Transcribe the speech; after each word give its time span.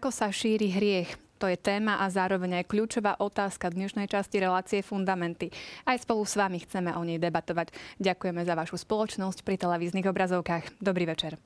Ako 0.00 0.16
sa 0.16 0.32
šíri 0.32 0.72
hriech? 0.72 1.12
To 1.36 1.44
je 1.44 1.60
téma 1.60 2.00
a 2.00 2.08
zároveň 2.08 2.64
aj 2.64 2.72
kľúčová 2.72 3.20
otázka 3.20 3.68
dnešnej 3.68 4.08
časti 4.08 4.40
relácie 4.40 4.80
Fundamenty. 4.80 5.52
Aj 5.84 5.92
spolu 6.00 6.24
s 6.24 6.40
vami 6.40 6.56
chceme 6.64 6.96
o 6.96 7.04
nej 7.04 7.20
debatovať. 7.20 7.68
Ďakujeme 8.00 8.40
za 8.40 8.56
vašu 8.56 8.80
spoločnosť 8.80 9.44
pri 9.44 9.60
televíznych 9.60 10.08
obrazovkách. 10.08 10.80
Dobrý 10.80 11.04
večer. 11.04 11.36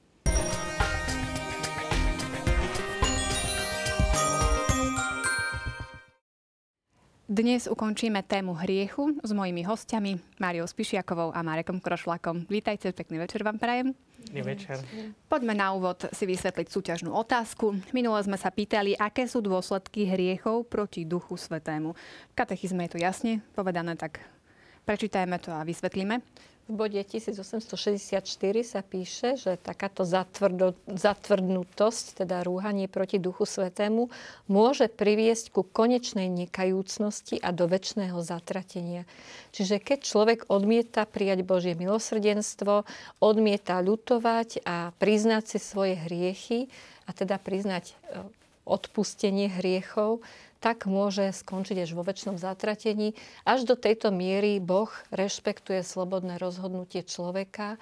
Dnes 7.24 7.64
ukončíme 7.64 8.20
tému 8.20 8.52
hriechu 8.52 9.16
s 9.24 9.32
mojimi 9.32 9.64
hostiami 9.64 10.20
Máriou 10.36 10.68
Spišiakovou 10.68 11.32
a 11.32 11.40
Marekom 11.40 11.80
Krošlakom. 11.80 12.44
Vítajte, 12.52 12.92
pekný 12.92 13.16
večer 13.16 13.40
vám 13.40 13.56
prajem. 13.56 13.96
Pekný 14.28 14.44
večer. 14.44 14.76
Poďme 15.24 15.56
na 15.56 15.72
úvod 15.72 16.04
si 16.12 16.28
vysvetliť 16.28 16.68
súťažnú 16.68 17.08
otázku. 17.08 17.80
Minule 17.96 18.20
sme 18.20 18.36
sa 18.36 18.52
pýtali, 18.52 18.92
aké 19.00 19.24
sú 19.24 19.40
dôsledky 19.40 20.04
hriechov 20.04 20.68
proti 20.68 21.08
Duchu 21.08 21.40
Svetému. 21.40 21.96
V 22.28 22.34
katechizme 22.36 22.84
je 22.84 22.92
to 22.92 22.98
jasne 23.00 23.40
povedané, 23.56 23.96
tak 23.96 24.20
prečítajme 24.84 25.40
to 25.40 25.48
a 25.48 25.64
vysvetlíme. 25.64 26.20
V 26.64 26.80
bode 26.80 26.96
1864 26.96 28.24
sa 28.64 28.80
píše, 28.80 29.36
že 29.36 29.60
takáto 29.60 30.08
zatvrdo, 30.08 30.72
zatvrdnutosť, 30.88 32.24
teda 32.24 32.40
rúhanie 32.40 32.88
proti 32.88 33.20
Duchu 33.20 33.44
Svetému, 33.44 34.08
môže 34.48 34.88
priviesť 34.88 35.52
ku 35.52 35.60
konečnej 35.60 36.32
nekajúcnosti 36.32 37.36
a 37.44 37.52
do 37.52 37.68
väčšného 37.68 38.16
zatratenia. 38.24 39.04
Čiže 39.52 39.76
keď 39.76 39.98
človek 40.08 40.38
odmieta 40.48 41.04
prijať 41.04 41.44
Božie 41.44 41.76
milosrdenstvo, 41.76 42.88
odmieta 43.20 43.84
ľutovať 43.84 44.64
a 44.64 44.96
priznať 44.96 45.44
si 45.44 45.58
svoje 45.60 46.00
hriechy, 46.00 46.72
a 47.04 47.12
teda 47.12 47.36
priznať 47.36 47.92
e, 47.92 48.24
odpustenie 48.64 49.52
hriechov, 49.52 50.24
tak 50.64 50.88
môže 50.88 51.28
skončiť 51.28 51.84
až 51.84 51.92
vo 51.92 52.00
väčšnom 52.00 52.40
zatratení. 52.40 53.12
Až 53.44 53.68
do 53.68 53.76
tejto 53.76 54.08
miery 54.08 54.64
Boh 54.64 54.88
rešpektuje 55.12 55.84
slobodné 55.84 56.40
rozhodnutie 56.40 57.04
človeka, 57.04 57.76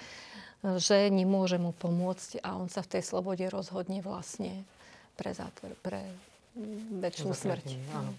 že 0.67 1.07
nemôže 1.07 1.63
mu 1.63 1.71
pomôcť 1.71 2.43
a 2.43 2.59
on 2.59 2.67
sa 2.67 2.83
v 2.83 2.99
tej 2.99 3.03
slobode 3.07 3.47
rozhodne 3.47 4.03
vlastne 4.03 4.67
pre, 5.15 5.31
zátvor, 5.31 5.79
pre 5.79 6.03
väčšinu 6.99 7.31
smrť. 7.31 7.67
Áno. 7.95 8.11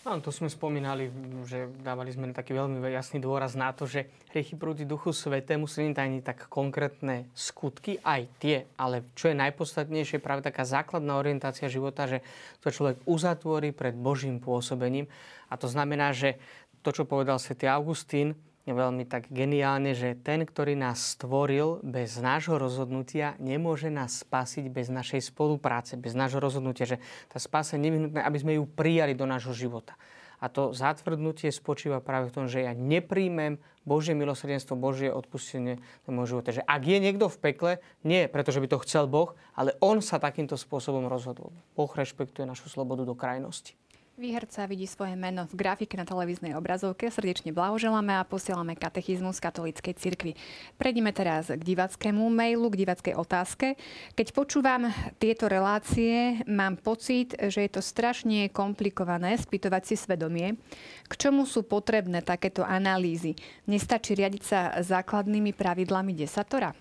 Áno, 0.00 0.24
to 0.24 0.32
sme 0.32 0.48
spomínali, 0.48 1.12
že 1.44 1.68
dávali 1.84 2.08
sme 2.08 2.32
taký 2.32 2.56
veľmi 2.56 2.80
jasný 2.88 3.20
dôraz 3.20 3.52
na 3.52 3.68
to, 3.76 3.84
že 3.84 4.08
hriechy 4.32 4.56
proti 4.56 4.88
Duchu 4.88 5.12
Svetému 5.12 5.68
sú 5.68 5.84
nie 5.84 5.92
ani 5.92 6.24
tak 6.24 6.48
konkrétne 6.48 7.28
skutky, 7.36 8.00
aj 8.00 8.24
tie, 8.40 8.64
ale 8.80 9.04
čo 9.12 9.28
je 9.28 9.36
najpodstatnejšie, 9.36 10.24
práve 10.24 10.40
taká 10.40 10.64
základná 10.64 11.20
orientácia 11.20 11.68
života, 11.68 12.08
že 12.08 12.24
to 12.64 12.72
človek 12.72 12.96
uzatvorí 13.04 13.76
pred 13.76 13.92
Božím 13.92 14.40
pôsobením. 14.40 15.04
A 15.52 15.60
to 15.60 15.68
znamená, 15.68 16.16
že 16.16 16.40
to, 16.80 16.96
čo 16.96 17.04
povedal 17.04 17.36
svätý 17.36 17.68
Augustín, 17.68 18.32
je 18.32 18.49
veľmi 18.72 19.04
tak 19.06 19.28
geniálne, 19.28 19.92
že 19.92 20.18
ten, 20.18 20.42
ktorý 20.42 20.74
nás 20.74 21.16
stvoril 21.18 21.82
bez 21.84 22.18
nášho 22.18 22.56
rozhodnutia, 22.56 23.38
nemôže 23.40 23.88
nás 23.92 24.22
spasiť 24.22 24.70
bez 24.70 24.88
našej 24.88 25.30
spolupráce, 25.30 26.00
bez 26.00 26.16
nášho 26.16 26.38
rozhodnutia, 26.38 26.86
že 26.86 27.02
tá 27.30 27.38
spása 27.40 27.76
je 27.76 27.84
nevyhnutná, 27.88 28.24
aby 28.24 28.38
sme 28.38 28.52
ju 28.56 28.64
prijali 28.66 29.12
do 29.12 29.28
nášho 29.28 29.52
života. 29.52 29.94
A 30.40 30.48
to 30.48 30.72
zatvrdnutie 30.72 31.52
spočíva 31.52 32.00
práve 32.00 32.32
v 32.32 32.34
tom, 32.34 32.46
že 32.48 32.64
ja 32.64 32.72
nepríjmem 32.72 33.60
Božie 33.84 34.16
milosrdenstvo, 34.16 34.72
Božie 34.72 35.12
odpustenie 35.12 35.80
do 36.04 36.16
môjho 36.16 36.36
života. 36.36 36.56
Že 36.56 36.64
ak 36.64 36.82
je 36.84 36.98
niekto 37.00 37.26
v 37.28 37.40
pekle, 37.40 37.72
nie 38.04 38.24
pretože 38.24 38.60
by 38.60 38.68
to 38.68 38.82
chcel 38.84 39.04
Boh, 39.04 39.36
ale 39.52 39.76
on 39.84 40.00
sa 40.00 40.16
takýmto 40.16 40.56
spôsobom 40.56 41.08
rozhodol. 41.08 41.52
Boh 41.76 41.92
rešpektuje 41.92 42.48
našu 42.48 42.72
slobodu 42.72 43.04
do 43.04 43.12
krajnosti. 43.12 43.79
Výherca 44.20 44.68
vidí 44.68 44.84
svoje 44.84 45.16
meno 45.16 45.48
v 45.48 45.56
grafike 45.56 45.96
na 45.96 46.04
televíznej 46.04 46.52
obrazovke. 46.52 47.08
Srdečne 47.08 47.56
blahoželáme 47.56 48.20
a 48.20 48.28
posielame 48.28 48.76
katechizmus 48.76 49.40
katolíckej 49.40 49.96
cirkvi. 49.96 50.36
Prejdeme 50.76 51.08
teraz 51.16 51.48
k 51.48 51.56
divackému 51.56 52.28
mailu, 52.28 52.68
k 52.68 52.84
divackej 52.84 53.16
otázke. 53.16 53.80
Keď 54.12 54.36
počúvam 54.36 54.92
tieto 55.16 55.48
relácie, 55.48 56.36
mám 56.44 56.76
pocit, 56.76 57.32
že 57.32 57.64
je 57.64 57.70
to 57.72 57.80
strašne 57.80 58.52
komplikované 58.52 59.40
spýtovať 59.40 59.88
si 59.88 59.96
svedomie. 59.96 60.60
K 61.08 61.12
čomu 61.16 61.48
sú 61.48 61.64
potrebné 61.64 62.20
takéto 62.20 62.60
analýzy? 62.60 63.32
Nestačí 63.72 64.12
riadiť 64.20 64.42
sa 64.44 64.76
základnými 64.84 65.56
pravidlami 65.56 66.12
desatora? 66.12 66.76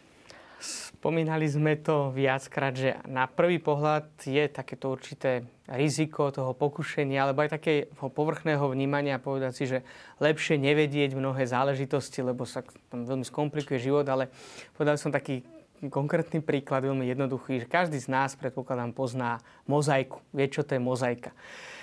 Spomínali 0.99 1.47
sme 1.47 1.79
to 1.79 2.11
viackrát, 2.11 2.75
že 2.75 2.99
na 3.07 3.23
prvý 3.23 3.55
pohľad 3.55 4.19
je 4.19 4.43
takéto 4.51 4.91
určité 4.91 5.47
riziko 5.71 6.27
toho 6.27 6.51
pokušenia, 6.51 7.23
alebo 7.23 7.39
aj 7.39 7.55
takého 7.55 7.87
povrchného 8.11 8.67
vnímania, 8.67 9.15
povedať 9.15 9.51
si, 9.55 9.63
že 9.63 9.87
lepšie 10.19 10.59
nevedieť 10.59 11.15
mnohé 11.15 11.47
záležitosti, 11.47 12.19
lebo 12.19 12.43
sa 12.43 12.67
tam 12.91 13.07
veľmi 13.07 13.23
skomplikuje 13.23 13.79
život, 13.79 14.03
ale 14.11 14.27
povedal 14.75 14.99
som 14.99 15.07
taký 15.07 15.39
konkrétny 15.87 16.43
príklad, 16.43 16.83
veľmi 16.83 17.07
jednoduchý, 17.07 17.63
že 17.63 17.71
každý 17.71 17.95
z 17.95 18.11
nás, 18.11 18.35
predpokladám, 18.35 18.91
pozná 18.91 19.39
mozaiku. 19.71 20.19
Vie, 20.35 20.51
čo 20.51 20.67
to 20.67 20.75
je 20.75 20.83
mozaika. 20.83 21.31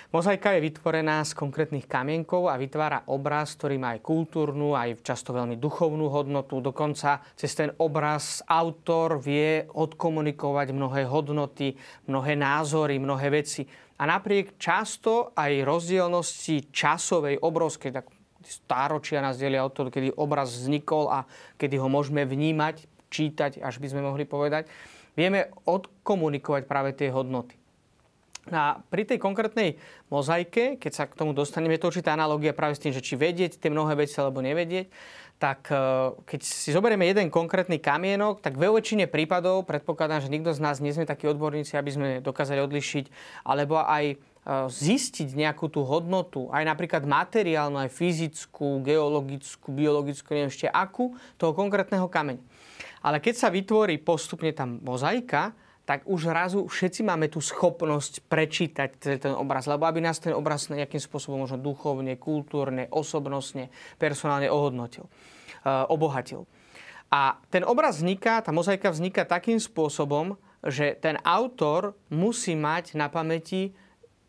Mozaika 0.07 0.55
je 0.55 0.63
vytvorená 0.63 1.19
z 1.27 1.35
konkrétnych 1.35 1.83
kamienkov 1.83 2.47
a 2.47 2.55
vytvára 2.55 3.03
obraz, 3.11 3.59
ktorý 3.59 3.75
má 3.75 3.91
aj 3.91 4.07
kultúrnu, 4.07 4.71
aj 4.71 5.03
často 5.03 5.35
veľmi 5.35 5.59
duchovnú 5.59 6.07
hodnotu. 6.07 6.63
Dokonca 6.63 7.19
cez 7.35 7.51
ten 7.51 7.75
obraz 7.75 8.39
autor 8.47 9.19
vie 9.19 9.67
odkomunikovať 9.67 10.71
mnohé 10.71 11.03
hodnoty, 11.11 11.75
mnohé 12.07 12.39
názory, 12.39 13.03
mnohé 13.03 13.27
veci. 13.35 13.67
A 13.99 14.07
napriek 14.07 14.55
často 14.55 15.35
aj 15.35 15.67
rozdielnosti 15.67 16.71
časovej, 16.71 17.43
obrovskej, 17.43 17.91
tak 17.91 18.07
stáročia 18.47 19.19
nás 19.19 19.35
delia 19.35 19.67
od 19.67 19.75
toho, 19.75 19.91
kedy 19.91 20.15
obraz 20.15 20.55
vznikol 20.55 21.11
a 21.11 21.27
kedy 21.59 21.75
ho 21.83 21.91
môžeme 21.91 22.23
vnímať, 22.23 22.87
čítať, 23.11 23.59
až 23.59 23.75
by 23.83 23.91
sme 23.91 24.07
mohli 24.07 24.23
povedať, 24.23 24.71
vieme 25.19 25.51
odkomunikovať 25.67 26.63
práve 26.63 26.95
tie 26.95 27.11
hodnoty. 27.11 27.66
A 28.51 28.79
pri 28.87 29.03
tej 29.03 29.19
konkrétnej 29.19 29.75
mozaike, 30.07 30.79
keď 30.79 30.91
sa 30.91 31.03
k 31.09 31.17
tomu 31.17 31.35
dostaneme, 31.35 31.75
je 31.75 31.81
to 31.83 31.89
určitá 31.91 32.15
analogia 32.15 32.55
práve 32.55 32.79
s 32.79 32.83
tým, 32.83 32.95
že 32.95 33.03
či 33.03 33.19
vedieť 33.19 33.59
tie 33.59 33.67
mnohé 33.71 33.99
veci 33.99 34.15
alebo 34.19 34.39
nevedieť, 34.39 34.87
tak 35.37 35.69
e, 35.69 35.77
keď 36.25 36.39
si 36.41 36.73
zoberieme 36.73 37.05
jeden 37.05 37.29
konkrétny 37.29 37.77
kamienok, 37.77 38.41
tak 38.41 38.57
ve 38.57 38.73
väčšine 38.73 39.05
prípadov 39.05 39.69
predpokladám, 39.69 40.25
že 40.25 40.33
nikto 40.33 40.51
z 40.53 40.61
nás 40.61 40.81
nie 40.81 40.93
sme 40.93 41.05
takí 41.05 41.29
odborníci, 41.29 41.77
aby 41.77 41.91
sme 41.93 42.07
dokázali 42.25 42.57
odlišiť, 42.65 43.05
alebo 43.45 43.77
aj 43.77 44.05
e, 44.13 44.15
zistiť 44.65 45.37
nejakú 45.37 45.69
tú 45.69 45.85
hodnotu, 45.85 46.49
aj 46.49 46.65
napríklad 46.65 47.05
materiálnu, 47.05 47.77
aj 47.85 47.93
fyzickú, 47.93 48.81
geologickú, 48.81 49.69
biologickú, 49.69 50.27
neviem 50.33 50.49
ešte 50.49 50.67
akú, 50.73 51.13
toho 51.37 51.53
konkrétneho 51.53 52.09
kameňa. 52.09 52.41
Ale 53.05 53.21
keď 53.21 53.35
sa 53.37 53.53
vytvorí 53.53 54.01
postupne 54.01 54.49
tam 54.57 54.81
mozaika, 54.81 55.53
tak 55.87 56.03
už 56.03 56.35
razu 56.35 56.67
všetci 56.67 57.07
máme 57.07 57.31
tú 57.31 57.39
schopnosť 57.39 58.27
prečítať 58.27 58.89
ten 59.23 59.33
obraz, 59.39 59.71
lebo 59.71 59.87
aby 59.87 60.03
nás 60.03 60.19
ten 60.19 60.35
obraz 60.35 60.67
nejakým 60.67 60.99
spôsobom 60.99 61.47
možno 61.47 61.55
duchovne, 61.55 62.19
kultúrne, 62.19 62.91
osobnostne, 62.91 63.71
personálne 63.95 64.51
ohodnotil, 64.51 65.07
uh, 65.07 65.87
obohatil. 65.87 66.43
A 67.07 67.39
ten 67.47 67.63
obraz 67.63 68.03
vzniká, 68.03 68.43
tá 68.43 68.51
mozaika 68.51 68.91
vzniká 68.91 69.23
takým 69.23 69.63
spôsobom, 69.63 70.35
že 70.59 70.99
ten 70.99 71.15
autor 71.23 71.95
musí 72.11 72.51
mať 72.59 72.99
na 72.99 73.07
pamäti, 73.07 73.71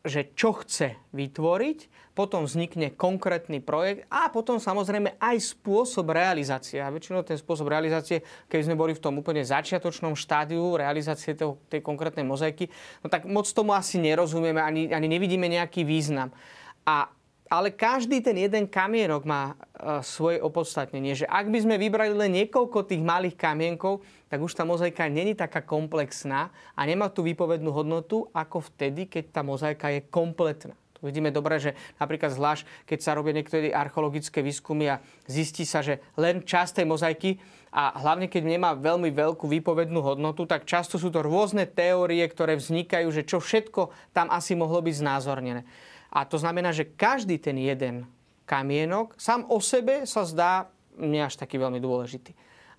že 0.06 0.30
čo 0.32 0.54
chce 0.54 0.94
vytvoriť 1.10 2.10
potom 2.14 2.46
vznikne 2.46 2.94
konkrétny 2.94 3.62
projekt 3.62 4.06
a 4.10 4.26
potom 4.30 4.58
samozrejme 4.58 5.18
aj 5.22 5.36
spôsob 5.54 6.10
realizácie. 6.10 6.82
A 6.82 6.90
väčšinou 6.90 7.22
ten 7.22 7.38
spôsob 7.38 7.70
realizácie, 7.70 8.26
keď 8.50 8.66
sme 8.66 8.74
boli 8.74 8.94
v 8.94 9.02
tom 9.02 9.18
úplne 9.22 9.46
začiatočnom 9.46 10.18
štádiu 10.18 10.74
realizácie 10.74 11.38
toho, 11.38 11.62
tej 11.70 11.78
konkrétnej 11.78 12.26
mozaiky, 12.26 12.66
no 13.02 13.10
tak 13.10 13.26
moc 13.26 13.46
tomu 13.50 13.70
asi 13.74 14.02
nerozumieme, 14.02 14.58
ani, 14.58 14.90
ani 14.90 15.06
nevidíme 15.06 15.46
nejaký 15.46 15.86
význam. 15.86 16.34
A 16.82 17.10
ale 17.48 17.72
každý 17.72 18.20
ten 18.20 18.36
jeden 18.36 18.68
kamienok 18.68 19.24
má 19.24 19.52
uh, 19.52 20.04
svoje 20.04 20.38
opodstatnenie, 20.38 21.16
že 21.16 21.26
ak 21.26 21.48
by 21.48 21.58
sme 21.64 21.76
vybrali 21.80 22.12
len 22.12 22.44
niekoľko 22.44 22.84
tých 22.84 23.00
malých 23.00 23.36
kamienkov, 23.40 24.04
tak 24.28 24.38
už 24.44 24.52
tá 24.52 24.68
mozaika 24.68 25.08
není 25.08 25.32
taká 25.32 25.64
komplexná 25.64 26.52
a 26.76 26.80
nemá 26.84 27.08
tú 27.08 27.24
výpovednú 27.24 27.72
hodnotu 27.72 28.28
ako 28.36 28.60
vtedy, 28.72 29.08
keď 29.08 29.24
tá 29.32 29.40
mozaika 29.40 29.88
je 29.88 30.04
kompletná. 30.04 30.76
Vidíme 30.98 31.30
dobre, 31.30 31.62
že 31.62 31.78
napríklad 32.02 32.34
zvlášť, 32.34 32.66
keď 32.82 32.98
sa 32.98 33.14
robia 33.14 33.30
niektoré 33.30 33.70
archeologické 33.70 34.42
výskumy 34.42 34.98
a 34.98 35.00
zistí 35.30 35.62
sa, 35.62 35.78
že 35.78 36.02
len 36.18 36.42
časť 36.42 36.82
tej 36.82 36.86
mozaiky 36.90 37.30
a 37.70 37.94
hlavne 38.02 38.26
keď 38.26 38.42
nemá 38.42 38.74
veľmi 38.74 39.14
veľkú 39.14 39.46
výpovednú 39.46 40.02
hodnotu, 40.02 40.42
tak 40.48 40.66
často 40.66 40.98
sú 40.98 41.14
to 41.14 41.22
rôzne 41.22 41.70
teórie, 41.70 42.26
ktoré 42.26 42.58
vznikajú, 42.58 43.14
že 43.14 43.22
čo 43.22 43.38
všetko 43.38 43.94
tam 44.10 44.26
asi 44.34 44.58
mohlo 44.58 44.82
byť 44.82 44.94
znázornené. 44.98 45.62
A 46.08 46.24
to 46.24 46.40
znamená, 46.40 46.72
že 46.72 46.88
každý 46.88 47.36
ten 47.36 47.60
jeden 47.60 48.08
kamienok 48.48 49.12
sám 49.20 49.44
o 49.52 49.60
sebe 49.60 50.08
sa 50.08 50.24
zdá 50.24 50.72
nie 50.96 51.20
až 51.20 51.36
taký 51.36 51.60
veľmi 51.60 51.78
dôležitý. 51.78 52.32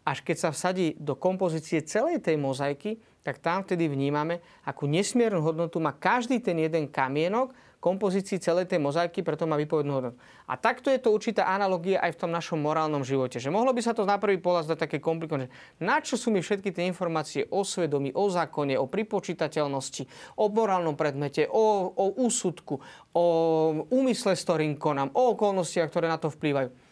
Až 0.03 0.25
keď 0.25 0.37
sa 0.37 0.49
vsadí 0.49 0.97
do 0.97 1.13
kompozície 1.13 1.85
celej 1.85 2.25
tej 2.25 2.35
mozaiky, 2.41 2.97
tak 3.21 3.37
tam 3.37 3.61
vtedy 3.61 3.85
vnímame, 3.85 4.41
akú 4.65 4.89
nesmiernu 4.89 5.43
hodnotu 5.43 5.77
má 5.77 5.93
každý 5.93 6.41
ten 6.41 6.57
jeden 6.57 6.89
kamienok, 6.89 7.53
kompozícii 7.79 8.43
celej 8.43 8.67
tej 8.67 8.83
mozaiky, 8.83 9.23
preto 9.23 9.47
má 9.47 9.55
výpovednú 9.55 9.91
hodnotu. 9.95 10.19
A 10.51 10.59
takto 10.59 10.91
je 10.91 10.99
to 10.99 11.15
určitá 11.15 11.47
analogia 11.47 12.03
aj 12.03 12.15
v 12.15 12.19
tom 12.27 12.31
našom 12.31 12.59
morálnom 12.59 13.07
živote. 13.07 13.39
Že 13.39 13.55
mohlo 13.55 13.71
by 13.71 13.79
sa 13.79 13.95
to 13.95 14.03
na 14.03 14.19
prvý 14.19 14.35
pohľad 14.35 14.67
zdať 14.67 14.79
také 14.83 14.97
komplikované, 14.99 15.47
na 15.79 16.03
čo 16.03 16.19
sú 16.19 16.27
mi 16.27 16.43
všetky 16.43 16.75
tie 16.75 16.83
informácie 16.91 17.47
o 17.47 17.63
svedomí, 17.63 18.11
o 18.11 18.27
zákone, 18.27 18.75
o 18.75 18.85
pripočítateľnosti, 18.85 20.35
o 20.35 20.51
morálnom 20.51 20.99
predmete, 20.99 21.47
o, 21.47 21.87
o 21.87 22.05
úsudku, 22.19 22.83
o 23.15 23.23
úmysle, 23.87 24.35
s 24.35 24.43
ktorým 24.43 24.75
konám, 24.75 25.15
o 25.15 25.31
okolnostiach, 25.33 25.87
ktoré 25.87 26.11
na 26.11 26.19
to 26.19 26.27
vplývajú 26.27 26.88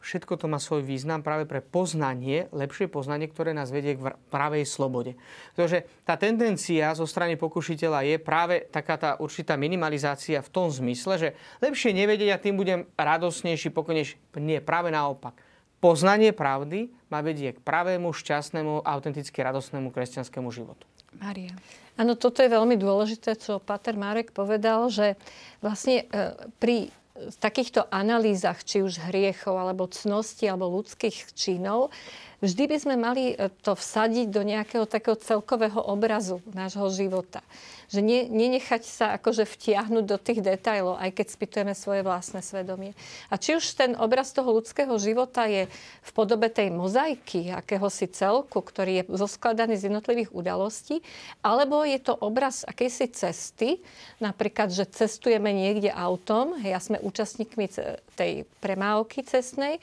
všetko 0.00 0.40
to 0.40 0.46
má 0.48 0.56
svoj 0.56 0.80
význam 0.80 1.20
práve 1.20 1.44
pre 1.44 1.60
poznanie, 1.60 2.48
lepšie 2.50 2.88
poznanie, 2.88 3.28
ktoré 3.28 3.52
nás 3.52 3.68
vedie 3.68 4.00
k 4.00 4.16
pravej 4.32 4.64
slobode. 4.64 5.14
Pretože 5.52 5.84
tá 6.08 6.16
tendencia 6.16 6.92
zo 6.96 7.04
strany 7.04 7.36
pokušiteľa 7.36 8.00
je 8.08 8.16
práve 8.16 8.64
taká 8.72 8.96
tá 8.96 9.10
určitá 9.20 9.60
minimalizácia 9.60 10.40
v 10.40 10.50
tom 10.50 10.72
zmysle, 10.72 11.14
že 11.20 11.28
lepšie 11.60 11.92
nevedieť 11.92 12.30
a 12.32 12.42
tým 12.42 12.56
budem 12.56 12.88
radosnejší, 12.96 13.68
pokojnejší. 13.70 14.40
Nie, 14.40 14.64
práve 14.64 14.88
naopak. 14.88 15.36
Poznanie 15.80 16.36
pravdy 16.36 16.92
má 17.08 17.24
vedie 17.24 17.56
k 17.56 17.60
pravému, 17.60 18.12
šťastnému, 18.12 18.84
autenticky 18.84 19.40
radosnému 19.40 19.88
kresťanskému 19.92 20.52
životu. 20.52 20.84
Maria. 21.16 21.56
Áno, 21.96 22.16
toto 22.16 22.40
je 22.40 22.52
veľmi 22.52 22.76
dôležité, 22.80 23.36
čo 23.36 23.60
Pater 23.60 23.96
Marek 23.98 24.32
povedal, 24.32 24.88
že 24.88 25.18
vlastne 25.60 26.04
e, 26.08 26.32
pri 26.56 26.92
v 27.28 27.36
takýchto 27.36 27.84
analýzach, 27.92 28.64
či 28.64 28.80
už 28.80 29.12
hriechov, 29.12 29.52
alebo 29.52 29.90
cnosti, 29.90 30.48
alebo 30.48 30.72
ľudských 30.80 31.36
činov, 31.36 31.92
vždy 32.40 32.64
by 32.66 32.76
sme 32.80 32.96
mali 32.96 33.32
e, 33.32 33.52
to 33.60 33.76
vsadiť 33.76 34.26
do 34.32 34.42
nejakého 34.42 34.88
takého 34.88 35.16
celkového 35.16 35.78
obrazu 35.78 36.40
nášho 36.50 36.88
života. 36.92 37.44
Že 37.92 38.00
ne, 38.00 38.20
nenechať 38.28 38.82
sa 38.86 39.06
akože 39.20 39.44
vtiahnuť 39.44 40.04
do 40.06 40.16
tých 40.16 40.40
detajlov, 40.40 40.98
aj 40.98 41.10
keď 41.14 41.26
spýtujeme 41.26 41.74
svoje 41.76 42.00
vlastné 42.00 42.40
svedomie. 42.40 42.96
A 43.28 43.36
či 43.36 43.58
už 43.58 43.64
ten 43.76 43.92
obraz 43.98 44.32
toho 44.32 44.48
ľudského 44.56 44.92
života 44.96 45.44
je 45.46 45.68
v 46.04 46.10
podobe 46.16 46.48
tej 46.48 46.72
mozaiky, 46.72 47.52
akéhosi 47.52 48.08
celku, 48.08 48.62
ktorý 48.62 49.02
je 49.02 49.08
zoskladaný 49.14 49.76
z 49.76 49.92
jednotlivých 49.92 50.32
udalostí, 50.32 51.02
alebo 51.44 51.82
je 51.82 51.98
to 52.00 52.14
obraz 52.14 52.62
akejsi 52.64 53.10
cesty, 53.10 53.82
napríklad, 54.22 54.70
že 54.70 54.86
cestujeme 54.86 55.50
niekde 55.50 55.90
autom, 55.90 56.56
ja 56.62 56.78
sme 56.78 57.02
účastníkmi 57.02 57.66
tej 58.14 58.46
premávky 58.62 59.26
cestnej, 59.26 59.82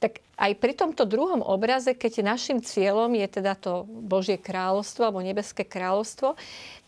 tak 0.00 0.24
aj 0.40 0.52
pri 0.58 0.72
tomto 0.72 1.04
druhom 1.04 1.44
obraze, 1.44 1.92
keď 1.92 2.24
našim 2.24 2.58
cieľom 2.64 3.12
je 3.12 3.26
teda 3.40 3.52
to 3.54 3.84
Božie 3.86 4.40
kráľovstvo 4.40 5.06
alebo 5.06 5.20
nebeské 5.20 5.62
kráľovstvo, 5.68 6.34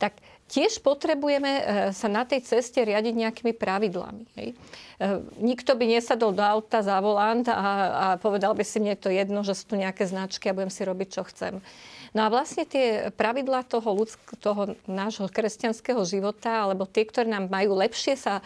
tak 0.01 0.17
tiež 0.49 0.85
potrebujeme 0.85 1.53
e, 1.53 1.63
sa 1.97 2.09
na 2.09 2.29
tej 2.29 2.45
ceste 2.45 2.81
riadiť 2.85 3.15
nejakými 3.17 3.53
pravidlami. 3.57 4.25
Hej. 4.37 4.49
E, 4.53 4.57
nikto 5.41 5.73
by 5.77 5.85
nesadol 5.89 6.37
do 6.37 6.45
auta 6.45 6.85
za 6.85 7.01
volant 7.01 7.49
a, 7.49 7.57
a 7.57 8.07
povedal 8.21 8.53
by 8.53 8.65
si, 8.65 8.81
mne 8.81 8.97
to 8.97 9.09
jedno, 9.09 9.41
že 9.41 9.57
sú 9.57 9.73
tu 9.73 9.77
nejaké 9.81 10.05
značky 10.05 10.49
a 10.49 10.57
budem 10.57 10.73
si 10.73 10.85
robiť, 10.85 11.09
čo 11.11 11.23
chcem. 11.29 11.65
No 12.15 12.23
a 12.23 12.31
vlastne 12.31 12.63
tie 12.63 13.11
pravidlá 13.11 13.67
toho, 13.67 13.91
ľudsk- 13.91 14.39
toho 14.39 14.79
nášho 14.87 15.27
kresťanského 15.27 15.99
života, 16.07 16.63
alebo 16.63 16.87
tie, 16.87 17.03
ktoré 17.03 17.27
nám 17.27 17.51
majú 17.51 17.75
lepšie 17.75 18.15
sa 18.15 18.39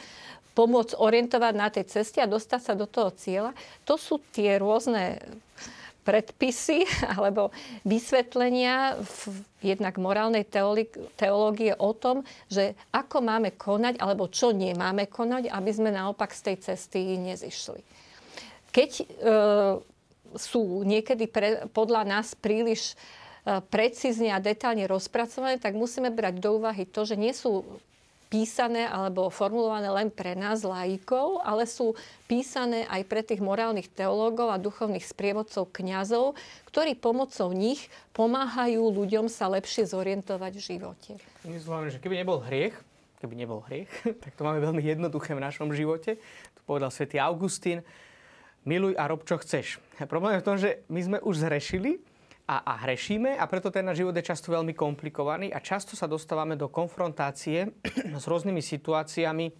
pomôcť 0.58 0.98
orientovať 0.98 1.54
na 1.54 1.70
tej 1.70 1.86
ceste 1.86 2.18
a 2.18 2.26
dostať 2.26 2.60
sa 2.66 2.74
do 2.74 2.90
toho 2.90 3.14
cieľa. 3.14 3.54
To 3.86 3.94
sú 3.94 4.18
tie 4.34 4.58
rôzne 4.58 5.22
predpisy 6.02 6.82
alebo 7.14 7.54
vysvetlenia 7.86 8.98
v 8.98 9.44
jednak 9.62 9.94
morálnej 10.02 10.42
teológie 11.14 11.78
o 11.78 11.94
tom, 11.94 12.26
že 12.50 12.74
ako 12.90 13.22
máme 13.22 13.54
konať 13.54 14.02
alebo 14.02 14.26
čo 14.26 14.50
nemáme 14.50 15.06
konať, 15.06 15.46
aby 15.46 15.70
sme 15.70 15.94
naopak 15.94 16.34
z 16.34 16.40
tej 16.50 16.56
cesty 16.72 17.20
nezišli. 17.20 17.84
Keď 18.74 18.90
e, 18.98 19.04
sú 20.36 20.62
niekedy 20.82 21.24
pre, 21.30 21.68
podľa 21.72 22.04
nás 22.04 22.36
príliš 22.36 22.92
e, 22.92 23.60
precízne 23.68 24.32
a 24.32 24.42
detálne 24.42 24.84
rozpracované, 24.88 25.60
tak 25.60 25.76
musíme 25.76 26.12
brať 26.12 26.40
do 26.40 26.60
úvahy 26.60 26.84
to, 26.84 27.04
že 27.04 27.16
nie 27.16 27.32
sú 27.32 27.64
písané 28.28 28.84
alebo 28.84 29.32
formulované 29.32 29.88
len 29.88 30.08
pre 30.12 30.36
nás, 30.36 30.60
laikov, 30.62 31.40
ale 31.42 31.64
sú 31.64 31.96
písané 32.28 32.84
aj 32.86 33.02
pre 33.08 33.24
tých 33.24 33.40
morálnych 33.40 33.88
teológov 33.88 34.52
a 34.52 34.60
duchovných 34.60 35.04
sprievodcov 35.04 35.72
kňazov, 35.72 36.36
ktorí 36.68 36.94
pomocou 36.94 37.50
nich 37.56 37.88
pomáhajú 38.12 38.84
ľuďom 38.92 39.32
sa 39.32 39.48
lepšie 39.48 39.88
zorientovať 39.88 40.52
v 40.56 40.62
živote. 40.62 41.10
Myslím, 41.48 41.88
že 41.88 42.00
keby 42.00 42.20
nebol 42.20 42.44
hriech, 42.44 42.76
keby 43.24 43.34
nebol 43.34 43.64
hriech, 43.66 43.90
tak 44.22 44.36
to 44.36 44.44
máme 44.44 44.60
veľmi 44.60 44.84
jednoduché 44.84 45.32
v 45.32 45.42
našom 45.42 45.72
živote. 45.72 46.20
Tu 46.54 46.60
povedal 46.68 46.92
svätý 46.92 47.16
Augustín, 47.16 47.80
miluj 48.68 48.92
a 49.00 49.08
rob, 49.08 49.24
čo 49.24 49.40
chceš. 49.40 49.80
Problém 50.06 50.36
je 50.36 50.42
v 50.44 50.46
tom, 50.46 50.56
že 50.60 50.84
my 50.92 51.00
sme 51.00 51.18
už 51.24 51.40
zrešili 51.40 52.04
a, 52.48 52.64
a 52.64 52.74
hrešíme 52.88 53.36
a 53.36 53.44
preto 53.44 53.68
ten 53.68 53.84
náš 53.84 54.00
život 54.00 54.16
je 54.16 54.24
často 54.24 54.48
veľmi 54.48 54.72
komplikovaný 54.72 55.52
a 55.52 55.60
často 55.60 55.92
sa 55.92 56.08
dostávame 56.08 56.56
do 56.56 56.72
konfrontácie 56.72 57.68
s 58.22 58.24
rôznymi 58.24 58.64
situáciami, 58.64 59.52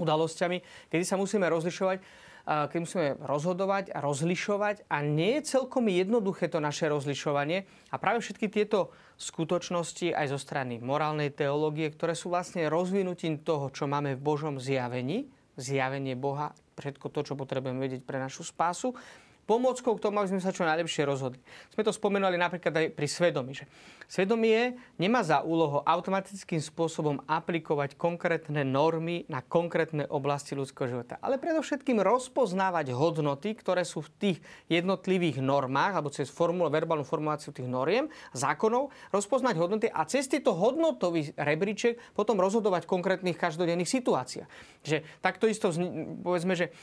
udalosťami, 0.00 0.88
kedy 0.88 1.04
sa 1.04 1.20
musíme 1.20 1.44
rozlišovať, 1.44 1.98
keď 2.46 2.78
musíme 2.78 3.08
rozhodovať 3.20 3.90
a 3.90 3.98
rozlišovať 4.00 4.86
a 4.86 5.02
nie 5.02 5.36
je 5.42 5.58
celkom 5.58 5.90
jednoduché 5.90 6.46
to 6.46 6.62
naše 6.62 6.86
rozlišovanie 6.86 7.66
a 7.90 7.96
práve 7.98 8.22
všetky 8.22 8.46
tieto 8.48 8.94
skutočnosti 9.18 10.14
aj 10.14 10.26
zo 10.30 10.38
strany 10.38 10.78
morálnej 10.78 11.34
teológie, 11.34 11.90
ktoré 11.90 12.14
sú 12.14 12.30
vlastne 12.30 12.70
rozvinutím 12.70 13.42
toho, 13.42 13.68
čo 13.74 13.90
máme 13.90 14.14
v 14.14 14.24
Božom 14.24 14.62
zjavení, 14.62 15.26
zjavenie 15.58 16.14
Boha, 16.14 16.54
všetko 16.78 17.10
to, 17.10 17.20
čo 17.26 17.34
potrebujeme 17.34 17.82
vedieť 17.82 18.06
pre 18.06 18.22
našu 18.22 18.46
spásu, 18.46 18.94
pomôckou 19.46 19.94
k 19.94 20.02
tomu, 20.02 20.18
aby 20.20 20.34
sme 20.34 20.42
sa 20.42 20.50
čo 20.50 20.66
najlepšie 20.66 21.06
rozhodli. 21.06 21.38
Sme 21.70 21.86
to 21.86 21.94
spomenuli 21.94 22.34
napríklad 22.34 22.74
aj 22.74 22.86
pri 22.92 23.06
svedomí. 23.06 23.54
Že 23.54 23.64
svedomie 24.10 24.74
nemá 24.98 25.22
za 25.22 25.46
úlohu 25.46 25.80
automatickým 25.86 26.58
spôsobom 26.58 27.22
aplikovať 27.30 27.94
konkrétne 27.94 28.66
normy 28.66 29.22
na 29.30 29.40
konkrétne 29.40 30.04
oblasti 30.10 30.58
ľudského 30.58 30.90
života, 30.90 31.16
ale 31.22 31.38
predovšetkým 31.38 32.02
rozpoznávať 32.02 32.90
hodnoty, 32.90 33.54
ktoré 33.54 33.86
sú 33.86 34.02
v 34.02 34.12
tých 34.18 34.38
jednotlivých 34.66 35.38
normách 35.38 36.02
alebo 36.02 36.10
cez 36.10 36.26
formulu, 36.26 36.66
verbálnu 36.66 37.06
formuláciu 37.06 37.54
tých 37.54 37.70
noriem, 37.70 38.10
zákonov, 38.34 38.90
rozpoznať 39.14 39.54
hodnoty 39.54 39.86
a 39.86 40.02
cez 40.10 40.26
tieto 40.26 40.52
hodnotový 40.58 41.30
rebríček 41.38 41.98
potom 42.18 42.42
rozhodovať 42.42 42.84
v 42.84 42.92
konkrétnych 42.98 43.38
každodenných 43.38 43.86
situáciách. 43.86 44.48
Že 44.82 45.06
takto 45.22 45.46
isto, 45.46 45.70
povedzme, 46.26 46.58
že 46.58 46.74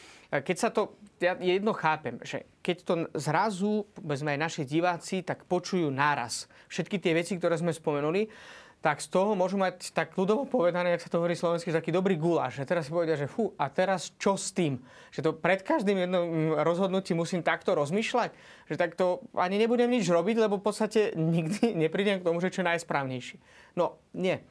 keď 0.41 0.57
sa 0.57 0.69
to, 0.73 0.97
ja 1.21 1.37
jedno 1.37 1.77
chápem, 1.77 2.17
že 2.25 2.49
keď 2.65 2.77
to 2.81 2.93
zrazu, 3.13 3.85
povedzme 3.93 4.33
aj 4.33 4.39
naši 4.39 4.63
diváci, 4.65 5.21
tak 5.21 5.45
počujú 5.45 5.93
náraz 5.93 6.49
všetky 6.73 6.97
tie 6.97 7.13
veci, 7.13 7.37
ktoré 7.37 7.53
sme 7.59 7.69
spomenuli, 7.69 8.31
tak 8.83 8.99
z 8.99 9.07
toho 9.07 9.31
môžu 9.31 9.55
mať 9.55 9.95
tak 9.95 10.11
ľudovo 10.11 10.43
povedané, 10.43 10.91
ak 10.91 11.07
sa 11.07 11.07
to 11.07 11.23
hovorí 11.23 11.39
slovensky, 11.39 11.71
taký 11.71 11.95
dobrý 11.95 12.19
guláš. 12.19 12.59
Že 12.59 12.67
teraz 12.67 12.83
si 12.83 12.91
povedia, 12.91 13.15
že 13.15 13.31
fú, 13.31 13.55
a 13.55 13.71
teraz 13.71 14.11
čo 14.19 14.35
s 14.35 14.51
tým? 14.51 14.75
Že 15.15 15.23
to 15.23 15.31
pred 15.39 15.63
každým 15.63 16.03
jedným 16.03 16.51
rozhodnutím 16.59 17.23
musím 17.23 17.47
takto 17.47 17.79
rozmýšľať? 17.79 18.35
Že 18.67 18.75
takto 18.75 19.23
ani 19.39 19.55
nebudem 19.55 19.87
nič 19.87 20.03
robiť, 20.11 20.35
lebo 20.35 20.59
v 20.59 20.67
podstate 20.67 21.15
nikdy 21.15 21.71
neprídem 21.87 22.19
k 22.19 22.27
tomu, 22.27 22.43
že 22.43 22.51
čo 22.51 22.59
je 22.59 22.75
najsprávnejší. 22.75 23.39
No, 23.79 24.03
nie 24.11 24.43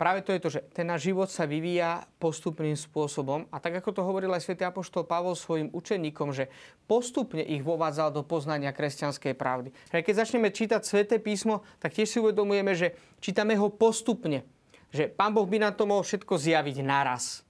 práve 0.00 0.24
to 0.24 0.32
je 0.32 0.40
to, 0.40 0.48
že 0.48 0.60
ten 0.72 0.88
náš 0.88 1.12
život 1.12 1.28
sa 1.28 1.44
vyvíja 1.44 2.08
postupným 2.16 2.72
spôsobom 2.72 3.44
a 3.52 3.60
tak 3.60 3.84
ako 3.84 3.92
to 3.92 4.00
hovoril 4.00 4.32
aj 4.32 4.48
svätý 4.48 4.64
Apoštol 4.64 5.04
Pavol 5.04 5.36
svojim 5.36 5.68
učeníkom, 5.68 6.32
že 6.32 6.48
postupne 6.88 7.44
ich 7.44 7.60
vovádzal 7.60 8.08
do 8.08 8.24
poznania 8.24 8.72
kresťanskej 8.72 9.36
pravdy. 9.36 9.68
Keď 9.92 10.24
začneme 10.24 10.48
čítať 10.48 10.80
sväté 10.80 11.20
písmo, 11.20 11.60
tak 11.76 11.92
tiež 11.92 12.08
si 12.08 12.16
uvedomujeme, 12.16 12.72
že 12.72 12.96
čítame 13.20 13.52
ho 13.60 13.68
postupne. 13.68 14.48
Že 14.88 15.12
Pán 15.12 15.36
Boh 15.36 15.44
by 15.44 15.68
nám 15.68 15.76
to 15.76 15.84
mohol 15.84 16.00
všetko 16.00 16.40
zjaviť 16.40 16.80
naraz 16.80 17.44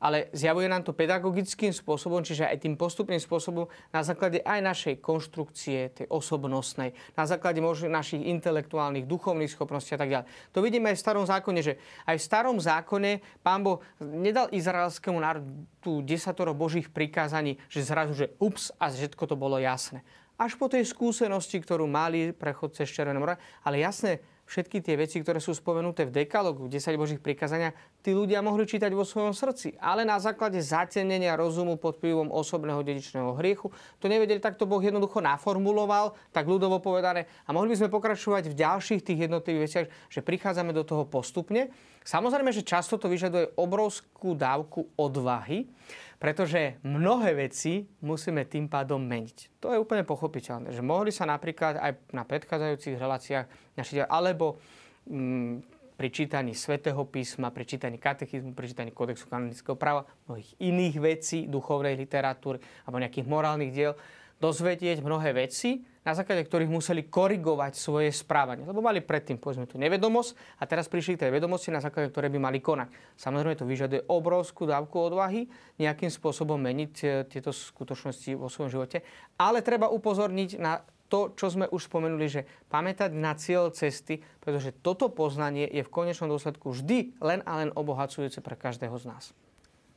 ale 0.00 0.32
zjavuje 0.32 0.66
nám 0.66 0.82
to 0.82 0.96
pedagogickým 0.96 1.70
spôsobom, 1.76 2.24
čiže 2.24 2.48
aj 2.48 2.64
tým 2.64 2.74
postupným 2.74 3.20
spôsobom 3.20 3.68
na 3.92 4.00
základe 4.00 4.40
aj 4.40 4.60
našej 4.64 4.94
konštrukcie, 5.04 5.92
tej 5.92 6.06
osobnostnej, 6.08 6.96
na 7.14 7.24
základe 7.28 7.60
možno 7.60 7.92
našich 7.92 8.24
intelektuálnych, 8.24 9.04
duchovných 9.04 9.52
schopností 9.52 9.94
a 9.94 10.00
tak 10.00 10.10
ďalej. 10.10 10.26
To 10.56 10.64
vidíme 10.64 10.88
aj 10.90 10.96
v 10.96 11.04
starom 11.04 11.24
zákone, 11.28 11.60
že 11.60 11.76
aj 12.08 12.16
v 12.16 12.26
starom 12.26 12.56
zákone 12.56 13.20
pán 13.44 13.60
Boh 13.60 13.84
nedal 14.00 14.48
izraelskému 14.50 15.20
národu 15.20 15.46
tú 15.84 16.00
desatoro 16.00 16.56
božích 16.56 16.88
prikázaní, 16.88 17.60
že 17.68 17.84
zrazu, 17.84 18.16
že 18.16 18.32
ups 18.40 18.72
a 18.80 18.88
všetko 18.88 19.24
to 19.28 19.36
bolo 19.36 19.60
jasné. 19.60 20.00
Až 20.40 20.56
po 20.56 20.72
tej 20.72 20.88
skúsenosti, 20.88 21.60
ktorú 21.60 21.84
mali 21.84 22.32
prechod 22.32 22.72
cez 22.72 22.88
Červené 22.88 23.20
more, 23.20 23.36
ale 23.60 23.84
jasné, 23.84 24.24
všetky 24.50 24.82
tie 24.82 24.98
veci, 24.98 25.22
ktoré 25.22 25.38
sú 25.38 25.54
spomenuté 25.54 26.10
v 26.10 26.26
dekalogu, 26.26 26.66
v 26.66 26.74
10 26.74 26.98
Božích 26.98 27.22
prikázania, 27.22 27.70
tí 28.02 28.10
ľudia 28.10 28.42
mohli 28.42 28.66
čítať 28.66 28.90
vo 28.90 29.06
svojom 29.06 29.30
srdci. 29.30 29.78
Ale 29.78 30.02
na 30.02 30.18
základe 30.18 30.58
zatenenia 30.58 31.38
rozumu 31.38 31.78
pod 31.78 32.02
vplyvom 32.02 32.34
osobného 32.34 32.82
dedičného 32.82 33.38
hriechu 33.38 33.70
to 34.02 34.10
nevedeli, 34.10 34.42
tak 34.42 34.58
to 34.58 34.66
Boh 34.66 34.82
jednoducho 34.82 35.22
naformuloval, 35.22 36.18
tak 36.34 36.50
ľudovo 36.50 36.82
povedané. 36.82 37.30
A 37.46 37.54
mohli 37.54 37.70
by 37.70 37.86
sme 37.86 37.94
pokračovať 37.94 38.50
v 38.50 38.58
ďalších 38.58 39.06
tých 39.06 39.30
jednotlivých 39.30 39.62
veciach, 39.70 39.86
že 40.10 40.20
prichádzame 40.26 40.74
do 40.74 40.82
toho 40.82 41.06
postupne. 41.06 41.70
Samozrejme, 42.00 42.48
že 42.50 42.64
často 42.64 42.96
to 42.96 43.12
vyžaduje 43.12 43.54
obrovskú 43.60 44.32
dávku 44.32 44.88
odvahy, 44.96 45.68
pretože 46.16 46.80
mnohé 46.84 47.48
veci 47.48 47.88
musíme 48.04 48.44
tým 48.48 48.68
pádom 48.68 49.00
meniť. 49.00 49.60
To 49.60 49.72
je 49.72 49.80
úplne 49.80 50.04
pochopiteľné, 50.04 50.72
že 50.72 50.84
mohli 50.84 51.12
sa 51.12 51.28
napríklad 51.28 51.80
aj 51.80 51.92
na 52.12 52.24
predchádzajúcich 52.24 52.96
reláciách 53.00 53.46
našiť, 53.76 54.08
alebo 54.08 54.60
mm, 55.08 55.80
pri 56.00 56.08
čítaní 56.08 56.56
svätého 56.56 57.04
písma, 57.04 57.52
pri 57.52 57.68
čítaní 57.68 58.00
katechizmu, 58.00 58.56
pri 58.56 58.72
čítaní 58.72 58.88
kodexu 58.88 59.28
kanonického 59.28 59.76
práva, 59.76 60.08
mnohých 60.24 60.56
iných 60.56 60.96
vecí, 60.96 61.38
duchovnej 61.44 61.92
literatúry 61.92 62.56
alebo 62.88 62.96
nejakých 62.96 63.28
morálnych 63.28 63.68
diel, 63.68 63.92
dozvedieť 64.40 65.04
mnohé 65.04 65.36
veci, 65.36 65.84
na 66.00 66.16
základe 66.16 66.48
ktorých 66.48 66.72
museli 66.72 67.12
korigovať 67.12 67.76
svoje 67.76 68.08
správanie. 68.08 68.64
Lebo 68.64 68.80
mali 68.80 69.04
predtým, 69.04 69.36
povedzme, 69.36 69.68
tú 69.68 69.76
nevedomosť 69.76 70.58
a 70.58 70.64
teraz 70.64 70.88
prišli 70.88 71.20
k 71.20 71.28
tej 71.28 71.36
vedomosti, 71.36 71.68
na 71.68 71.84
základe 71.84 72.08
ktorej 72.08 72.32
by 72.32 72.40
mali 72.40 72.58
konať. 72.64 72.88
Samozrejme, 73.20 73.60
to 73.60 73.68
vyžaduje 73.68 74.08
obrovskú 74.08 74.64
dávku 74.64 74.96
odvahy 74.96 75.44
nejakým 75.76 76.08
spôsobom 76.08 76.56
meniť 76.56 76.94
e, 77.04 77.06
tieto 77.28 77.52
skutočnosti 77.52 78.32
vo 78.32 78.48
svojom 78.48 78.72
živote. 78.72 79.04
Ale 79.36 79.60
treba 79.60 79.92
upozorniť 79.92 80.56
na 80.56 80.80
to, 81.12 81.36
čo 81.36 81.52
sme 81.52 81.68
už 81.68 81.90
spomenuli, 81.90 82.26
že 82.30 82.46
pamätať 82.72 83.10
na 83.12 83.36
cieľ 83.36 83.74
cesty, 83.74 84.24
pretože 84.40 84.72
toto 84.80 85.12
poznanie 85.12 85.68
je 85.68 85.84
v 85.84 85.92
konečnom 85.92 86.32
dôsledku 86.32 86.72
vždy 86.72 87.18
len 87.20 87.44
a 87.44 87.60
len 87.60 87.74
obohacujúce 87.76 88.40
pre 88.40 88.56
každého 88.56 88.94
z 88.96 89.04
nás. 89.10 89.24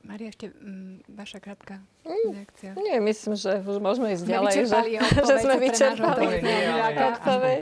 Maria, 0.04 0.28
ešte 0.36 0.52
mm, 0.52 1.08
vaša 1.16 1.40
krátka 1.40 1.80
mm, 2.04 2.32
reakcia. 2.36 2.72
Nie, 2.76 3.00
myslím, 3.00 3.40
že 3.40 3.64
už 3.64 3.80
môžeme 3.80 4.12
ísť 4.12 4.26
ďalej. 4.28 4.68
Že, 4.68 4.80
že 5.32 5.36
sme 5.40 5.56
vyčerpali 5.64 6.28
odpoveď. 7.16 7.58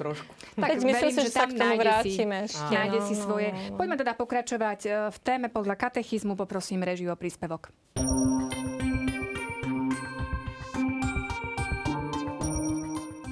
Tak 0.58 0.78
myslím 0.82 1.10
si, 1.14 1.22
že, 1.22 1.30
sa 1.30 1.46
k 1.46 1.54
tomu 1.54 1.78
vrátime 1.78 2.50
si, 2.50 2.58
ešte. 2.58 2.74
Nájde 2.74 3.00
no, 3.00 3.06
si 3.06 3.14
svoje. 3.14 3.50
No, 3.54 3.62
no. 3.62 3.78
Poďme 3.78 3.96
teda 4.02 4.14
pokračovať 4.18 4.80
e, 4.84 4.90
v 5.14 5.18
téme 5.22 5.48
podľa 5.54 5.76
katechizmu. 5.78 6.34
Poprosím 6.34 6.82
režiu 6.82 7.14
o 7.14 7.18
príspevok. 7.18 7.70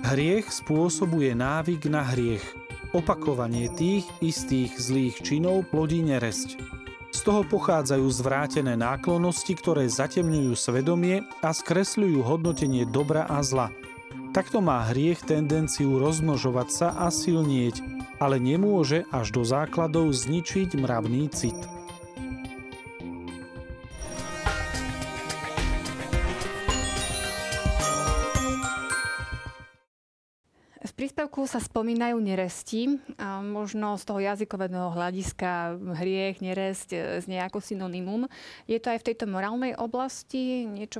Hriech 0.05 0.53
spôsobuje 0.53 1.33
návyk 1.33 1.89
na 1.89 2.05
hriech. 2.13 2.45
Opakovanie 2.93 3.73
tých 3.73 4.05
istých 4.21 4.77
zlých 4.77 5.17
činov 5.25 5.65
plodí 5.69 6.05
neresť. 6.05 6.78
Toho 7.29 7.45
pochádzajú 7.45 8.09
zvrátené 8.09 8.73
náklonnosti, 8.73 9.53
ktoré 9.53 9.85
zatemňujú 9.85 10.49
svedomie 10.57 11.21
a 11.45 11.53
skresľujú 11.53 12.25
hodnotenie 12.25 12.89
dobra 12.89 13.29
a 13.29 13.45
zla. 13.45 13.69
Takto 14.33 14.65
má 14.65 14.89
hriech 14.89 15.21
tendenciu 15.29 16.01
rozmnožovať 16.01 16.67
sa 16.73 16.89
a 16.97 17.13
silnieť, 17.13 17.85
ale 18.17 18.41
nemôže 18.41 19.05
až 19.13 19.29
do 19.29 19.45
základov 19.45 20.09
zničiť 20.09 20.73
mravný 20.73 21.29
cit. 21.29 21.78
Príspevku 30.99 31.47
sa 31.47 31.63
spomínajú 31.63 32.19
neresti. 32.19 32.99
Možno 33.47 33.95
z 33.95 34.03
toho 34.03 34.19
jazykového 34.19 34.91
hľadiska 34.91 35.79
hriech, 35.95 36.43
neresť 36.43 36.89
e, 36.91 36.99
z 37.23 37.25
nejako 37.31 37.63
synonymum. 37.63 38.27
Je 38.67 38.75
to 38.83 38.91
aj 38.91 38.99
v 38.99 39.07
tejto 39.07 39.23
morálnej 39.31 39.79
oblasti 39.79 40.67
niečo 40.67 40.99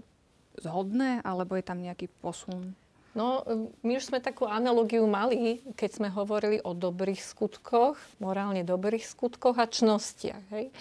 zhodné, 0.56 1.20
alebo 1.28 1.60
je 1.60 1.68
tam 1.68 1.84
nejaký 1.84 2.08
posun? 2.24 2.80
No, 3.12 3.44
my 3.84 4.00
už 4.00 4.08
sme 4.08 4.24
takú 4.24 4.48
analogiu 4.48 5.04
mali, 5.04 5.60
keď 5.76 6.00
sme 6.00 6.08
hovorili 6.08 6.64
o 6.64 6.72
dobrých 6.72 7.20
skutkoch, 7.20 8.00
morálne 8.24 8.64
dobrých 8.64 9.04
skutkoch 9.04 9.60
a 9.60 9.68
čnostiach. 9.68 10.44
Hej? 10.56 10.72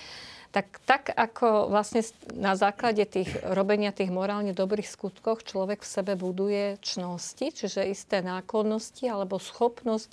Tak, 0.48 0.80
tak 0.88 1.12
ako 1.12 1.68
vlastne 1.68 2.00
na 2.32 2.56
základe 2.56 3.04
tých 3.04 3.28
robenia 3.44 3.92
tých 3.92 4.08
morálne 4.08 4.56
dobrých 4.56 4.88
skutkov 4.88 5.44
človek 5.44 5.84
v 5.84 5.92
sebe 5.92 6.12
buduje 6.16 6.80
čnosti, 6.80 7.52
čiže 7.52 7.84
isté 7.92 8.24
náklonnosti 8.24 9.04
alebo 9.04 9.36
schopnosť 9.36 10.08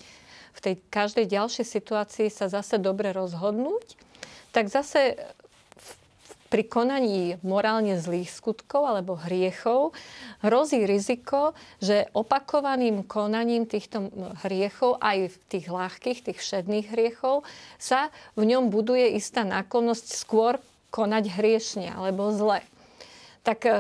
v 0.56 0.60
tej 0.60 0.76
každej 0.92 1.26
ďalšej 1.32 1.66
situácii 1.68 2.28
sa 2.32 2.52
zase 2.52 2.80
dobre 2.80 3.12
rozhodnúť, 3.12 3.96
tak 4.52 4.72
zase 4.72 5.20
pri 6.46 6.64
konaní 6.70 7.42
morálne 7.42 7.98
zlých 7.98 8.30
skutkov 8.30 8.86
alebo 8.86 9.18
hriechov 9.18 9.98
hrozí 10.46 10.86
riziko, 10.86 11.58
že 11.82 12.06
opakovaným 12.14 13.02
konaním 13.02 13.66
týchto 13.66 14.14
hriechov, 14.46 15.02
aj 15.02 15.34
tých 15.50 15.68
ľahkých, 15.68 16.32
tých 16.32 16.40
všedných 16.40 16.88
hriechov, 16.94 17.42
sa 17.82 18.14
v 18.38 18.46
ňom 18.54 18.70
buduje 18.70 19.18
istá 19.18 19.42
náklonnosť 19.42 20.06
skôr 20.14 20.62
konať 20.94 21.34
hriešne 21.34 21.92
alebo 21.92 22.32
zle. 22.32 22.62
Tak 23.46 23.62
e, 23.70 23.74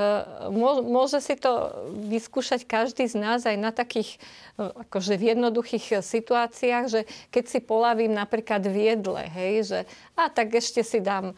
môže 0.86 1.18
si 1.26 1.34
to 1.34 1.74
vyskúšať 2.06 2.70
každý 2.70 3.10
z 3.10 3.18
nás 3.18 3.50
aj 3.50 3.58
na 3.58 3.74
takých 3.74 4.22
e, 4.62 4.70
akože 4.86 5.18
v 5.18 5.34
jednoduchých 5.34 6.06
situáciách, 6.06 6.86
že 6.86 7.02
keď 7.34 7.44
si 7.50 7.60
polavím 7.66 8.14
napríklad 8.14 8.62
v 8.62 8.94
jedle, 8.94 9.26
hej, 9.26 9.54
že 9.66 9.80
a 10.14 10.30
tak 10.30 10.54
ešte 10.54 10.86
si 10.86 11.02
dám 11.02 11.34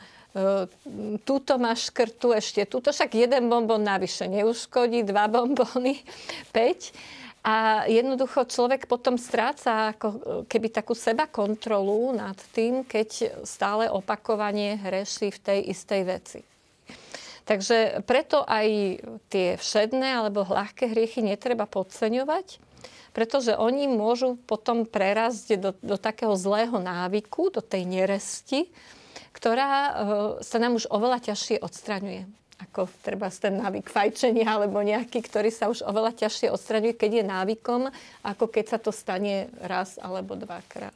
túto 1.25 1.57
máš 1.57 1.89
škrtu 1.89 2.35
ešte, 2.37 2.61
túto 2.69 2.93
však 2.93 3.15
jeden 3.17 3.49
bonbon 3.49 3.81
navyše 3.81 4.29
neuškodí, 4.29 5.01
dva 5.07 5.25
bonbony, 5.31 6.03
5. 6.55 7.47
A 7.47 7.87
jednoducho 7.87 8.43
človek 8.43 8.91
potom 8.91 9.15
stráca 9.15 9.95
ako 9.95 10.07
e, 10.11 10.17
keby 10.51 10.67
takú 10.67 10.91
seba 10.91 11.31
kontrolu 11.31 12.11
nad 12.11 12.35
tým, 12.51 12.83
keď 12.83 13.39
stále 13.47 13.87
opakovanie 13.87 14.75
hreší 14.75 15.31
v 15.31 15.39
tej 15.39 15.59
istej 15.71 16.01
veci. 16.03 16.39
Takže 17.47 18.03
preto 18.03 18.43
aj 18.43 18.99
tie 19.31 19.55
všedné 19.55 20.19
alebo 20.19 20.43
ľahké 20.43 20.91
hriechy 20.91 21.23
netreba 21.23 21.63
podceňovať, 21.63 22.59
pretože 23.15 23.55
oni 23.55 23.87
môžu 23.87 24.35
potom 24.43 24.83
prerásť 24.83 25.55
do, 25.55 25.71
do 25.79 25.95
takého 25.95 26.35
zlého 26.35 26.75
návyku, 26.75 27.47
do 27.47 27.63
tej 27.63 27.87
neresti, 27.87 28.67
ktorá 29.37 29.69
eh, 29.69 29.91
sa 30.41 30.57
nám 30.57 30.81
už 30.81 30.89
oveľa 30.89 31.31
ťažšie 31.31 31.61
odstraňuje 31.61 32.25
ako 32.57 32.89
treba 33.05 33.29
ten 33.29 33.53
návyk 33.61 33.85
fajčenia 33.85 34.57
alebo 34.57 34.81
nejaký, 34.81 35.21
ktorý 35.21 35.53
sa 35.53 35.69
už 35.69 35.85
oveľa 35.85 36.25
ťažšie 36.25 36.49
odstraňuje, 36.49 36.97
keď 36.97 37.21
je 37.21 37.23
návykom, 37.29 37.81
ako 38.25 38.49
keď 38.49 38.65
sa 38.65 38.77
to 38.81 38.89
stane 38.89 39.45
raz 39.61 40.01
alebo 40.01 40.33
dvakrát. 40.33 40.93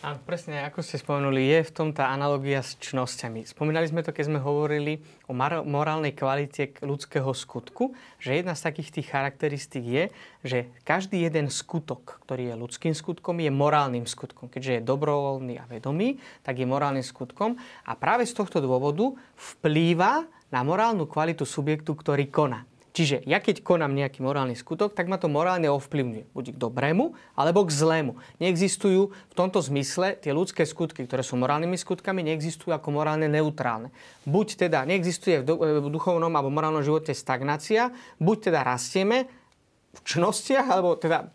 Áno, 0.00 0.16
presne, 0.24 0.64
ako 0.64 0.80
ste 0.80 0.96
spomenuli, 0.96 1.44
je 1.44 1.68
v 1.68 1.74
tom 1.76 1.88
tá 1.92 2.08
analogia 2.08 2.64
s 2.64 2.72
čnosťami. 2.80 3.44
Spomínali 3.44 3.84
sme 3.84 4.00
to, 4.00 4.16
keď 4.16 4.32
sme 4.32 4.40
hovorili 4.40 5.04
o 5.28 5.36
morálnej 5.68 6.16
kvalite 6.16 6.72
ľudského 6.80 7.28
skutku, 7.36 7.92
že 8.16 8.40
jedna 8.40 8.56
z 8.56 8.64
takých 8.64 8.96
tých 8.96 9.12
charakteristík 9.12 9.84
je, 9.84 10.04
že 10.40 10.58
každý 10.88 11.20
jeden 11.28 11.52
skutok, 11.52 12.24
ktorý 12.24 12.48
je 12.48 12.54
ľudským 12.56 12.96
skutkom, 12.96 13.44
je 13.44 13.52
morálnym 13.52 14.08
skutkom. 14.08 14.48
Keďže 14.48 14.80
je 14.80 14.86
dobrovoľný 14.88 15.60
a 15.60 15.68
vedomý, 15.68 16.16
tak 16.48 16.56
je 16.56 16.64
morálnym 16.64 17.04
skutkom. 17.04 17.60
A 17.84 17.92
práve 17.92 18.24
z 18.24 18.32
tohto 18.32 18.64
dôvodu 18.64 19.12
vplýva 19.36 20.24
na 20.48 20.64
morálnu 20.64 21.04
kvalitu 21.04 21.44
subjektu, 21.44 21.92
ktorý 21.92 22.24
koná. 22.32 22.64
Čiže 22.90 23.22
ja 23.22 23.38
keď 23.38 23.62
konám 23.62 23.94
nejaký 23.94 24.18
morálny 24.18 24.58
skutok, 24.58 24.98
tak 24.98 25.06
ma 25.06 25.14
to 25.14 25.30
morálne 25.30 25.70
ovplyvňuje. 25.70 26.34
Buď 26.34 26.44
k 26.54 26.56
dobrému, 26.58 27.14
alebo 27.38 27.62
k 27.62 27.70
zlému. 27.70 28.18
Neexistujú 28.42 29.14
v 29.14 29.34
tomto 29.38 29.62
zmysle 29.62 30.18
tie 30.18 30.34
ľudské 30.34 30.66
skutky, 30.66 31.06
ktoré 31.06 31.22
sú 31.22 31.38
morálnymi 31.38 31.78
skutkami, 31.78 32.26
neexistujú 32.26 32.74
ako 32.74 32.90
morálne 32.90 33.30
neutrálne. 33.30 33.94
Buď 34.26 34.66
teda 34.66 34.82
neexistuje 34.90 35.46
v 35.46 35.86
duchovnom 35.86 36.34
alebo 36.34 36.50
morálnom 36.50 36.82
živote 36.82 37.14
stagnácia, 37.14 37.94
buď 38.18 38.50
teda 38.50 38.66
rastieme 38.66 39.30
v 39.94 40.00
čnostiach, 40.02 40.66
alebo 40.66 40.98
teda 40.98 41.30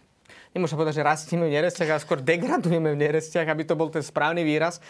nemôžem 0.51 0.75
povedať, 0.75 0.99
že 0.99 1.07
rastieme 1.07 1.47
v 1.47 1.55
nerestiach, 1.55 1.87
ale 1.87 2.03
skôr 2.03 2.19
degradujeme 2.19 2.95
v 2.95 2.99
nerestiach, 2.99 3.47
aby 3.47 3.63
to 3.63 3.79
bol 3.79 3.87
ten 3.87 4.03
správny 4.03 4.43
výraz. 4.43 4.83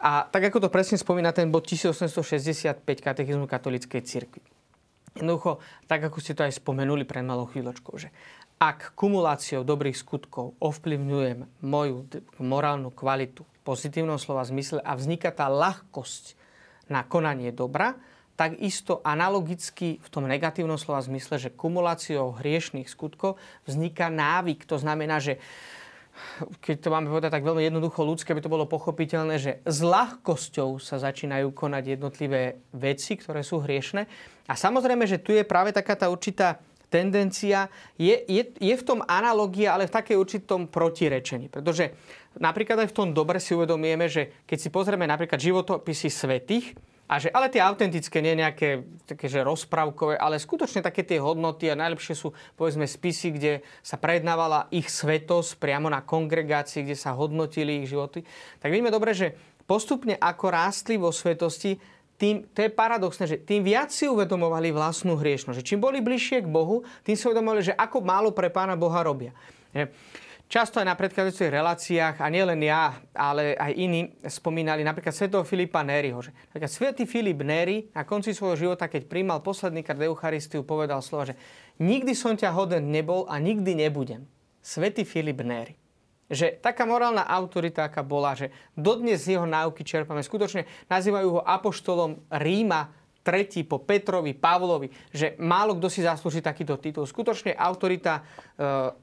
A 0.00 0.24
tak 0.24 0.48
ako 0.48 0.64
to 0.64 0.72
presne 0.72 0.96
spomína 0.96 1.28
ten 1.32 1.52
bod 1.52 1.68
1865 1.68 2.84
katechizmu 3.04 3.44
katolíckej 3.44 4.00
cirkvi. 4.00 4.59
Jednoducho, 5.16 5.58
tak 5.90 6.06
ako 6.06 6.18
ste 6.22 6.38
to 6.38 6.46
aj 6.46 6.54
spomenuli 6.54 7.02
pred 7.02 7.26
malou 7.26 7.50
chvíľočkou, 7.50 7.94
že 7.98 8.14
ak 8.60 8.92
kumuláciou 8.92 9.64
dobrých 9.64 9.96
skutkov 9.96 10.52
ovplyvňujem 10.60 11.64
moju 11.64 12.04
morálnu 12.38 12.92
kvalitu 12.92 13.42
v 13.42 13.58
pozitívnom 13.64 14.20
slova 14.20 14.44
zmysle 14.44 14.84
a 14.84 14.92
vzniká 14.94 15.32
tá 15.32 15.48
ľahkosť 15.48 16.36
na 16.92 17.00
konanie 17.08 17.56
dobra, 17.56 17.96
tak 18.36 18.56
isto 18.56 19.04
analogicky 19.04 20.00
v 20.00 20.08
tom 20.08 20.24
negatívnom 20.24 20.80
slova 20.80 21.04
zmysle, 21.04 21.36
že 21.36 21.52
kumuláciou 21.52 22.36
hriešných 22.40 22.88
skutkov 22.88 23.36
vzniká 23.68 24.08
návyk. 24.08 24.64
To 24.64 24.80
znamená, 24.80 25.20
že 25.20 25.40
keď 26.60 26.76
to 26.84 26.88
máme 26.92 27.08
povedať 27.08 27.30
tak 27.36 27.46
veľmi 27.46 27.62
jednoducho 27.66 28.00
ľudské, 28.02 28.32
by 28.32 28.42
to 28.44 28.52
bolo 28.52 28.64
pochopiteľné, 28.64 29.36
že 29.40 29.52
s 29.62 29.78
ľahkosťou 29.84 30.80
sa 30.80 31.00
začínajú 31.00 31.52
konať 31.52 31.98
jednotlivé 31.98 32.60
veci, 32.72 33.16
ktoré 33.16 33.44
sú 33.44 33.60
hriešne. 33.60 34.08
A 34.48 34.54
samozrejme, 34.58 35.06
že 35.06 35.22
tu 35.22 35.30
je 35.30 35.46
práve 35.46 35.70
taká 35.70 35.94
tá 35.94 36.10
určitá 36.10 36.58
tendencia, 36.90 37.70
je, 37.94 38.18
je, 38.26 38.42
je 38.58 38.74
v 38.74 38.86
tom 38.86 39.00
analogia, 39.06 39.78
ale 39.78 39.86
v 39.86 39.94
takej 39.94 40.18
určitom 40.18 40.66
protirečení. 40.66 41.46
Pretože 41.46 41.94
napríklad 42.36 42.82
aj 42.82 42.90
v 42.90 42.96
tom 42.98 43.08
dobre 43.14 43.38
si 43.38 43.54
uvedomujeme, 43.54 44.10
že 44.10 44.42
keď 44.44 44.58
si 44.58 44.68
pozrieme 44.74 45.06
napríklad 45.06 45.38
životopisy 45.38 46.10
svetých, 46.10 46.74
a 47.10 47.18
že, 47.18 47.26
ale 47.34 47.50
tie 47.50 47.58
autentické, 47.58 48.22
nie 48.22 48.38
nejaké 48.38 48.86
také, 49.02 49.26
že 49.26 49.42
rozprávkové, 49.42 50.14
ale 50.14 50.38
skutočne 50.38 50.78
také 50.78 51.02
tie 51.02 51.18
hodnoty 51.18 51.66
a 51.66 51.74
najlepšie 51.74 52.14
sú 52.14 52.30
povedzme 52.54 52.86
spisy, 52.86 53.34
kde 53.34 53.52
sa 53.82 53.98
prednávala 53.98 54.70
ich 54.70 54.86
svetosť 54.86 55.58
priamo 55.58 55.90
na 55.90 56.06
kongregácii, 56.06 56.86
kde 56.86 56.94
sa 56.94 57.18
hodnotili 57.18 57.82
ich 57.82 57.90
životy. 57.90 58.22
Tak 58.62 58.70
vidíme 58.70 58.94
dobre, 58.94 59.10
že 59.10 59.34
postupne 59.66 60.14
ako 60.14 60.54
rástli 60.54 60.94
vo 61.02 61.10
svetosti, 61.10 61.74
tým, 62.14 62.46
to 62.52 62.62
je 62.62 62.70
paradoxné, 62.70 63.24
že 63.26 63.40
tým 63.42 63.64
viac 63.64 63.90
si 63.90 64.04
uvedomovali 64.04 64.70
vlastnú 64.70 65.16
hriešnosť. 65.16 65.64
Čím 65.64 65.80
boli 65.80 66.04
bližšie 66.04 66.44
k 66.44 66.52
Bohu, 66.52 66.84
tým 67.02 67.16
si 67.16 67.24
uvedomovali, 67.26 67.72
že 67.72 67.74
ako 67.74 68.04
málo 68.04 68.30
pre 68.30 68.52
pána 68.52 68.76
Boha 68.76 69.00
robia. 69.02 69.34
Často 70.50 70.82
aj 70.82 70.90
na 70.90 70.98
predchádzajúcich 70.98 71.46
reláciách, 71.46 72.18
a 72.18 72.26
nielen 72.26 72.58
ja, 72.66 72.98
ale 73.14 73.54
aj 73.54 73.70
iní, 73.70 74.18
spomínali 74.26 74.82
napríklad 74.82 75.14
svetého 75.14 75.46
Filipa 75.46 75.86
Nériho. 75.86 76.18
Že 76.18 76.34
napríklad 76.50 76.72
svetý 76.74 77.06
Filip 77.06 77.38
Néry 77.46 77.86
na 77.94 78.02
konci 78.02 78.34
svojho 78.34 78.58
života, 78.58 78.90
keď 78.90 79.06
príjmal 79.06 79.46
posledný 79.46 79.86
krát 79.86 80.02
Eucharistiu, 80.02 80.66
povedal 80.66 81.06
slova, 81.06 81.30
že 81.30 81.38
nikdy 81.78 82.18
som 82.18 82.34
ťa 82.34 82.50
hoden 82.50 82.90
nebol 82.90 83.30
a 83.30 83.38
nikdy 83.38 83.78
nebudem. 83.78 84.26
Svetý 84.58 85.06
Filip 85.06 85.38
Néry. 85.38 85.78
Že 86.26 86.58
taká 86.58 86.82
morálna 86.82 87.30
autorita, 87.30 87.86
aká 87.86 88.02
bola, 88.02 88.34
že 88.34 88.50
dodnes 88.74 89.22
jeho 89.22 89.46
náuky 89.46 89.86
čerpame, 89.86 90.18
skutočne 90.18 90.66
nazývajú 90.90 91.38
ho 91.38 91.46
apoštolom 91.46 92.26
Ríma, 92.26 92.90
tretí 93.20 93.62
po 93.62 93.80
Petrovi, 93.80 94.32
Pavlovi, 94.32 94.88
že 95.12 95.36
málo 95.36 95.76
kto 95.76 95.92
si 95.92 96.00
zaslúži 96.00 96.40
takýto 96.40 96.80
titul. 96.80 97.04
Skutočne 97.04 97.52
autorita 97.52 98.20
e, 98.20 98.22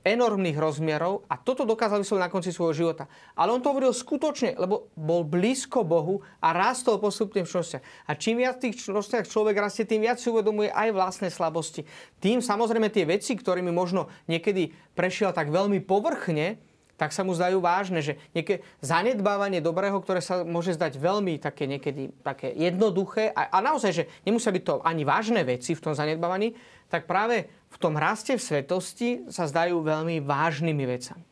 enormných 0.03 0.57
rozmerov 0.57 1.29
a 1.29 1.37
toto 1.37 1.69
dokázal 1.69 2.01
vysloviť 2.01 2.23
na 2.25 2.33
konci 2.33 2.49
svojho 2.49 2.73
života. 2.73 3.05
Ale 3.37 3.53
on 3.53 3.61
to 3.61 3.69
hovoril 3.69 3.93
skutočne, 3.93 4.57
lebo 4.57 4.89
bol 4.97 5.21
blízko 5.21 5.85
Bohu 5.85 6.25
a 6.41 6.49
rástol 6.51 6.97
postupne 6.97 7.45
v 7.45 7.49
čnostiach. 7.49 7.83
A 8.09 8.11
čím 8.17 8.41
viac 8.41 8.57
tých 8.57 8.89
čnostiach 8.89 9.29
človek 9.29 9.61
rastie, 9.61 9.85
tým 9.85 10.01
viac 10.01 10.17
si 10.17 10.33
uvedomuje 10.33 10.73
aj 10.73 10.89
vlastné 10.93 11.29
slabosti. 11.29 11.85
Tým 12.17 12.41
samozrejme 12.41 12.89
tie 12.89 13.05
veci, 13.05 13.37
ktorými 13.37 13.69
možno 13.69 14.09
niekedy 14.25 14.73
prešiel 14.97 15.29
tak 15.29 15.53
veľmi 15.53 15.85
povrchne, 15.85 16.57
tak 16.97 17.13
sa 17.13 17.21
mu 17.21 17.37
zdajú 17.37 17.61
vážne, 17.61 18.01
že 18.01 18.17
nejaké 18.33 18.65
zanedbávanie 18.81 19.61
dobrého, 19.61 20.01
ktoré 20.01 20.17
sa 20.17 20.41
môže 20.41 20.73
zdať 20.73 20.97
veľmi 20.97 21.37
také 21.37 21.69
niekedy 21.69 22.09
také 22.25 22.49
jednoduché 22.57 23.29
a, 23.29 23.53
a 23.53 23.57
naozaj, 23.61 23.91
že 23.93 24.03
nemusia 24.25 24.49
byť 24.49 24.63
to 24.65 24.81
ani 24.81 25.05
vážne 25.05 25.45
veci 25.45 25.77
v 25.77 25.83
tom 25.85 25.93
zanedbávaní, 25.93 26.57
tak 26.89 27.05
práve 27.05 27.45
v 27.69 27.77
tom 27.77 27.93
raste 27.93 28.33
v 28.33 28.41
svetosti 28.41 29.09
sa 29.29 29.45
zdajú 29.45 29.77
veľmi 29.85 30.25
vážnymi 30.25 30.83
vecami. 30.89 31.23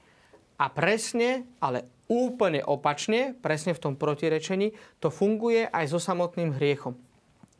A 0.55 0.71
presne, 0.71 1.49
ale 1.59 1.89
úplne 2.05 2.61
opačne, 2.61 3.33
presne 3.33 3.73
v 3.73 3.81
tom 3.81 3.93
protirečení, 3.97 4.71
to 5.01 5.09
funguje 5.09 5.65
aj 5.65 5.89
so 5.89 5.99
samotným 5.99 6.53
hriechom. 6.55 6.93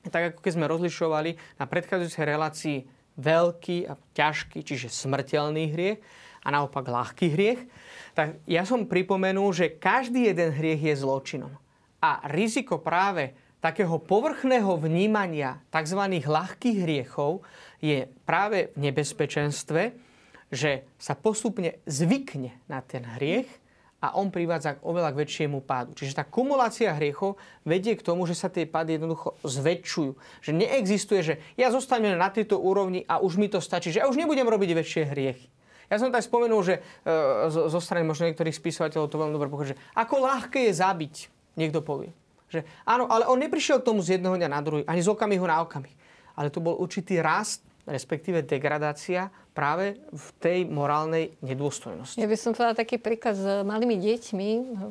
Tak 0.05 0.37
ako 0.37 0.39
keď 0.45 0.51
sme 0.53 0.69
rozlišovali 0.69 1.31
na 1.57 1.65
predchádzajúcej 1.65 2.25
relácii 2.29 2.77
veľký 3.17 3.89
a 3.89 3.97
ťažký, 4.13 4.61
čiže 4.61 4.93
smrteľný 4.93 5.73
hriech 5.73 5.99
a 6.45 6.47
naopak 6.53 6.85
ľahký 6.85 7.27
hriech, 7.33 7.61
tak 8.15 8.39
ja 8.47 8.63
som 8.63 8.87
pripomenul, 8.87 9.51
že 9.51 9.75
každý 9.75 10.31
jeden 10.31 10.55
hriech 10.55 10.81
je 10.81 10.95
zločinom. 10.95 11.51
A 11.99 12.23
riziko 12.31 12.79
práve 12.79 13.35
takého 13.59 13.99
povrchného 13.99 14.79
vnímania 14.79 15.59
tzv. 15.67 15.99
ľahkých 16.23 16.77
hriechov 16.85 17.43
je 17.83 18.07
práve 18.23 18.71
v 18.73 18.89
nebezpečenstve, 18.89 19.81
že 20.47 20.87
sa 20.95 21.17
postupne 21.17 21.81
zvykne 21.83 22.55
na 22.71 22.79
ten 22.79 23.03
hriech 23.03 23.49
a 23.99 24.13
on 24.21 24.29
privádza 24.29 24.77
k 24.77 24.85
oveľa 24.85 25.11
k 25.11 25.19
väčšiemu 25.25 25.65
pádu. 25.65 25.97
Čiže 25.97 26.21
tá 26.21 26.23
kumulácia 26.23 26.93
hriechov 26.93 27.41
vedie 27.65 27.97
k 27.97 28.05
tomu, 28.05 28.29
že 28.29 28.37
sa 28.37 28.53
tie 28.53 28.69
pády 28.69 29.01
jednoducho 29.01 29.33
zväčšujú. 29.41 30.11
Že 30.45 30.51
neexistuje, 30.61 31.21
že 31.25 31.33
ja 31.57 31.73
zostanem 31.73 32.13
na 32.13 32.29
tejto 32.29 32.61
úrovni 32.61 33.01
a 33.09 33.17
už 33.17 33.41
mi 33.41 33.49
to 33.49 33.57
stačí, 33.57 33.89
že 33.89 34.05
ja 34.05 34.07
už 34.07 34.21
nebudem 34.21 34.45
robiť 34.45 34.71
väčšie 34.77 35.03
hriechy. 35.09 35.49
Ja 35.91 36.01
som 36.01 36.09
tak 36.09 36.25
spomenul, 36.25 36.61
že 36.65 36.79
e, 36.79 36.81
zo, 37.53 37.69
zo 37.69 37.79
strany 37.81 38.05
možno 38.07 38.25
niektorých 38.29 38.55
spisovateľov 38.55 39.11
to 39.11 39.21
veľmi 39.21 39.33
dobre 39.35 39.49
pochopí, 39.49 39.73
že 39.75 39.81
ako 39.93 40.15
ľahké 40.23 40.69
je 40.69 40.73
zabiť, 40.73 41.15
niekto 41.59 41.85
povie. 41.85 42.09
Že, 42.49 42.65
áno, 42.85 43.09
ale 43.09 43.25
on 43.29 43.41
neprišiel 43.41 43.81
k 43.81 43.87
tomu 43.89 44.01
z 44.01 44.17
jedného 44.17 44.37
dňa 44.37 44.49
na 44.49 44.61
druhý, 44.61 44.81
ani 44.85 45.01
z 45.01 45.09
okamihu 45.09 45.45
na 45.45 45.61
okamih. 45.65 45.93
Ale 46.35 46.51
to 46.51 46.59
bol 46.61 46.77
určitý 46.77 47.21
rast 47.21 47.63
respektíve 47.85 48.41
degradácia 48.41 49.29
práve 49.55 49.95
v 50.11 50.27
tej 50.43 50.59
morálnej 50.67 51.31
nedôstojnosti. 51.39 52.19
Ja 52.19 52.27
by 52.27 52.35
som 52.35 52.51
povedala 52.51 52.75
taký 52.75 52.99
príklad 52.99 53.39
s 53.39 53.47
malými 53.63 53.95
deťmi, 53.95 54.49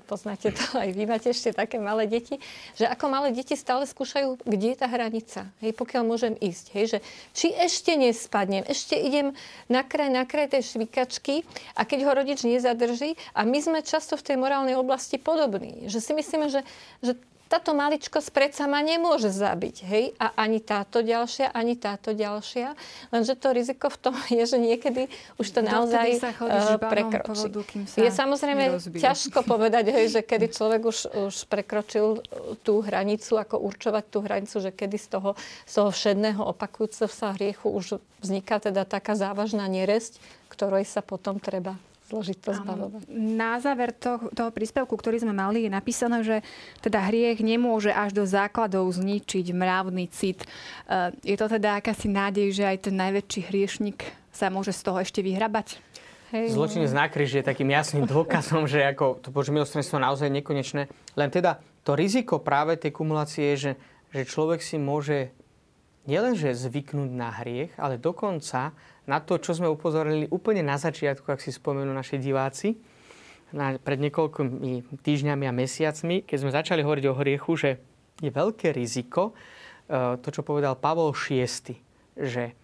poznáte 0.08 0.56
to 0.56 0.64
aj 0.80 0.88
vy 0.88 1.04
máte 1.04 1.28
ešte 1.28 1.52
také 1.52 1.76
malé 1.76 2.08
deti, 2.08 2.40
že 2.72 2.88
ako 2.88 3.12
malé 3.12 3.28
deti 3.36 3.52
stále 3.60 3.84
skúšajú, 3.84 4.40
kde 4.40 4.72
je 4.72 4.76
tá 4.80 4.88
hranica, 4.88 5.52
hej, 5.60 5.76
pokiaľ 5.76 6.02
môžem 6.08 6.34
ísť, 6.40 6.64
hej, 6.72 6.84
že 6.96 6.98
či 7.36 7.52
ešte 7.52 7.92
nespadnem, 7.92 8.64
ešte 8.64 8.96
idem 8.96 9.36
na 9.68 9.84
kraj, 9.84 10.08
na 10.08 10.24
kraj 10.24 10.48
tej 10.48 10.64
švikačky 10.64 11.44
a 11.76 11.84
keď 11.84 12.08
ho 12.08 12.10
rodič 12.16 12.40
nezadrží 12.48 13.20
a 13.36 13.44
my 13.44 13.60
sme 13.60 13.84
často 13.84 14.16
v 14.16 14.32
tej 14.32 14.36
morálnej 14.40 14.80
oblasti 14.80 15.20
podobní, 15.20 15.92
že 15.92 16.00
si 16.00 16.16
myslíme, 16.16 16.48
že, 16.48 16.64
že 17.04 17.20
táto 17.54 17.70
maličkosť 17.70 18.34
predsa 18.34 18.66
ma 18.66 18.82
nemôže 18.82 19.30
zabiť, 19.30 19.76
hej? 19.86 20.04
A 20.18 20.34
ani 20.34 20.58
táto 20.58 21.06
ďalšia, 21.06 21.54
ani 21.54 21.78
táto 21.78 22.10
ďalšia. 22.10 22.74
Lenže 23.14 23.38
to 23.38 23.54
riziko 23.54 23.86
v 23.86 23.98
tom 24.02 24.14
je, 24.26 24.42
že 24.42 24.58
niekedy 24.58 25.06
už 25.38 25.54
to 25.54 25.60
naozaj 25.62 26.18
uh, 26.18 26.74
prekročí. 26.82 27.54
Je 27.94 28.10
samozrejme 28.10 28.74
nerozbije. 28.74 29.06
ťažko 29.06 29.46
povedať, 29.54 29.94
hej, 29.94 30.18
že 30.18 30.20
kedy 30.26 30.50
človek 30.50 30.82
už, 30.82 30.98
už 31.30 31.34
prekročil 31.46 32.26
tú 32.66 32.82
hranicu, 32.82 33.38
ako 33.38 33.62
určovať 33.62 34.04
tú 34.10 34.18
hranicu, 34.26 34.58
že 34.58 34.74
kedy 34.74 34.98
z 34.98 35.06
toho, 35.14 35.30
z 35.62 35.72
toho 35.78 35.90
všedného 35.94 36.42
opakujúceho 36.42 37.06
sa 37.06 37.38
hriechu 37.38 37.70
už 37.70 38.02
vzniká 38.18 38.58
teda 38.58 38.82
taká 38.82 39.14
závažná 39.14 39.70
neresť, 39.70 40.18
ktorej 40.50 40.90
sa 40.90 41.06
potom 41.06 41.38
treba 41.38 41.78
zložito 42.08 42.52
zbavovať. 42.52 43.08
Na 43.12 43.56
záver 43.58 43.90
toho, 43.96 44.28
toho 44.32 44.50
príspevku, 44.52 44.92
ktorý 44.92 45.24
sme 45.24 45.32
mali, 45.32 45.64
je 45.64 45.72
napísané, 45.72 46.20
že 46.20 46.36
teda 46.84 47.00
hriech 47.08 47.40
nemôže 47.40 47.88
až 47.88 48.12
do 48.12 48.24
základov 48.28 48.92
zničiť 48.92 49.46
mravný 49.56 50.06
cit. 50.12 50.44
E, 50.44 50.46
je 51.24 51.36
to 51.40 51.48
teda 51.48 51.80
akási 51.80 52.12
nádej, 52.12 52.52
že 52.52 52.64
aj 52.68 52.90
ten 52.90 52.94
najväčší 53.00 53.40
hriešnik 53.48 54.04
sa 54.34 54.52
môže 54.52 54.76
z 54.76 54.80
toho 54.84 55.00
ešte 55.00 55.24
vyhrabať? 55.24 55.80
Hej. 56.34 56.58
Zločinec 56.58 56.90
na 56.90 57.06
kríži 57.06 57.40
je 57.40 57.48
takým 57.48 57.70
jasným 57.70 58.04
dôkazom, 58.12 58.66
že 58.66 58.84
ako 58.84 59.24
to 59.24 59.28
Bože 59.32 59.54
milostrenstvo 59.54 59.96
naozaj 60.02 60.28
nekonečné. 60.28 60.90
Len 61.14 61.30
teda 61.32 61.62
to 61.86 61.96
riziko 61.96 62.42
práve 62.42 62.76
tej 62.76 62.92
kumulácie 62.92 63.54
je, 63.54 63.56
že, 63.56 63.72
že 64.12 64.22
človek 64.28 64.60
si 64.60 64.76
môže 64.76 65.32
nielenže 66.04 66.52
zvyknúť 66.52 67.10
na 67.16 67.32
hriech, 67.32 67.72
ale 67.80 67.96
dokonca 67.96 68.76
na 69.04 69.20
to, 69.20 69.36
čo 69.36 69.52
sme 69.56 69.68
upozorili 69.68 70.24
úplne 70.32 70.64
na 70.64 70.80
začiatku, 70.80 71.28
ak 71.28 71.40
si 71.40 71.52
spomenú 71.52 71.92
naši 71.92 72.16
diváci, 72.16 72.76
na, 73.54 73.78
pred 73.78 74.02
niekoľkými 74.02 74.98
týždňami 75.04 75.44
a 75.46 75.52
mesiacmi, 75.54 76.26
keď 76.26 76.38
sme 76.40 76.50
začali 76.50 76.80
hovoriť 76.82 77.04
o 77.06 77.18
hriechu, 77.18 77.52
že 77.54 77.70
je 78.18 78.30
veľké 78.30 78.74
riziko, 78.74 79.30
e, 79.30 80.18
to, 80.18 80.28
čo 80.34 80.42
povedal 80.42 80.74
Pavol 80.74 81.14
VI, 81.14 81.46
že 82.18 82.56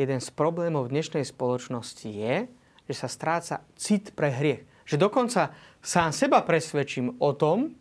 jeden 0.00 0.20
z 0.22 0.28
problémov 0.32 0.88
dnešnej 0.88 1.26
spoločnosti 1.26 2.08
je, 2.08 2.48
že 2.88 2.94
sa 2.96 3.08
stráca 3.10 3.60
cit 3.76 4.16
pre 4.16 4.32
hriech. 4.32 4.64
Že 4.88 4.96
dokonca 5.04 5.52
sám 5.84 6.16
seba 6.16 6.40
presvedčím 6.40 7.20
o 7.20 7.36
tom, 7.36 7.76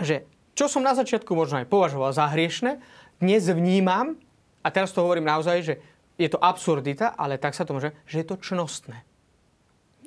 že 0.00 0.24
čo 0.54 0.70
som 0.70 0.80
na 0.80 0.96
začiatku 0.96 1.34
možno 1.36 1.60
aj 1.60 1.68
považoval 1.68 2.14
za 2.14 2.30
hriešne, 2.30 2.80
dnes 3.20 3.44
vnímam, 3.50 4.16
a 4.64 4.72
teraz 4.72 4.94
to 4.96 5.04
hovorím 5.04 5.28
naozaj, 5.28 5.60
že 5.60 5.74
je 6.14 6.28
to 6.30 6.38
absurdita, 6.38 7.14
ale 7.18 7.42
tak 7.42 7.58
sa 7.58 7.66
to 7.66 7.74
môže, 7.74 7.90
že 8.06 8.22
je 8.22 8.26
to 8.26 8.36
čnostné. 8.38 9.02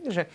Že 0.07 0.23
e, 0.23 0.29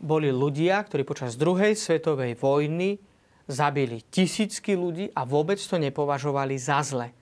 boli 0.00 0.32
ľudia, 0.32 0.80
ktorí 0.80 1.04
počas 1.04 1.36
druhej 1.36 1.76
svetovej 1.76 2.40
vojny 2.40 2.96
zabili 3.44 4.00
tisícky 4.08 4.72
ľudí 4.72 5.12
a 5.12 5.28
vôbec 5.28 5.60
to 5.60 5.76
nepovažovali 5.76 6.56
za 6.56 6.80
zle. 6.80 7.12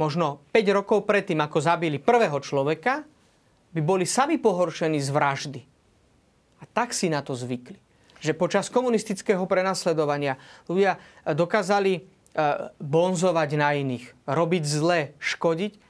Možno 0.00 0.40
5 0.54 0.78
rokov 0.78 1.04
predtým, 1.04 1.42
ako 1.44 1.58
zabili 1.60 2.00
prvého 2.00 2.38
človeka, 2.40 3.04
by 3.76 3.80
boli 3.84 4.08
sami 4.08 4.40
pohoršení 4.40 4.96
z 4.96 5.10
vraždy. 5.12 5.60
A 6.58 6.64
tak 6.64 6.96
si 6.96 7.12
na 7.12 7.20
to 7.20 7.36
zvykli. 7.36 7.76
Že 8.18 8.32
počas 8.34 8.72
komunistického 8.72 9.44
prenasledovania 9.44 10.40
ľudia 10.64 10.96
dokázali 11.28 11.92
e, 11.92 12.00
bonzovať 12.80 13.50
na 13.60 13.76
iných, 13.76 14.16
robiť 14.24 14.62
zle, 14.64 15.12
škodiť 15.20 15.87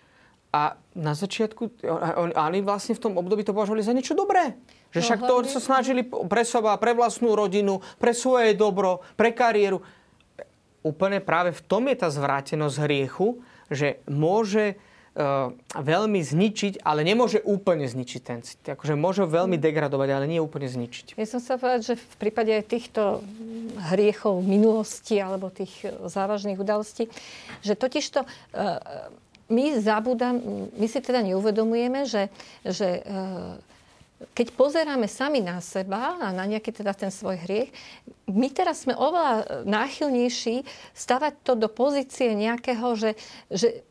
a 0.48 0.80
na 0.96 1.12
začiatku, 1.12 1.84
oni 2.32 2.60
vlastne 2.64 2.96
v 2.96 3.02
tom 3.04 3.14
období 3.20 3.44
to 3.44 3.52
považovali 3.52 3.84
za 3.84 3.92
niečo 3.92 4.16
dobré. 4.16 4.56
Že 4.96 5.00
však 5.04 5.20
to 5.28 5.34
sa 5.44 5.60
snažili 5.60 6.00
pre 6.08 6.40
seba, 6.48 6.80
pre 6.80 6.96
vlastnú 6.96 7.36
rodinu, 7.36 7.84
pre 8.00 8.16
svoje 8.16 8.56
dobro, 8.56 9.04
pre 9.20 9.36
kariéru. 9.36 9.84
Úplne 10.80 11.20
práve 11.20 11.52
v 11.52 11.60
tom 11.68 11.84
je 11.92 12.00
tá 12.00 12.08
zvrátenosť 12.08 12.76
hriechu, 12.88 13.44
že 13.68 14.00
môže 14.08 14.80
uh, 14.80 15.52
veľmi 15.76 16.24
zničiť, 16.24 16.80
ale 16.80 17.04
nemôže 17.04 17.44
úplne 17.44 17.84
zničiť 17.84 18.20
ten 18.24 18.40
cit. 18.40 18.64
Akože 18.64 18.96
môže 18.96 19.28
veľmi 19.28 19.60
degradovať, 19.60 20.08
ale 20.08 20.24
nie 20.24 20.40
úplne 20.40 20.72
zničiť. 20.72 21.20
Ja 21.20 21.28
som 21.28 21.44
sa 21.44 21.60
povedať, 21.60 21.92
že 21.92 21.94
v 22.00 22.16
prípade 22.16 22.56
aj 22.56 22.64
týchto 22.64 23.20
hriechov 23.92 24.40
minulosti 24.40 25.20
alebo 25.20 25.52
tých 25.52 25.84
závažných 26.08 26.56
udalostí, 26.56 27.12
že 27.60 27.76
totižto 27.76 28.24
uh, 28.24 29.12
my 29.48 29.80
zabudám, 29.80 30.36
my 30.76 30.86
si 30.86 31.00
teda 31.00 31.24
neuvedomujeme, 31.24 32.04
že, 32.04 32.28
že 32.64 33.00
keď 34.34 34.46
pozeráme 34.58 35.06
sami 35.06 35.38
na 35.38 35.62
seba 35.62 36.18
a 36.18 36.34
na 36.34 36.42
nejaký 36.42 36.74
teda 36.74 36.90
ten 36.90 37.08
svoj 37.08 37.38
hriech, 37.38 37.70
my 38.26 38.48
teraz 38.50 38.82
sme 38.82 38.98
oveľa 38.98 39.64
náchylnejší 39.64 40.66
stavať 40.92 41.32
to 41.46 41.52
do 41.54 41.68
pozície 41.70 42.34
nejakého, 42.34 42.98
že, 42.98 43.10
že 43.46 43.86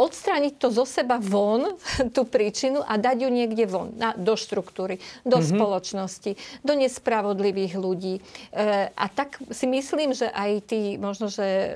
odstrániť 0.00 0.56
to 0.56 0.72
zo 0.72 0.88
seba 0.88 1.20
von, 1.20 1.76
tú 2.16 2.24
príčinu 2.24 2.80
a 2.80 2.96
dať 2.96 3.26
ju 3.26 3.28
niekde 3.28 3.68
von, 3.68 3.92
na, 4.00 4.16
do 4.16 4.32
štruktúry, 4.32 4.96
do 5.28 5.36
mm-hmm. 5.36 5.52
spoločnosti, 5.52 6.32
do 6.64 6.72
nespravodlivých 6.72 7.76
ľudí. 7.76 8.18
E, 8.18 8.22
a 8.88 9.06
tak 9.12 9.36
si 9.52 9.68
myslím, 9.68 10.16
že 10.16 10.32
aj 10.32 10.50
tí, 10.64 10.96
možno, 10.96 11.28
že 11.28 11.44
e, 11.44 11.70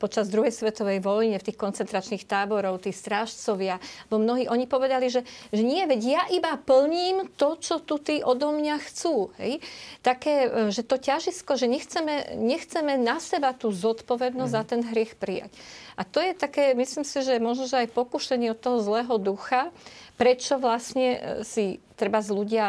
počas 0.00 0.32
druhej 0.32 0.50
svetovej 0.50 1.04
vojny 1.04 1.36
v 1.36 1.46
tých 1.52 1.60
koncentračných 1.60 2.24
táborov, 2.24 2.80
tí 2.80 2.96
strážcovia, 2.96 3.76
bo 4.08 4.16
mnohí, 4.16 4.48
oni 4.48 4.64
povedali, 4.64 5.12
že, 5.12 5.20
že 5.52 5.60
nie, 5.60 5.84
veď 5.84 6.00
ja 6.00 6.22
iba 6.32 6.56
plním 6.56 7.28
to, 7.36 7.60
čo 7.60 7.84
tu 7.84 8.00
tí 8.00 8.24
odo 8.24 8.56
mňa 8.56 8.76
chcú. 8.88 9.36
Hej? 9.36 9.60
Také, 10.00 10.48
e, 10.48 10.72
že 10.72 10.80
to 10.80 10.96
ťažisko, 10.96 11.60
že 11.60 11.68
nechceme, 11.68 12.40
nechceme 12.40 12.96
na 12.96 13.20
seba 13.20 13.52
tú 13.52 13.68
zodpovednosť 13.68 14.48
mm-hmm. 14.48 14.66
za 14.66 14.70
ten 14.72 14.80
hriech 14.80 15.20
prijať. 15.20 15.52
A 16.00 16.04
to 16.08 16.24
je 16.24 16.32
také, 16.32 16.72
myslím 16.72 17.04
si, 17.04 17.20
že 17.20 17.36
možno, 17.50 17.66
že 17.66 17.82
aj 17.82 17.92
pokušenie 17.92 18.54
od 18.54 18.62
toho 18.62 18.78
zlého 18.78 19.18
ducha, 19.18 19.74
prečo 20.14 20.62
vlastne 20.62 21.08
e, 21.10 21.18
si 21.42 21.82
treba 21.98 22.22
z 22.22 22.30
ľudia 22.30 22.66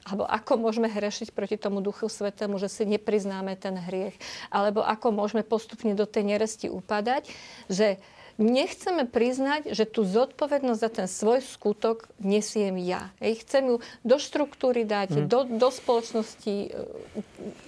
alebo 0.00 0.24
ako 0.24 0.56
môžeme 0.56 0.88
hrešiť 0.88 1.36
proti 1.36 1.60
tomu 1.60 1.84
Duchu 1.84 2.08
Svetému, 2.08 2.56
že 2.56 2.72
si 2.72 2.88
nepriznáme 2.88 3.52
ten 3.54 3.76
hriech, 3.76 4.16
alebo 4.48 4.80
ako 4.80 5.12
môžeme 5.12 5.44
postupne 5.44 5.92
do 5.92 6.08
tej 6.08 6.24
neresti 6.24 6.66
upadať, 6.72 7.28
že 7.68 8.00
nechceme 8.40 9.04
priznať, 9.04 9.76
že 9.76 9.84
tú 9.84 10.02
zodpovednosť 10.08 10.80
za 10.80 10.90
ten 10.90 11.06
svoj 11.06 11.44
skutok 11.44 12.08
nesiem 12.16 12.80
ja. 12.80 13.12
Ej, 13.20 13.44
chcem 13.44 13.68
ju 13.68 13.76
do 14.00 14.16
štruktúry 14.16 14.88
dať, 14.88 15.12
hmm. 15.12 15.26
do, 15.28 15.44
do 15.44 15.68
spoločnosti, 15.68 16.48
e, 16.48 16.68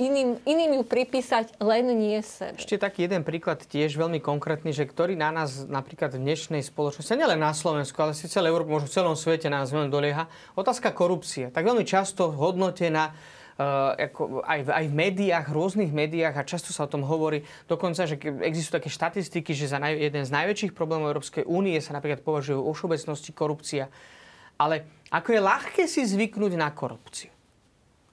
iným, 0.01 0.41
iným 0.49 0.81
ju 0.81 0.83
pripísať, 0.89 1.61
len 1.61 1.93
nie 1.93 2.19
sebe. 2.25 2.57
Ešte 2.57 2.81
taký 2.81 3.05
jeden 3.05 3.23
príklad 3.23 3.61
tiež 3.69 3.93
veľmi 4.01 4.19
konkrétny, 4.25 4.73
že 4.73 4.89
ktorý 4.89 5.13
na 5.13 5.29
nás 5.29 5.69
napríklad 5.69 6.17
v 6.17 6.25
dnešnej 6.25 6.65
spoločnosti, 6.65 7.13
nielen 7.13 7.39
na 7.39 7.53
Slovensku, 7.53 8.01
ale 8.01 8.17
si 8.17 8.33
celé 8.33 8.49
Európe, 8.49 8.73
možno 8.73 8.89
v 8.89 8.97
celom 8.97 9.15
svete 9.15 9.53
nás 9.53 9.69
veľmi 9.69 9.93
dolieha, 9.93 10.27
otázka 10.57 10.97
korupcie. 10.97 11.53
Tak 11.53 11.69
veľmi 11.69 11.85
často 11.85 12.33
hodnotená 12.33 13.13
Eh, 13.13 13.42
ako 13.61 14.41
aj, 14.43 14.61
v, 14.65 14.69
aj 14.73 14.85
v 14.89 14.95
médiách, 14.95 15.47
rôznych 15.53 15.93
médiách 15.93 16.35
a 16.41 16.49
často 16.49 16.73
sa 16.73 16.89
o 16.89 16.93
tom 16.93 17.05
hovorí. 17.05 17.45
Dokonca, 17.69 18.09
že 18.09 18.17
existujú 18.21 18.81
také 18.81 18.89
štatistiky, 18.89 19.53
že 19.53 19.69
za 19.69 19.77
naj, 19.77 19.99
jeden 19.99 20.25
z 20.25 20.33
najväčších 20.33 20.73
problémov 20.73 21.13
Európskej 21.13 21.45
únie 21.45 21.77
sa 21.85 21.93
napríklad 21.93 22.25
považuje 22.25 22.57
o 22.57 22.73
všeobecnosti 22.73 23.31
korupcia. 23.37 23.93
Ale 24.57 24.89
ako 25.13 25.29
je 25.37 25.41
ľahké 25.41 25.83
si 25.85 26.01
zvyknúť 26.07 26.53
na 26.57 26.73
korupciu. 26.73 27.33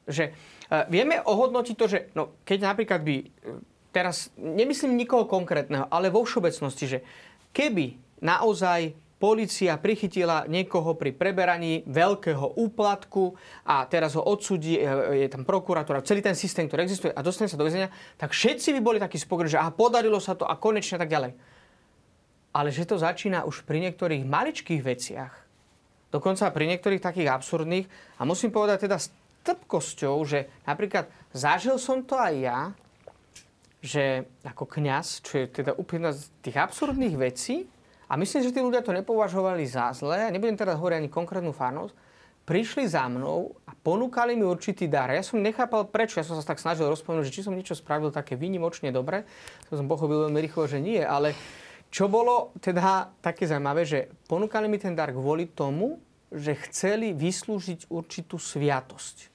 Že 0.09 0.33
uh, 0.33 0.89
vieme 0.91 1.21
ohodnotiť 1.23 1.75
to, 1.77 1.85
že 1.87 1.99
no, 2.17 2.35
keď 2.43 2.59
napríklad 2.73 2.99
by, 3.05 3.15
eh, 3.21 3.27
teraz 3.93 4.33
nemyslím 4.35 4.97
nikoho 4.97 5.29
konkrétneho, 5.29 5.87
ale 5.87 6.11
vo 6.11 6.25
všeobecnosti, 6.25 6.85
že 6.85 6.99
keby 7.53 7.95
naozaj 8.19 8.93
Polícia 9.19 9.75
prichytila 9.75 10.47
niekoho 10.47 10.95
pri 10.95 11.11
preberaní 11.11 11.83
veľkého 11.83 12.55
úplatku 12.55 13.35
a 13.67 13.83
teraz 13.83 14.15
ho 14.15 14.23
odsudí, 14.23 14.79
je 14.79 15.27
tam 15.27 15.43
prokurátora, 15.43 16.07
celý 16.07 16.23
ten 16.23 16.39
systém, 16.39 16.71
ktorý 16.71 16.87
existuje 16.87 17.11
a 17.11 17.19
dostane 17.19 17.51
sa 17.51 17.59
do 17.59 17.67
väzenia, 17.67 17.91
tak 18.15 18.31
všetci 18.31 18.71
by 18.75 18.79
boli 18.79 18.95
takí 18.95 19.19
spokojní, 19.19 19.51
že 19.51 19.59
aha, 19.59 19.75
podarilo 19.75 20.23
sa 20.23 20.39
to 20.39 20.47
a 20.47 20.55
konečne 20.55 20.95
tak 20.95 21.11
ďalej. 21.11 21.35
Ale 22.55 22.71
že 22.71 22.87
to 22.87 22.95
začína 22.95 23.43
už 23.43 23.67
pri 23.67 23.83
niektorých 23.83 24.23
maličkých 24.23 24.81
veciach, 24.87 25.33
dokonca 26.15 26.47
pri 26.55 26.71
niektorých 26.71 27.03
takých 27.03 27.27
absurdných 27.35 27.91
a 28.17 28.23
musím 28.23 28.55
povedať 28.55 28.87
teda 28.87 29.03
s 29.03 29.11
trpkosťou, 29.43 30.15
že 30.23 30.47
napríklad 30.63 31.11
zažil 31.35 31.75
som 31.75 32.07
to 32.07 32.15
aj 32.15 32.35
ja, 32.39 32.59
že 33.83 34.27
ako 34.47 34.63
kňaz, 34.63 35.27
čo 35.27 35.43
je 35.43 35.47
teda 35.59 35.75
úplne 35.75 36.15
z 36.15 36.31
tých 36.39 36.55
absurdných 36.55 37.15
vecí, 37.19 37.67
a 38.09 38.17
myslím, 38.17 38.41
že 38.41 38.49
tí 38.49 38.59
ľudia 38.59 38.81
to 38.81 38.89
nepovažovali 38.89 39.69
za 39.69 39.93
zlé, 39.93 40.33
nebudem 40.33 40.57
teraz 40.57 40.81
hovoriť 40.81 40.97
ani 41.05 41.09
konkrétnu 41.13 41.53
farnosť, 41.53 41.93
prišli 42.49 42.89
za 42.89 43.05
mnou 43.05 43.53
a 43.69 43.77
ponúkali 43.77 44.33
mi 44.33 44.41
určitý 44.41 44.89
dar. 44.89 45.13
Ja 45.13 45.21
som 45.21 45.37
nechápal 45.37 45.85
prečo, 45.85 46.17
ja 46.17 46.25
som 46.25 46.33
sa 46.33 46.41
tak 46.41 46.57
snažil 46.57 46.89
rozpomenúť, 46.89 47.29
že 47.29 47.35
či 47.37 47.45
som 47.45 47.53
niečo 47.53 47.77
spravil 47.77 48.09
také 48.09 48.33
výnimočne 48.33 48.89
dobre. 48.89 49.29
To 49.69 49.77
som 49.77 49.85
pochopil 49.85 50.25
veľmi 50.25 50.41
rýchlo, 50.41 50.65
že 50.65 50.81
nie, 50.81 50.97
ale 50.97 51.37
čo 51.93 52.09
bolo 52.09 52.49
teda 52.57 53.13
také 53.21 53.45
zaujímavé, 53.45 53.85
že 53.85 54.09
ponúkali 54.25 54.65
mi 54.65 54.81
ten 54.81 54.97
dar 54.97 55.13
kvôli 55.13 55.45
tomu, 55.45 56.01
že 56.33 56.57
chceli 56.69 57.13
vyslúžiť 57.13 57.89
určitú 57.93 58.41
sviatosť. 58.41 59.29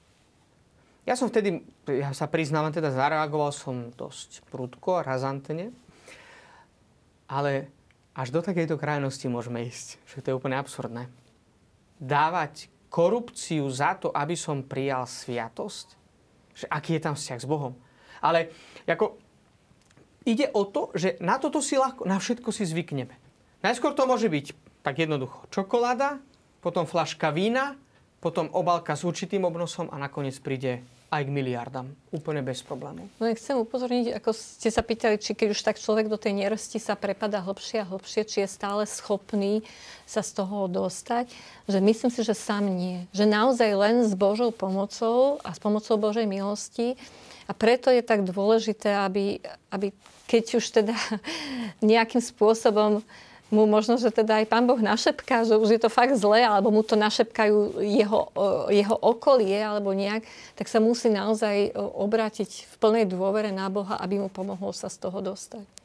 Ja 1.07 1.15
som 1.15 1.31
vtedy, 1.31 1.63
ja 1.87 2.11
sa 2.11 2.27
priznávam, 2.27 2.75
teda 2.75 2.91
zareagoval 2.91 3.55
som 3.55 3.95
dosť 3.95 4.43
prudko 4.51 4.99
a 4.99 5.05
razantne, 5.07 5.71
ale 7.31 7.71
až 8.15 8.31
do 8.31 8.39
takejto 8.39 8.79
krajnosti 8.79 9.27
môžeme 9.27 9.67
ísť. 9.67 9.99
Že 10.07 10.17
to 10.23 10.27
je 10.31 10.37
úplne 10.39 10.55
absurdné. 10.55 11.11
Dávať 11.99 12.71
korupciu 12.87 13.67
za 13.67 13.99
to, 13.99 14.07
aby 14.15 14.39
som 14.39 14.63
prijal 14.63 15.03
sviatosť? 15.03 15.87
Že 16.55 16.65
aký 16.71 16.95
je 16.95 17.03
tam 17.03 17.15
vzťah 17.19 17.39
s 17.43 17.47
Bohom? 17.47 17.75
Ale 18.23 18.55
ako, 18.87 19.19
ide 20.23 20.47
o 20.55 20.63
to, 20.63 20.95
že 20.95 21.19
na 21.19 21.35
toto 21.35 21.59
si 21.59 21.75
ľahko, 21.75 22.07
na 22.07 22.15
všetko 22.15 22.49
si 22.55 22.63
zvykneme. 22.63 23.11
Najskôr 23.59 23.91
to 23.91 24.07
môže 24.07 24.31
byť 24.31 24.55
tak 24.79 25.03
jednoducho 25.03 25.43
čokoláda, 25.51 26.23
potom 26.63 26.87
flaška 26.87 27.35
vína, 27.35 27.75
potom 28.23 28.47
obálka 28.55 28.95
s 28.95 29.03
určitým 29.03 29.43
obnosom 29.43 29.91
a 29.91 29.99
nakoniec 29.99 30.39
príde 30.39 30.81
aj 31.15 31.23
k 31.27 31.31
miliardám. 31.31 31.87
Úplne 32.11 32.43
bez 32.43 32.59
problémov. 32.63 33.07
No 33.19 33.31
chcem 33.31 33.55
upozorniť, 33.55 34.19
ako 34.19 34.35
ste 34.35 34.69
sa 34.71 34.83
pýtali, 34.83 35.19
či 35.19 35.31
keď 35.31 35.55
už 35.55 35.61
tak 35.63 35.79
človek 35.79 36.11
do 36.11 36.19
tej 36.19 36.35
nerosti 36.35 36.79
sa 36.79 36.99
prepada 36.99 37.39
hlbšie 37.39 37.83
a 37.83 37.89
hlbšie, 37.89 38.27
či 38.27 38.37
je 38.43 38.49
stále 38.49 38.83
schopný 38.83 39.63
sa 40.03 40.21
z 40.21 40.37
toho 40.37 40.69
dostať, 40.69 41.31
že 41.65 41.79
myslím 41.81 42.11
si, 42.13 42.21
že 42.21 42.37
sám 42.37 42.67
nie. 42.67 43.09
Že 43.15 43.25
naozaj 43.31 43.69
len 43.73 43.95
s 44.05 44.13
Božou 44.13 44.53
pomocou 44.53 45.41
a 45.41 45.55
s 45.55 45.59
pomocou 45.59 45.97
Božej 45.97 46.29
milosti 46.29 46.99
a 47.45 47.51
preto 47.53 47.89
je 47.89 48.01
tak 48.05 48.25
dôležité, 48.25 48.93
aby, 49.05 49.41
aby 49.69 49.93
keď 50.25 50.61
už 50.61 50.65
teda 50.81 50.95
nejakým 51.81 52.21
spôsobom 52.21 53.01
mu 53.53 53.69
možno, 53.69 54.01
že 54.01 54.09
teda 54.09 54.41
aj 54.41 54.49
pán 54.49 54.65
Boh 54.65 54.81
našepká, 54.81 55.45
že 55.45 55.55
už 55.55 55.77
je 55.77 55.81
to 55.81 55.89
fakt 55.89 56.17
zlé, 56.17 56.41
alebo 56.41 56.73
mu 56.73 56.81
to 56.81 56.97
našepkajú 56.97 57.77
jeho, 57.81 58.33
jeho 58.73 58.95
okolie, 58.97 59.61
alebo 59.61 59.93
nejak, 59.93 60.25
tak 60.57 60.65
sa 60.65 60.81
musí 60.81 61.13
naozaj 61.13 61.77
obrátiť 61.77 62.65
v 62.65 62.75
plnej 62.81 63.05
dôvere 63.05 63.53
na 63.53 63.69
Boha, 63.69 64.01
aby 64.01 64.17
mu 64.17 64.33
pomohol 64.33 64.73
sa 64.73 64.89
z 64.89 64.97
toho 64.97 65.21
dostať. 65.21 65.84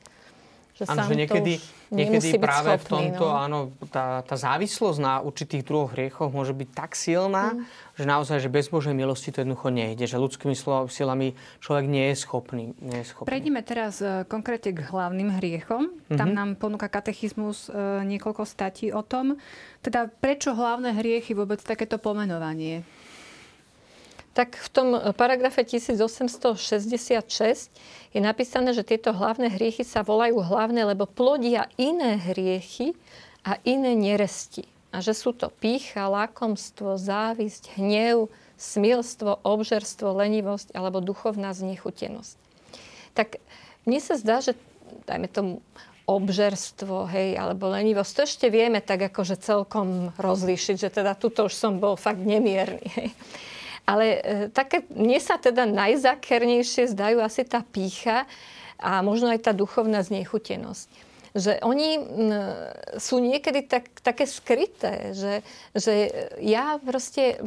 Že 0.81 0.97
áno, 0.97 1.03
že 1.13 1.15
niekedy, 1.15 1.53
niekedy 1.93 2.29
práve 2.41 2.73
schopný, 2.73 2.81
v 2.81 2.87
tomto, 2.89 3.25
no. 3.29 3.37
áno, 3.37 3.59
tá, 3.93 4.25
tá 4.25 4.37
závislosť 4.41 4.99
na 4.99 5.21
určitých 5.21 5.63
druhoch 5.69 5.93
hriechov 5.93 6.33
môže 6.33 6.57
byť 6.57 6.69
tak 6.73 6.97
silná, 6.97 7.53
mm. 7.53 7.69
že 8.01 8.05
naozaj, 8.09 8.41
že 8.41 8.49
bez 8.49 8.73
Božej 8.73 8.97
milosti 8.97 9.29
to 9.29 9.45
jednoducho 9.45 9.69
nejde. 9.69 10.09
Že 10.09 10.17
ľudskými 10.25 10.57
silami 10.89 11.37
človek 11.61 11.85
nie 11.85 12.09
je 12.11 12.17
schopný. 12.17 12.73
Nie 12.81 13.05
je 13.05 13.13
schopný. 13.13 13.29
Prejdime 13.29 13.61
teraz 13.61 14.01
uh, 14.01 14.25
konkrétne 14.25 14.73
k 14.73 14.81
hlavným 14.89 15.37
hriechom. 15.37 15.93
Mm-hmm. 15.93 16.17
Tam 16.17 16.33
nám 16.33 16.57
ponúka 16.57 16.89
katechizmus 16.89 17.69
uh, 17.69 18.01
niekoľko 18.09 18.49
statí 18.49 18.89
o 18.89 19.05
tom. 19.05 19.37
Teda 19.85 20.09
prečo 20.09 20.57
hlavné 20.57 20.97
hriechy 20.97 21.37
vôbec 21.37 21.61
takéto 21.61 22.01
pomenovanie? 22.01 22.89
Tak 24.31 24.55
v 24.55 24.69
tom 24.71 24.95
paragrafe 25.19 25.67
1866 25.67 28.15
je 28.15 28.21
napísané, 28.23 28.71
že 28.71 28.87
tieto 28.87 29.11
hlavné 29.11 29.51
hriechy 29.51 29.83
sa 29.83 30.07
volajú 30.07 30.39
hlavné, 30.39 30.87
lebo 30.87 31.07
plodia 31.07 31.67
iné 31.75 32.15
hriechy 32.19 32.95
a 33.43 33.59
iné 33.67 33.99
neresti. 33.99 34.67
A 34.91 34.99
že 34.99 35.15
sú 35.15 35.31
to 35.31 35.51
pícha, 35.51 36.11
lakomstvo, 36.11 36.99
závisť, 36.99 37.79
hnev, 37.79 38.27
smilstvo, 38.59 39.47
obžerstvo, 39.47 40.15
lenivosť 40.15 40.75
alebo 40.75 40.99
duchovná 40.99 41.55
znechutenosť. 41.55 42.35
Tak 43.15 43.39
mne 43.87 44.01
sa 44.03 44.19
zdá, 44.19 44.43
že 44.43 44.59
dajme 45.07 45.31
tomu 45.31 45.53
obžerstvo, 46.11 47.07
hej, 47.07 47.39
alebo 47.39 47.71
lenivosť. 47.71 48.13
To 48.19 48.23
ešte 48.27 48.47
vieme 48.51 48.83
tak 48.83 49.15
akože 49.15 49.39
celkom 49.39 50.11
rozlíšiť, 50.19 50.77
že 50.77 50.91
teda 50.91 51.15
tuto 51.15 51.47
už 51.47 51.55
som 51.55 51.79
bol 51.79 51.95
fakt 51.95 52.19
nemierny. 52.19 52.83
Hej. 52.99 53.15
Ale 53.91 54.07
e, 54.07 54.19
také, 54.55 54.87
mne 54.95 55.19
sa 55.19 55.35
teda 55.35 55.67
najzakernejšie 55.67 56.95
zdajú 56.95 57.19
asi 57.19 57.43
tá 57.43 57.67
pícha 57.67 58.31
a 58.79 59.03
možno 59.03 59.27
aj 59.35 59.51
tá 59.51 59.53
duchovná 59.53 59.99
znechutenosť 60.07 61.10
že 61.35 61.63
oni 61.63 62.03
sú 62.99 63.23
niekedy 63.23 63.67
tak, 63.71 63.87
také 64.03 64.27
skryté, 64.27 65.15
že, 65.15 65.35
že 65.75 65.95
ja 66.43 66.77
proste, 66.83 67.39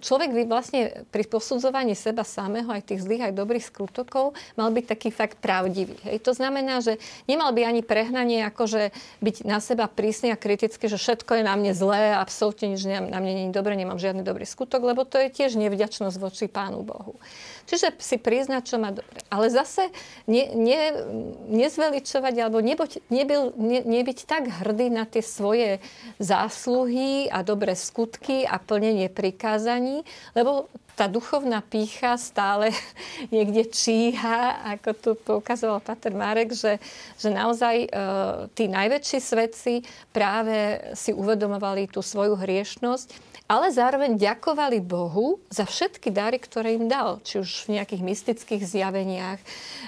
človek 0.00 0.30
by 0.32 0.42
vlastne 0.48 1.04
pri 1.12 1.24
posudzovaní 1.28 1.92
seba 1.92 2.24
samého, 2.24 2.68
aj 2.72 2.88
tých 2.88 3.04
zlých, 3.04 3.30
aj 3.30 3.38
dobrých 3.38 3.68
skutokov, 3.68 4.32
mal 4.56 4.72
byť 4.72 4.84
taký 4.88 5.10
fakt 5.12 5.38
pravdivý. 5.44 5.96
Hej. 6.08 6.24
To 6.24 6.32
znamená, 6.32 6.80
že 6.80 6.96
nemal 7.28 7.52
by 7.52 7.68
ani 7.68 7.82
prehnanie 7.84 8.44
akože 8.48 8.90
byť 9.20 9.36
na 9.44 9.60
seba 9.60 9.86
prísny 9.88 10.32
a 10.32 10.40
kritický, 10.40 10.88
že 10.88 10.96
všetko 10.96 11.40
je 11.40 11.44
na 11.44 11.54
mne 11.56 11.72
zlé, 11.76 12.16
absolútne 12.16 12.72
nič 12.72 12.84
na 12.88 13.04
mňa 13.04 13.32
nie 13.34 13.46
je 13.48 13.56
dobre, 13.56 13.76
nemám 13.76 14.00
žiadny 14.00 14.24
dobrý 14.24 14.48
skutok, 14.48 14.80
lebo 14.84 15.04
to 15.04 15.20
je 15.20 15.28
tiež 15.28 15.60
nevďačnosť 15.60 16.16
voči 16.16 16.46
Pánu 16.48 16.80
Bohu. 16.80 17.20
Čiže 17.68 18.00
si 18.00 18.16
priznať, 18.16 18.62
čo 18.64 18.80
má 18.80 18.96
dobre. 18.96 19.20
Ale 19.28 19.52
zase 19.52 19.92
ne, 20.24 20.48
ne, 20.56 20.80
nezveličovať 21.52 22.34
alebo 22.40 22.64
nebuď, 22.64 23.04
nebyl, 23.12 23.52
ne, 23.60 23.84
nebyť 23.84 24.24
tak 24.24 24.48
hrdý 24.48 24.88
na 24.88 25.04
tie 25.04 25.20
svoje 25.20 25.76
zásluhy 26.16 27.28
a 27.28 27.44
dobré 27.44 27.76
skutky 27.76 28.48
a 28.48 28.56
plnenie 28.56 29.12
prikázaní, 29.12 30.00
lebo 30.32 30.72
tá 30.98 31.06
duchovná 31.06 31.62
pícha 31.62 32.18
stále 32.18 32.74
niekde 33.34 33.70
číha, 33.70 34.66
ako 34.74 34.90
tu 34.98 35.10
poukazoval 35.14 35.78
Pater 35.78 36.10
Marek, 36.10 36.50
že, 36.50 36.82
že 37.20 37.30
naozaj 37.30 37.76
e, 37.84 37.88
tí 38.58 38.66
najväčší 38.66 39.18
svedci 39.22 39.86
práve 40.10 40.82
si 40.98 41.14
uvedomovali 41.14 41.86
tú 41.86 42.02
svoju 42.02 42.34
hriešnosť 42.34 43.27
ale 43.48 43.72
zároveň 43.72 44.20
ďakovali 44.20 44.84
Bohu 44.84 45.40
za 45.48 45.64
všetky 45.64 46.12
dary, 46.12 46.36
ktoré 46.36 46.76
im 46.76 46.84
dal. 46.84 47.24
Či 47.24 47.40
už 47.40 47.64
v 47.64 47.80
nejakých 47.80 48.04
mystických 48.04 48.62
zjaveniach, 48.62 49.40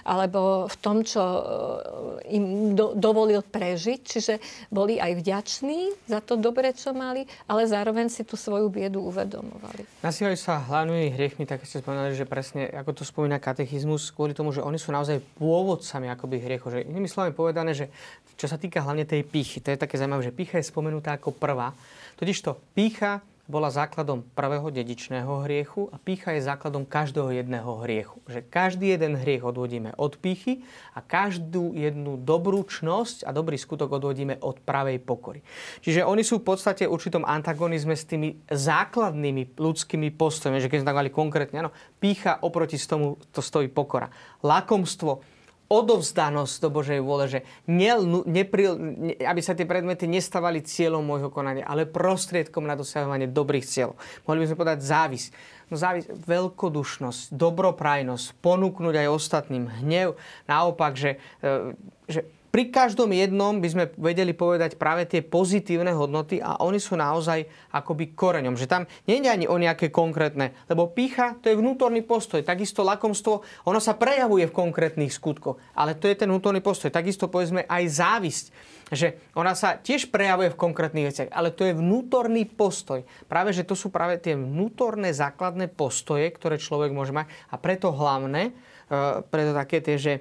alebo 0.08 0.64
v 0.64 0.76
tom, 0.80 1.04
čo 1.04 1.20
eh, 1.20 2.40
im 2.40 2.72
do, 2.72 2.96
dovolil 2.96 3.44
prežiť. 3.44 4.00
Čiže 4.00 4.34
boli 4.72 4.96
aj 4.96 5.12
vďační 5.20 6.08
za 6.08 6.24
to 6.24 6.40
dobre, 6.40 6.72
čo 6.72 6.96
mali, 6.96 7.28
ale 7.44 7.68
zároveň 7.68 8.08
si 8.08 8.24
tú 8.24 8.40
svoju 8.40 8.72
biedu 8.72 9.04
uvedomovali. 9.04 9.84
Nazývajú 10.00 10.36
sa 10.40 10.64
hlavnými 10.64 11.12
hriechmi, 11.12 11.44
tak 11.44 11.60
ste 11.68 11.84
spomínali, 11.84 12.16
že 12.16 12.24
presne, 12.24 12.64
ako 12.72 12.96
to 12.96 13.02
spomína 13.04 13.36
katechizmus, 13.36 14.08
kvôli 14.08 14.32
tomu, 14.32 14.56
že 14.56 14.64
oni 14.64 14.80
sú 14.80 14.88
naozaj 14.88 15.20
pôvodcami 15.36 16.08
akoby 16.08 16.40
hriechov. 16.40 16.72
Že 16.72 16.88
inými 16.88 17.12
slovami 17.12 17.36
povedané, 17.36 17.76
že 17.76 17.92
čo 18.40 18.48
sa 18.48 18.56
týka 18.56 18.80
hlavne 18.80 19.04
tej 19.04 19.20
pýchy, 19.20 19.60
to 19.60 19.68
je 19.68 19.76
také 19.76 20.00
zaujímavé, 20.00 20.24
že 20.24 20.32
pýcha 20.32 20.56
je 20.56 20.72
spomenutá 20.72 21.20
ako 21.20 21.36
prvá. 21.36 21.76
Totižto 22.16 22.56
pýcha 22.72 23.20
bola 23.50 23.66
základom 23.74 24.22
prvého 24.38 24.70
dedičného 24.70 25.42
hriechu 25.42 25.90
a 25.90 25.98
pícha 25.98 26.30
je 26.38 26.46
základom 26.46 26.86
každého 26.86 27.34
jedného 27.34 27.82
hriechu. 27.82 28.22
Že 28.30 28.46
každý 28.46 28.94
jeden 28.94 29.18
hriech 29.18 29.42
odvodíme 29.42 29.90
od 29.98 30.14
pýchy 30.14 30.62
a 30.94 31.02
každú 31.02 31.74
jednu 31.74 32.14
dobrú 32.22 32.62
čnosť 32.62 33.26
a 33.26 33.34
dobrý 33.34 33.58
skutok 33.58 33.90
odvodíme 33.98 34.38
od 34.38 34.62
pravej 34.62 35.02
pokory. 35.02 35.42
Čiže 35.82 36.06
oni 36.06 36.22
sú 36.22 36.38
v 36.38 36.54
podstate 36.54 36.86
určitom 36.86 37.26
antagonizme 37.26 37.98
s 37.98 38.06
tými 38.06 38.38
základnými 38.46 39.58
ľudskými 39.58 40.14
postojmi, 40.14 40.62
že 40.62 40.70
keď 40.70 40.86
sme 40.86 40.88
tak 40.94 41.00
mali 41.02 41.10
konkrétne, 41.10 41.66
áno, 41.66 41.74
pícha 41.98 42.38
oproti 42.46 42.78
tomu 42.86 43.18
to 43.34 43.42
stojí 43.42 43.66
pokora. 43.66 44.08
Lakomstvo 44.46 45.26
odovzdanosť 45.70 46.54
do 46.58 46.68
Božej 46.68 46.98
vôle, 46.98 47.30
že 47.30 47.40
ne, 47.70 47.94
nepri, 48.26 48.66
ne, 48.74 49.14
aby 49.22 49.38
sa 49.38 49.54
tie 49.54 49.62
predmety 49.62 50.10
nestávali 50.10 50.66
cieľom 50.66 51.06
môjho 51.06 51.30
konania, 51.30 51.62
ale 51.62 51.86
prostriedkom 51.86 52.66
na 52.66 52.74
dosahovanie 52.74 53.30
dobrých 53.30 53.62
cieľov. 53.62 53.94
Mohli 54.26 54.38
by 54.42 54.46
sme 54.50 54.58
povedať 54.58 54.80
závis. 54.82 55.24
No 55.70 55.78
závis, 55.78 56.10
veľkodušnosť, 56.10 57.30
dobroprajnosť, 57.30 58.42
ponúknuť 58.42 58.94
aj 58.98 59.14
ostatným 59.14 59.70
hnev. 59.78 60.18
Naopak, 60.50 60.98
že, 60.98 61.22
e, 61.38 61.78
že 62.10 62.26
pri 62.50 62.74
každom 62.74 63.14
jednom 63.14 63.62
by 63.62 63.68
sme 63.70 63.84
vedeli 63.94 64.34
povedať 64.34 64.74
práve 64.74 65.06
tie 65.06 65.22
pozitívne 65.22 65.94
hodnoty 65.94 66.42
a 66.42 66.58
oni 66.66 66.82
sú 66.82 66.98
naozaj 66.98 67.46
akoby 67.70 68.10
koreňom. 68.18 68.58
Že 68.58 68.66
tam 68.66 68.82
nie 69.06 69.22
je 69.22 69.30
ani 69.30 69.46
o 69.46 69.54
nejaké 69.54 69.94
konkrétne, 69.94 70.50
lebo 70.66 70.90
pícha 70.90 71.38
to 71.38 71.46
je 71.46 71.54
vnútorný 71.54 72.02
postoj. 72.02 72.42
Takisto 72.42 72.82
lakomstvo, 72.82 73.46
ono 73.70 73.78
sa 73.78 73.94
prejavuje 73.94 74.50
v 74.50 74.56
konkrétnych 74.66 75.14
skutkoch, 75.14 75.62
ale 75.78 75.94
to 75.94 76.10
je 76.10 76.18
ten 76.18 76.26
vnútorný 76.26 76.58
postoj. 76.58 76.90
Takisto 76.90 77.30
povedzme 77.30 77.62
aj 77.70 77.82
závisť 77.86 78.46
že 78.90 79.22
ona 79.38 79.54
sa 79.54 79.78
tiež 79.78 80.10
prejavuje 80.10 80.50
v 80.50 80.58
konkrétnych 80.58 81.14
veciach, 81.14 81.30
ale 81.30 81.54
to 81.54 81.62
je 81.62 81.78
vnútorný 81.78 82.42
postoj. 82.42 83.06
Práve, 83.30 83.54
že 83.54 83.62
to 83.62 83.78
sú 83.78 83.88
práve 83.88 84.18
tie 84.18 84.34
vnútorné 84.34 85.14
základné 85.14 85.70
postoje, 85.70 86.26
ktoré 86.34 86.58
človek 86.58 86.90
môže 86.90 87.14
mať 87.14 87.30
a 87.54 87.56
preto 87.56 87.94
hlavné, 87.94 88.50
uh, 88.50 89.22
preto 89.30 89.54
také 89.54 89.78
tie, 89.78 89.94
že, 89.96 90.14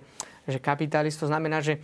že 0.50 0.60
kapitalist 0.60 1.22
to 1.22 1.30
znamená, 1.30 1.62
že 1.62 1.78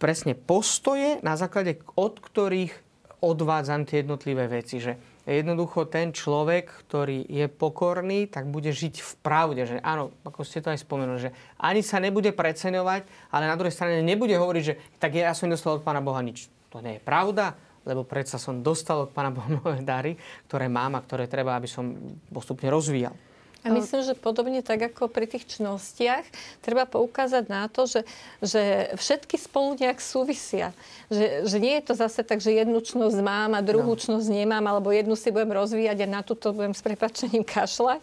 presne 0.00 0.32
postoje, 0.34 1.22
na 1.24 1.38
základe 1.38 1.80
od 1.94 2.18
ktorých 2.18 2.72
odvádzam 3.20 3.84
tie 3.84 4.00
jednotlivé 4.00 4.48
veci. 4.48 4.80
Že 4.80 4.96
jednoducho 5.28 5.92
ten 5.92 6.10
človek, 6.10 6.88
ktorý 6.88 7.28
je 7.28 7.46
pokorný, 7.52 8.32
tak 8.32 8.48
bude 8.48 8.72
žiť 8.72 8.94
v 9.04 9.12
pravde. 9.20 9.62
Že 9.68 9.84
áno, 9.84 10.16
ako 10.24 10.40
ste 10.40 10.64
to 10.64 10.72
aj 10.72 10.80
spomenuli, 10.80 11.28
že 11.28 11.30
ani 11.60 11.84
sa 11.84 12.00
nebude 12.00 12.32
preceňovať, 12.32 13.04
ale 13.28 13.44
na 13.44 13.54
druhej 13.60 13.76
strane 13.76 14.00
nebude 14.00 14.32
hovoriť, 14.40 14.62
že 14.64 14.74
tak 14.96 15.20
ja 15.20 15.36
som 15.36 15.52
dostal 15.52 15.76
od 15.76 15.84
Pána 15.84 16.00
Boha 16.00 16.24
nič. 16.24 16.48
To 16.72 16.80
nie 16.80 16.96
je 16.96 17.04
pravda, 17.04 17.52
lebo 17.84 18.08
predsa 18.08 18.40
som 18.40 18.64
dostal 18.64 19.04
od 19.04 19.12
Pána 19.12 19.28
Boha 19.28 19.52
mnohé 19.52 19.84
dary, 19.84 20.16
ktoré 20.48 20.72
mám 20.72 20.96
a 20.96 21.04
ktoré 21.04 21.28
treba, 21.28 21.60
aby 21.60 21.68
som 21.68 22.16
postupne 22.32 22.72
rozvíjal. 22.72 23.12
A 23.60 23.68
myslím, 23.76 24.00
že 24.00 24.16
podobne 24.16 24.64
tak 24.64 24.80
ako 24.80 25.12
pri 25.12 25.28
tých 25.28 25.44
čnostiach, 25.58 26.24
treba 26.64 26.88
poukázať 26.88 27.44
na 27.52 27.68
to, 27.68 27.84
že, 27.84 28.08
že 28.40 28.92
všetky 28.96 29.36
spolu 29.36 29.76
nejak 29.76 30.00
súvisia. 30.00 30.72
Že, 31.12 31.44
že 31.44 31.56
nie 31.60 31.76
je 31.76 31.84
to 31.84 31.94
zase 31.98 32.24
tak, 32.24 32.40
že 32.40 32.56
jednu 32.56 32.80
čnosť 32.80 33.20
mám 33.20 33.52
a 33.52 33.60
druhú 33.60 33.92
no. 33.92 34.00
čnosť 34.00 34.26
nemám, 34.32 34.64
alebo 34.64 34.88
jednu 34.88 35.12
si 35.12 35.28
budem 35.28 35.52
rozvíjať 35.52 35.98
a 36.00 36.06
na 36.08 36.20
túto 36.24 36.56
budem 36.56 36.72
s 36.72 36.80
prepačením 36.80 37.44
kašľať. 37.44 38.00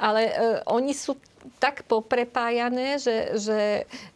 Ale 0.00 0.20
uh, 0.24 0.32
oni 0.72 0.96
sú 0.96 1.20
tak 1.60 1.84
poprepájané, 1.84 2.96
že, 2.96 3.36
že 3.36 3.60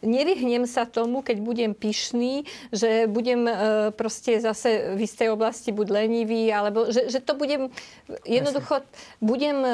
nevyhnem 0.01 0.65
sa 0.65 0.85
tomu, 0.89 1.21
keď 1.21 1.37
budem 1.41 1.71
pyšný, 1.77 2.45
že 2.73 3.05
budem 3.05 3.45
e, 3.45 3.53
proste 3.93 4.41
zase 4.41 4.97
v 4.97 5.05
istej 5.05 5.33
oblasti 5.33 5.69
buď 5.69 5.87
lenivý, 5.89 6.49
alebo 6.49 6.89
že, 6.89 7.09
že 7.09 7.21
to 7.21 7.37
budem, 7.37 7.69
jednoducho 8.25 8.81
budem 9.21 9.61
e, 9.61 9.73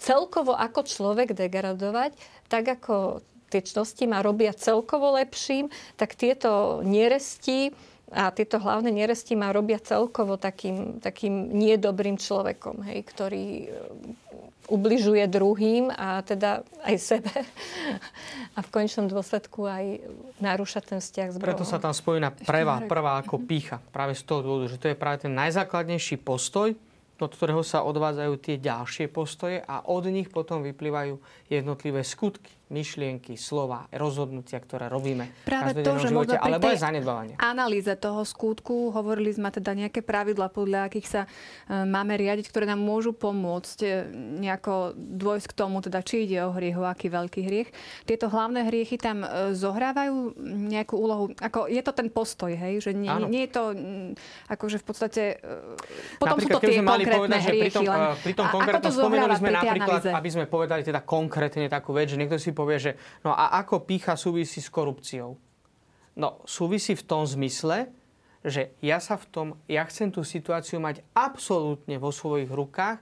celkovo 0.00 0.56
ako 0.56 0.84
človek 0.88 1.36
degradovať, 1.36 2.16
tak 2.48 2.64
ako 2.80 3.24
tie 3.50 3.60
čnosti 3.66 4.06
ma 4.06 4.22
robia 4.22 4.54
celkovo 4.54 5.18
lepším, 5.18 5.68
tak 5.98 6.14
tieto 6.14 6.80
neresti 6.86 7.74
a 8.10 8.34
tieto 8.34 8.58
hlavné 8.58 8.90
neresti 8.90 9.38
ma 9.38 9.54
robia 9.54 9.78
celkovo 9.78 10.34
takým, 10.34 10.98
takým 10.98 11.54
niedobrým 11.54 12.18
človekom, 12.18 12.82
hej, 12.90 13.06
ktorý 13.06 13.70
ubližuje 14.70 15.26
druhým 15.26 15.90
a 15.94 16.22
teda 16.22 16.62
aj 16.86 16.96
sebe. 16.98 17.30
A 18.58 18.66
v 18.66 18.68
končnom 18.70 19.06
dôsledku 19.06 19.66
aj 19.66 20.02
narúša 20.42 20.82
ten 20.82 20.98
vzťah 20.98 21.28
s 21.30 21.36
Bohom. 21.38 21.46
Preto 21.54 21.66
sa 21.66 21.78
tam 21.78 21.94
spomína 21.94 22.34
prvá, 22.34 22.82
prvá 22.86 23.18
ako 23.22 23.42
pícha. 23.42 23.82
Práve 23.94 24.18
z 24.18 24.26
toho 24.26 24.42
dôvodu, 24.42 24.70
že 24.70 24.78
to 24.78 24.90
je 24.90 24.98
práve 24.98 25.26
ten 25.26 25.32
najzákladnejší 25.34 26.18
postoj, 26.22 26.74
od 27.20 27.30
ktorého 27.30 27.62
sa 27.62 27.86
odvádzajú 27.86 28.34
tie 28.42 28.56
ďalšie 28.58 29.06
postoje 29.10 29.62
a 29.62 29.86
od 29.86 30.02
nich 30.10 30.30
potom 30.30 30.66
vyplývajú 30.66 31.18
jednotlivé 31.50 32.02
skutky 32.02 32.59
myšlienky, 32.70 33.34
slova, 33.34 33.90
rozhodnutia, 33.90 34.62
ktoré 34.62 34.86
robíme 34.86 35.26
Práve 35.42 35.74
v 35.74 35.82
to, 35.82 35.98
že 35.98 36.14
živote, 36.14 36.38
alebo 36.38 36.70
aj 36.70 36.78
zanedbávanie. 36.78 37.34
analýze 37.36 37.90
toho 37.98 38.22
skutku 38.22 38.94
hovorili 38.94 39.34
sme 39.34 39.50
teda 39.50 39.74
nejaké 39.74 40.06
pravidla, 40.06 40.48
podľa 40.54 40.86
akých 40.86 41.06
sa 41.10 41.22
e, 41.26 41.28
máme 41.82 42.14
riadiť, 42.14 42.46
ktoré 42.46 42.70
nám 42.70 42.78
môžu 42.78 43.10
pomôcť 43.10 43.78
e, 43.82 43.88
nejako 44.46 44.94
dôjsť 44.94 45.46
k 45.50 45.54
tomu, 45.58 45.82
teda 45.82 45.98
či 46.06 46.30
ide 46.30 46.46
o 46.46 46.54
hriech, 46.54 46.78
o 46.78 46.86
aký 46.86 47.10
veľký 47.10 47.40
hriech. 47.42 47.68
Tieto 48.06 48.30
hlavné 48.30 48.70
hriechy 48.70 48.96
tam 49.02 49.26
e, 49.26 49.52
zohrávajú 49.58 50.38
nejakú 50.70 50.94
úlohu. 50.94 51.34
Ako, 51.42 51.66
je 51.66 51.82
to 51.82 51.90
ten 51.90 52.06
postoj, 52.06 52.54
hej? 52.54 52.78
Že 52.78 52.90
nie, 52.94 53.10
nie 53.26 53.42
je 53.44 53.52
to 53.52 53.62
akože 54.46 54.78
v 54.78 54.84
podstate... 54.86 55.22
Potom 56.22 56.38
napríklad, 56.38 56.62
sú 56.62 56.62
to 56.62 56.70
tie 56.70 56.78
konkrétne 56.78 57.18
povedať, 57.18 57.42
hriechy. 57.50 57.66
Pri 57.66 57.74
tom, 57.74 57.84
len, 57.90 58.00
pri 58.22 58.34
tom 58.38 58.46
konkrétnom 58.46 58.92
spomenuli 58.94 59.34
sme 59.34 59.50
napríklad, 59.50 60.02
aby 60.14 60.30
sme 60.30 60.44
povedali 60.46 60.82
teda 60.86 61.00
konkrétne 61.02 61.66
takú 61.66 61.90
vec, 61.90 62.06
že 62.14 62.16
niekto 62.16 62.38
si 62.38 62.54
povie, 62.60 62.78
že 62.78 62.92
no 63.24 63.32
a 63.32 63.56
ako 63.64 63.88
pícha 63.88 64.14
súvisí 64.14 64.60
s 64.60 64.68
korupciou? 64.68 65.36
No, 66.18 66.42
súvisí 66.44 66.92
v 66.92 67.06
tom 67.06 67.22
zmysle, 67.24 67.88
že 68.44 68.72
ja 68.80 69.00
sa 69.00 69.20
v 69.20 69.26
tom, 69.28 69.46
ja 69.68 69.84
chcem 69.84 70.08
tú 70.08 70.24
situáciu 70.24 70.80
mať 70.80 71.04
absolútne 71.12 72.00
vo 72.00 72.08
svojich 72.12 72.48
rukách 72.48 72.98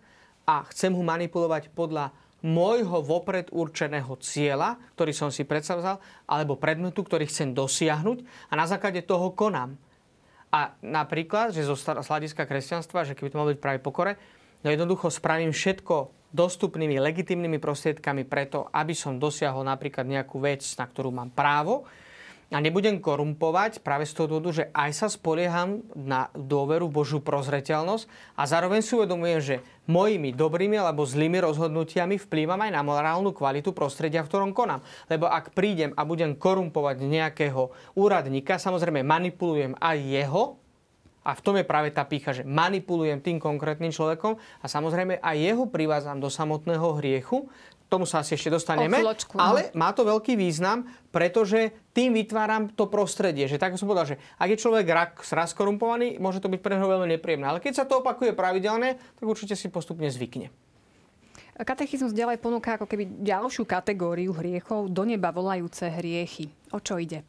a 0.46 0.54
chcem 0.70 0.90
ho 0.94 1.02
manipulovať 1.02 1.70
podľa 1.72 2.10
môjho 2.42 3.02
vopred 3.02 3.50
určeného 3.50 4.14
cieľa, 4.22 4.78
ktorý 4.94 5.10
som 5.10 5.30
si 5.30 5.42
predsavzal, 5.42 5.98
alebo 6.26 6.54
predmetu, 6.54 7.02
ktorý 7.02 7.26
chcem 7.26 7.50
dosiahnuť 7.50 8.22
a 8.50 8.52
na 8.54 8.66
základe 8.66 9.02
toho 9.02 9.34
konám. 9.34 9.74
A 10.48 10.72
napríklad, 10.80 11.52
že 11.52 11.66
zo 11.66 11.76
hľadiska 11.76 12.46
kresťanstva, 12.48 13.04
že 13.04 13.18
keby 13.18 13.28
to 13.30 13.38
malo 13.38 13.52
byť 13.52 13.60
práve 13.60 13.78
pokore, 13.82 14.16
no 14.62 14.70
jednoducho 14.70 15.10
spravím 15.10 15.52
všetko 15.52 16.17
dostupnými, 16.28 17.00
legitimnými 17.00 17.56
prostriedkami 17.56 18.28
preto, 18.28 18.68
aby 18.72 18.92
som 18.92 19.16
dosiahol 19.16 19.64
napríklad 19.64 20.04
nejakú 20.04 20.38
vec, 20.40 20.64
na 20.76 20.84
ktorú 20.84 21.08
mám 21.08 21.32
právo, 21.32 21.88
a 22.48 22.64
nebudem 22.64 22.96
korumpovať 22.96 23.84
práve 23.84 24.08
z 24.08 24.16
toho 24.16 24.26
dôvodu, 24.32 24.64
že 24.64 24.72
aj 24.72 24.90
sa 24.96 25.08
spolieham 25.12 25.84
na 25.92 26.32
dôveru 26.32 26.88
Božiu 26.88 27.20
prozreteľnosť 27.20 28.08
a 28.40 28.42
zároveň 28.48 28.80
si 28.80 28.96
uvedomujem, 28.96 29.40
že 29.44 29.56
mojimi 29.84 30.32
dobrými 30.32 30.80
alebo 30.80 31.04
zlými 31.04 31.44
rozhodnutiami 31.44 32.16
vplývam 32.16 32.56
aj 32.64 32.72
na 32.72 32.80
morálnu 32.80 33.36
kvalitu 33.36 33.76
prostredia, 33.76 34.24
v 34.24 34.32
ktorom 34.32 34.56
konám. 34.56 34.80
Lebo 35.12 35.28
ak 35.28 35.52
prídem 35.52 35.92
a 35.92 36.08
budem 36.08 36.32
korumpovať 36.32 37.04
nejakého 37.04 37.68
úradníka, 37.92 38.56
samozrejme 38.56 39.04
manipulujem 39.04 39.76
aj 39.76 39.96
jeho, 40.00 40.56
a 41.28 41.36
v 41.36 41.44
tom 41.44 41.60
je 41.60 41.68
práve 41.68 41.92
tá 41.92 42.08
pícha, 42.08 42.32
že 42.32 42.48
manipulujem 42.48 43.20
tým 43.20 43.36
konkrétnym 43.36 43.92
človekom 43.92 44.40
a 44.40 44.66
samozrejme 44.66 45.20
aj 45.20 45.36
jeho 45.36 45.68
privádzam 45.68 46.16
do 46.16 46.32
samotného 46.32 46.96
hriechu, 46.96 47.52
tomu 47.88 48.04
sa 48.04 48.20
asi 48.20 48.36
ešte 48.36 48.52
dostaneme. 48.52 49.00
Chvíľočku, 49.00 49.36
ale 49.36 49.72
má 49.72 49.92
to 49.96 50.04
veľký 50.04 50.36
význam, 50.36 50.88
pretože 51.08 51.72
tým 51.96 52.12
vytváram 52.16 52.68
to 52.68 52.84
prostredie. 52.88 53.48
Že 53.48 53.56
tak 53.56 53.80
som 53.80 53.88
povedal, 53.88 54.16
že 54.16 54.16
ak 54.36 54.48
je 54.52 54.60
človek 54.60 54.86
rak, 54.88 55.12
raz 55.32 55.56
korumpovaný, 55.56 56.20
môže 56.20 56.40
to 56.40 56.52
byť 56.52 56.60
pre 56.60 56.76
neho 56.76 56.84
veľmi 56.84 57.16
nepríjemné. 57.16 57.48
Ale 57.48 57.64
keď 57.64 57.72
sa 57.80 57.84
to 57.88 58.04
opakuje 58.04 58.36
pravidelne, 58.36 59.00
tak 59.00 59.24
určite 59.24 59.56
si 59.56 59.72
postupne 59.72 60.08
zvykne. 60.12 60.52
Katechizmus 61.58 62.14
ďalej 62.14 62.38
ponúka 62.38 62.76
ako 62.78 62.86
keby 62.86 63.24
ďalšiu 63.24 63.66
kategóriu 63.66 64.30
hriechov, 64.36 64.92
do 64.92 65.02
neba 65.02 65.32
volajúce 65.34 65.90
hriechy. 65.90 66.52
O 66.70 66.78
čo 66.78 67.00
ide? 67.00 67.24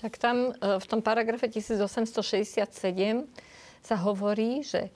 Tak 0.00 0.16
tam 0.16 0.56
e, 0.56 0.80
v 0.80 0.86
tom 0.88 1.04
paragrafe 1.04 1.46
1867 1.52 2.64
sa 3.84 3.96
hovorí, 4.00 4.64
že 4.64 4.88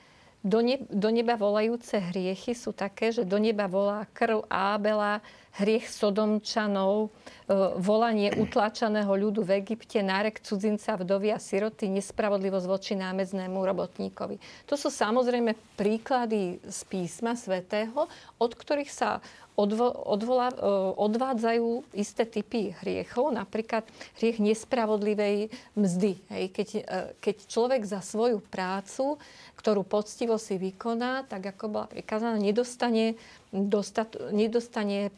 do, 0.45 0.61
ne, 0.61 0.81
neba 1.13 1.37
volajúce 1.37 1.97
hriechy 1.97 2.53
sú 2.53 2.73
také, 2.73 3.13
že 3.13 3.25
do 3.25 3.41
neba 3.41 3.65
volá 3.65 4.05
krv 4.13 4.45
Ábela, 4.49 5.25
hriech 5.55 5.87
Sodomčanov, 5.87 7.09
e, 7.47 7.59
volanie 7.79 8.35
utláčaného 8.35 9.11
ľudu 9.11 9.47
v 9.47 9.63
Egypte, 9.63 10.03
nárek 10.03 10.43
cudzinca, 10.43 10.99
vdovy 10.99 11.31
a 11.31 11.39
siroty, 11.39 11.87
nespravodlivosť 11.95 12.67
voči 12.67 12.93
námeznému 12.99 13.63
robotníkovi. 13.63 14.67
To 14.67 14.75
sú 14.75 14.91
samozrejme 14.91 15.55
príklady 15.79 16.59
z 16.67 16.79
písma 16.91 17.39
svätého, 17.39 18.11
od 18.43 18.53
ktorých 18.53 18.91
sa 18.91 19.23
odvo, 19.55 19.87
odvola, 19.87 20.51
e, 20.51 20.57
odvádzajú 20.99 21.95
isté 21.95 22.27
typy 22.27 22.75
hriechov, 22.83 23.31
napríklad 23.31 23.87
hriech 24.19 24.43
nespravodlivej 24.43 25.55
mzdy. 25.79 26.19
Hej. 26.35 26.45
Keď, 26.51 26.69
e, 26.75 26.83
keď 27.23 27.37
človek 27.47 27.83
za 27.87 28.03
svoju 28.03 28.43
prácu, 28.43 29.17
ktorú 29.55 29.87
poctivo 29.87 30.37
si 30.37 30.59
vykoná, 30.59 31.25
tak 31.31 31.55
ako 31.55 31.71
bola 31.71 31.87
prikázaná, 31.89 32.37
nedostane, 32.37 33.15
dostat, 33.55 34.11
nedostane 34.35 35.15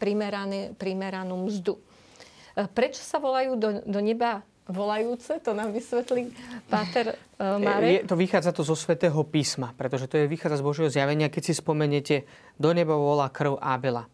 primeranú 0.77 1.49
mzdu. 1.49 1.81
E, 1.81 2.68
prečo 2.68 3.01
sa 3.01 3.16
volajú 3.16 3.57
do, 3.57 3.68
do 3.88 4.01
neba 4.05 4.44
volajúce, 4.66 5.38
to 5.40 5.55
nám 5.55 5.70
vysvetlí 5.70 6.35
Páter 6.66 7.14
Marek. 7.38 8.03
Je, 8.03 8.09
to 8.11 8.18
vychádza 8.18 8.51
to 8.51 8.66
zo 8.66 8.75
svätého 8.75 9.16
písma, 9.22 9.70
pretože 9.79 10.11
to 10.11 10.18
je 10.18 10.27
vychádza 10.27 10.59
z 10.59 10.66
Božieho 10.66 10.90
zjavenia. 10.90 11.31
Keď 11.31 11.42
si 11.42 11.55
spomeniete, 11.55 12.27
do 12.59 12.75
neba 12.75 12.99
volá 12.99 13.31
krv 13.31 13.62
Ábela. 13.62 14.11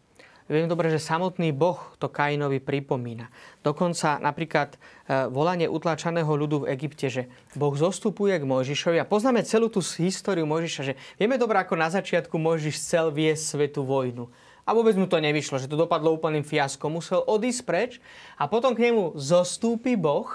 Viem 0.51 0.67
dobre, 0.67 0.91
že 0.91 0.99
samotný 0.99 1.55
Boh 1.55 1.79
to 2.03 2.11
Kainovi 2.11 2.59
pripomína. 2.59 3.31
Dokonca 3.63 4.19
napríklad 4.19 4.75
e, 4.75 5.31
volanie 5.31 5.71
utlačaného 5.71 6.27
ľudu 6.27 6.67
v 6.67 6.75
Egypte, 6.75 7.07
že 7.07 7.31
Boh 7.55 7.71
zostupuje 7.71 8.35
k 8.35 8.43
Mojžišovi 8.43 8.99
a 8.99 9.07
poznáme 9.07 9.47
celú 9.47 9.71
tú 9.71 9.79
históriu 9.79 10.43
Mojžiša, 10.43 10.81
že 10.83 10.93
vieme 11.15 11.39
dobre, 11.39 11.63
ako 11.63 11.79
na 11.79 11.87
začiatku 11.87 12.35
Mojžiš 12.35 12.75
chcel 12.75 13.15
viesť 13.15 13.55
svetu 13.55 13.87
vojnu. 13.87 14.27
A 14.67 14.75
vôbec 14.75 14.95
mu 14.99 15.07
to 15.07 15.19
nevyšlo, 15.19 15.59
že 15.63 15.71
to 15.71 15.79
dopadlo 15.79 16.11
úplným 16.11 16.43
fiaskom. 16.43 16.99
Musel 16.99 17.23
odísť 17.23 17.61
preč 17.63 17.91
a 18.35 18.47
potom 18.47 18.75
k 18.75 18.91
nemu 18.91 19.15
zostúpi 19.15 19.95
Boh 19.95 20.27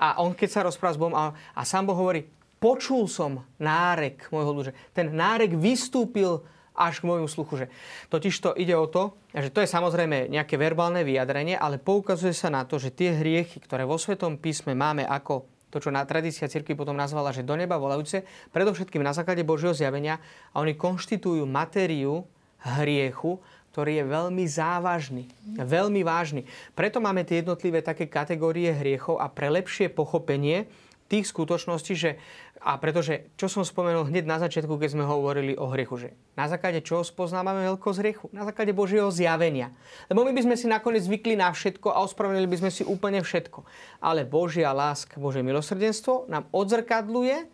a 0.00 0.24
on 0.24 0.32
keď 0.32 0.48
sa 0.48 0.64
rozpráva 0.64 0.96
s 0.96 1.00
Bohom 1.00 1.16
a, 1.16 1.36
a 1.52 1.62
sám 1.68 1.88
Boh 1.88 1.96
hovorí, 1.96 2.28
počul 2.56 3.08
som 3.12 3.44
nárek 3.60 4.28
môjho 4.32 4.52
ľudu, 4.52 4.70
ten 4.96 5.12
nárek 5.12 5.52
vystúpil 5.52 6.44
až 6.72 7.04
k 7.04 7.08
môjmu 7.08 7.28
sluchu. 7.28 7.64
Že 7.64 7.66
totiž 8.08 8.34
to 8.40 8.50
ide 8.56 8.72
o 8.76 8.88
to, 8.88 9.16
že 9.32 9.52
to 9.52 9.60
je 9.60 9.68
samozrejme 9.68 10.32
nejaké 10.32 10.56
verbálne 10.56 11.04
vyjadrenie, 11.04 11.56
ale 11.56 11.80
poukazuje 11.80 12.32
sa 12.32 12.48
na 12.48 12.64
to, 12.64 12.80
že 12.80 12.92
tie 12.92 13.16
hriechy, 13.16 13.60
ktoré 13.60 13.84
vo 13.84 14.00
Svetom 14.00 14.40
písme 14.40 14.72
máme 14.72 15.04
ako 15.04 15.48
to, 15.72 15.80
čo 15.80 15.88
na 15.88 16.04
tradícia 16.04 16.52
cirkvi 16.52 16.76
potom 16.76 16.92
nazvala, 16.92 17.32
že 17.32 17.40
do 17.40 17.56
neba 17.56 17.80
volajúce, 17.80 18.28
predovšetkým 18.52 19.00
na 19.00 19.16
základe 19.16 19.40
Božieho 19.40 19.72
zjavenia 19.72 20.20
a 20.52 20.60
oni 20.60 20.76
konštitujú 20.76 21.48
matériu 21.48 22.28
hriechu, 22.60 23.40
ktorý 23.72 24.04
je 24.04 24.04
veľmi 24.04 24.44
závažný, 24.44 25.24
veľmi 25.56 26.04
vážny. 26.04 26.44
Preto 26.76 27.00
máme 27.00 27.24
tie 27.24 27.40
jednotlivé 27.40 27.80
také 27.80 28.04
kategórie 28.04 28.68
hriechov 28.68 29.16
a 29.16 29.32
pre 29.32 29.48
lepšie 29.48 29.88
pochopenie 29.88 30.68
tých 31.08 31.32
skutočností, 31.32 31.96
že 31.96 32.20
a 32.62 32.78
pretože, 32.78 33.34
čo 33.34 33.50
som 33.50 33.66
spomenul 33.66 34.06
hneď 34.06 34.22
na 34.22 34.38
začiatku, 34.38 34.78
keď 34.78 34.94
sme 34.94 35.02
hovorili 35.02 35.58
o 35.58 35.66
hriechu, 35.74 35.98
že 35.98 36.08
na 36.38 36.46
základe 36.46 36.78
čoho 36.86 37.02
spoznávame 37.02 37.66
veľkosť 37.66 37.98
hriechu? 37.98 38.26
Na 38.30 38.46
základe 38.46 38.70
Božieho 38.70 39.10
zjavenia. 39.10 39.74
Lebo 40.06 40.22
my 40.22 40.30
by 40.30 40.46
sme 40.46 40.54
si 40.54 40.70
nakoniec 40.70 41.02
zvykli 41.02 41.34
na 41.34 41.50
všetko 41.50 41.90
a 41.90 42.06
ospravedlnili 42.06 42.46
by 42.46 42.58
sme 42.62 42.70
si 42.70 42.86
úplne 42.86 43.18
všetko. 43.18 43.66
Ale 43.98 44.22
Božia 44.22 44.70
láska, 44.70 45.18
Božie 45.18 45.42
milosrdenstvo 45.42 46.30
nám 46.30 46.46
odzrkadluje 46.54 47.50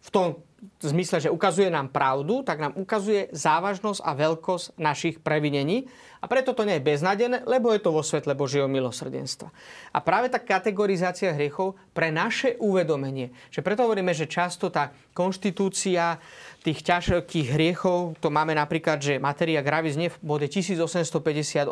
v 0.00 0.08
tom 0.12 0.44
zmysle, 0.84 1.24
že 1.24 1.32
ukazuje 1.32 1.72
nám 1.72 1.88
pravdu, 1.88 2.44
tak 2.44 2.60
nám 2.60 2.76
ukazuje 2.76 3.32
závažnosť 3.32 4.00
a 4.04 4.12
veľkosť 4.12 4.76
našich 4.76 5.24
previnení 5.24 5.88
a 6.20 6.28
preto 6.28 6.52
to 6.52 6.68
nie 6.68 6.76
je 6.76 6.84
beznadené, 6.84 7.40
lebo 7.48 7.72
je 7.72 7.80
to 7.80 7.90
vo 7.96 8.04
svetle 8.04 8.36
Božieho 8.36 8.68
milosrdenstva. 8.68 9.48
A 9.90 9.98
práve 10.04 10.28
tá 10.28 10.36
kategorizácia 10.36 11.32
hriechov 11.32 11.80
pre 11.96 12.12
naše 12.12 12.60
uvedomenie, 12.60 13.32
že 13.48 13.64
preto 13.64 13.88
hovoríme, 13.88 14.12
že 14.12 14.28
často 14.28 14.68
tá 14.68 14.92
konštitúcia 15.16 16.20
tých 16.60 16.84
ťažkých 16.84 17.56
hriechov, 17.56 18.20
to 18.20 18.28
máme 18.28 18.52
napríklad, 18.52 19.00
že 19.00 19.16
materia 19.16 19.64
gravis 19.64 19.96
nie 19.96 20.12
v 20.12 20.20
bode 20.20 20.44
1858, 20.44 21.64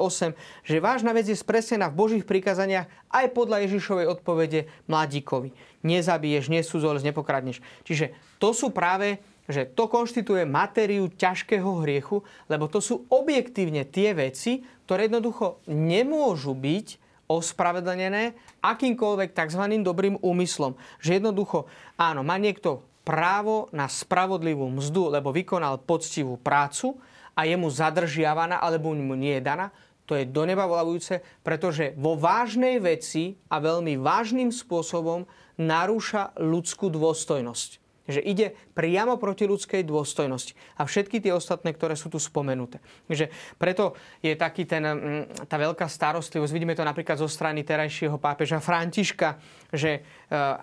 že 0.65 0.77
vážna 0.81 1.13
vec 1.13 1.29
je 1.29 1.37
spresnená 1.37 1.93
v 1.93 1.99
Božích 2.01 2.25
prikazaniach 2.25 2.89
aj 3.13 3.27
podľa 3.37 3.69
Ježišovej 3.69 4.09
odpovede 4.09 4.73
mladíkovi. 4.89 5.53
Nezabiješ, 5.85 6.49
nesúzol, 6.49 6.97
nepokradneš. 7.05 7.61
Čiže 7.85 8.17
to 8.41 8.57
sú 8.57 8.73
práve 8.73 9.21
že 9.49 9.65
to 9.65 9.89
konštituje 9.89 10.45
matériu 10.45 11.09
ťažkého 11.09 11.81
hriechu, 11.83 12.21
lebo 12.53 12.69
to 12.69 12.85
sú 12.85 13.09
objektívne 13.09 13.89
tie 13.89 14.13
veci, 14.13 14.61
ktoré 14.85 15.09
jednoducho 15.09 15.65
nemôžu 15.65 16.53
byť 16.53 16.87
ospravedlnené 17.29 18.37
akýmkoľvek 18.61 19.33
tzv. 19.33 19.63
dobrým 19.81 20.21
úmyslom. 20.21 20.77
Že 21.01 21.25
jednoducho, 21.25 21.65
áno, 21.97 22.21
má 22.21 22.37
niekto 22.37 22.85
právo 23.09 23.73
na 23.73 23.89
spravodlivú 23.89 24.69
mzdu, 24.69 25.09
lebo 25.17 25.33
vykonal 25.33 25.81
poctivú 25.81 26.37
prácu 26.37 27.01
a 27.33 27.49
je 27.49 27.57
mu 27.57 27.73
zadržiavaná 27.73 28.61
alebo 28.61 28.93
mu 28.93 29.17
nie 29.17 29.41
je 29.41 29.47
daná, 29.49 29.73
to 30.09 30.17
je 30.17 30.25
do 30.25 30.49
neba 30.49 30.65
volajúce, 30.65 31.21
pretože 31.45 31.93
vo 32.01 32.17
vážnej 32.17 32.81
veci 32.81 33.37
a 33.53 33.61
veľmi 33.61 34.01
vážnym 34.01 34.49
spôsobom 34.49 35.29
narúša 35.61 36.33
ľudskú 36.41 36.89
dôstojnosť 36.89 37.88
že 38.09 38.25
ide 38.25 38.57
priamo 38.73 39.21
proti 39.21 39.45
ľudskej 39.45 39.85
dôstojnosti. 39.85 40.57
A 40.81 40.89
všetky 40.89 41.21
tie 41.21 41.37
ostatné, 41.37 41.77
ktoré 41.77 41.93
sú 41.93 42.09
tu 42.09 42.17
spomenuté. 42.17 42.81
Takže 43.05 43.29
preto 43.61 43.93
je 44.25 44.33
taký 44.33 44.65
ten, 44.65 44.83
mm, 44.83 45.45
tá 45.45 45.61
veľká 45.61 45.85
starostlivosť. 45.85 46.51
Vidíme 46.51 46.73
to 46.73 46.89
napríklad 46.89 47.21
zo 47.21 47.29
strany 47.29 47.63
terajšieho 47.63 48.17
pápeža 48.17 48.65
Františka, 48.65 49.37
že 49.69 50.01
e, 50.01 50.01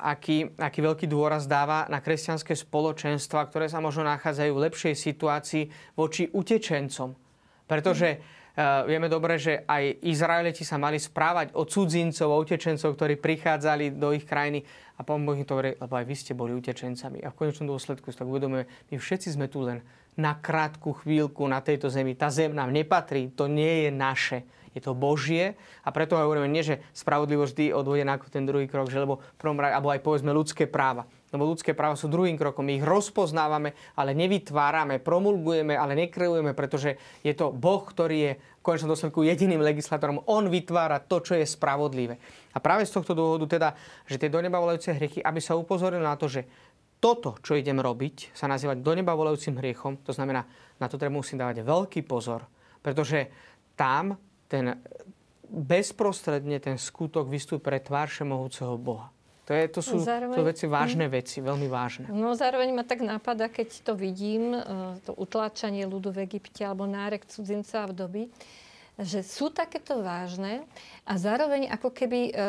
aký, 0.01 0.57
aký 0.57 0.79
veľký 0.81 1.05
dôraz 1.05 1.45
dáva 1.45 1.85
na 1.85 2.01
kresťanské 2.01 2.57
spoločenstva, 2.57 3.45
ktoré 3.45 3.69
sa 3.69 3.77
možno 3.77 4.01
nachádzajú 4.09 4.51
v 4.51 4.63
lepšej 4.65 4.93
situácii 4.97 5.63
voči 5.93 6.25
utečencom. 6.33 7.13
Pretože 7.65 8.34
vieme 8.87 9.11
dobre, 9.11 9.35
že 9.35 9.67
aj 9.67 9.99
Izraeliti 10.07 10.63
sa 10.63 10.79
mali 10.79 10.95
správať 10.95 11.51
o 11.59 11.67
cudzincov, 11.67 12.31
o 12.31 12.39
utečencov, 12.39 12.95
ktorí 12.95 13.19
prichádzali 13.19 13.99
do 13.99 14.15
ich 14.15 14.23
krajiny 14.23 14.63
a 14.95 15.03
pán 15.03 15.27
Boh 15.27 15.35
im 15.35 15.43
to 15.43 15.59
hovorí, 15.59 15.75
lebo 15.75 15.93
aj 15.99 16.05
vy 16.07 16.15
ste 16.15 16.31
boli 16.31 16.55
utečencami. 16.55 17.19
A 17.27 17.31
v 17.31 17.37
konečnom 17.37 17.67
dôsledku 17.75 18.07
si 18.09 18.17
tak 18.17 18.31
uvedomujeme, 18.31 18.63
my 18.63 18.95
všetci 18.95 19.35
sme 19.35 19.51
tu 19.51 19.67
len 19.67 19.83
na 20.15 20.39
krátku 20.39 20.95
chvíľku 21.03 21.43
na 21.51 21.59
tejto 21.59 21.91
zemi. 21.91 22.15
Tá 22.15 22.31
zem 22.31 22.55
nám 22.55 22.71
nepatrí, 22.71 23.35
to 23.35 23.51
nie 23.51 23.87
je 23.87 23.91
naše. 23.91 24.47
Je 24.75 24.83
to 24.83 24.91
Božie 24.91 25.55
a 25.81 25.89
preto 25.95 26.19
hovoríme 26.19 26.51
nie, 26.51 26.59
že 26.59 26.83
spravodlivosť 26.91 27.51
vždy 27.55 27.65
odvodená 27.71 28.19
ako 28.19 28.27
ten 28.27 28.43
druhý 28.43 28.67
krok, 28.67 28.91
že 28.91 28.99
lebo 28.99 29.23
prvom 29.39 29.55
alebo 29.63 29.87
aj 29.87 30.03
povedzme 30.03 30.35
ľudské 30.35 30.67
práva. 30.67 31.07
Lebo 31.31 31.47
ľudské 31.47 31.71
práva 31.71 31.95
sú 31.95 32.11
druhým 32.11 32.35
krokom. 32.35 32.67
My 32.67 32.79
ich 32.79 32.85
rozpoznávame, 32.85 33.71
ale 33.95 34.11
nevytvárame, 34.11 34.99
promulgujeme, 34.99 35.79
ale 35.79 35.95
nekreujeme, 35.95 36.51
pretože 36.51 36.99
je 37.23 37.31
to 37.31 37.55
Boh, 37.55 37.83
ktorý 37.87 38.17
je 38.19 38.31
v 38.35 38.61
konečnom 38.63 38.91
dôsledku 38.91 39.23
jediným 39.23 39.63
legislátorom. 39.63 40.27
On 40.27 40.43
vytvára 40.51 40.99
to, 40.99 41.23
čo 41.23 41.39
je 41.39 41.47
spravodlivé. 41.47 42.19
A 42.51 42.59
práve 42.59 42.83
z 42.83 42.99
tohto 42.99 43.15
dôvodu 43.15 43.47
teda, 43.47 43.69
že 44.07 44.19
tie 44.19 44.31
do 44.31 44.43
neba 44.43 44.59
volajúce 44.59 44.91
hriechy, 44.91 45.23
aby 45.23 45.39
sa 45.39 45.55
upozorilo 45.55 46.03
na 46.03 46.19
to, 46.19 46.27
že 46.27 46.43
toto, 46.99 47.37
čo 47.43 47.53
idem 47.59 47.77
robiť, 47.77 48.33
sa 48.33 48.49
nazývať 48.49 48.81
do 48.81 48.91
neba 48.95 49.13
volajúcim 49.13 49.59
hriechom, 49.59 50.01
to 50.01 50.15
znamená, 50.15 50.47
na 50.79 50.87
to 50.89 50.97
treba 50.97 51.13
musím 51.13 51.37
dávať 51.37 51.61
veľký 51.61 52.01
pozor, 52.07 52.47
pretože 52.81 53.29
tam 53.77 54.15
ten 54.55 54.65
bezprostredne 55.51 56.57
ten 56.63 56.79
skutok 56.79 57.27
vystúpi 57.27 57.67
pre 57.67 57.77
tvár 57.83 58.07
všemohúceho 58.07 58.79
Boha. 58.79 59.11
To, 59.45 59.53
je, 59.53 59.69
to 59.69 59.81
sú 59.85 60.01
zároveň, 60.01 60.41
to 60.41 60.49
veci 60.49 60.65
vážne 60.65 61.05
veci, 61.05 61.37
veľmi 61.37 61.69
vážne. 61.69 62.09
No 62.09 62.33
zároveň 62.33 62.73
ma 62.73 62.81
tak 62.81 63.05
napadá, 63.05 63.45
keď 63.45 63.85
to 63.85 63.93
vidím, 63.93 64.57
e, 64.57 64.61
to 65.05 65.13
utláčanie 65.13 65.85
ľudu 65.85 66.09
v 66.09 66.25
Egypte 66.25 66.65
alebo 66.65 66.89
nárek 66.89 67.29
cudzinca 67.29 67.85
v 67.85 67.93
doby, 67.93 68.23
že 68.97 69.21
sú 69.21 69.53
takéto 69.53 70.01
vážne 70.01 70.65
a 71.05 71.13
zároveň 71.21 71.69
ako 71.69 71.93
keby 71.93 72.19
e, 72.25 72.33
e, 72.33 72.45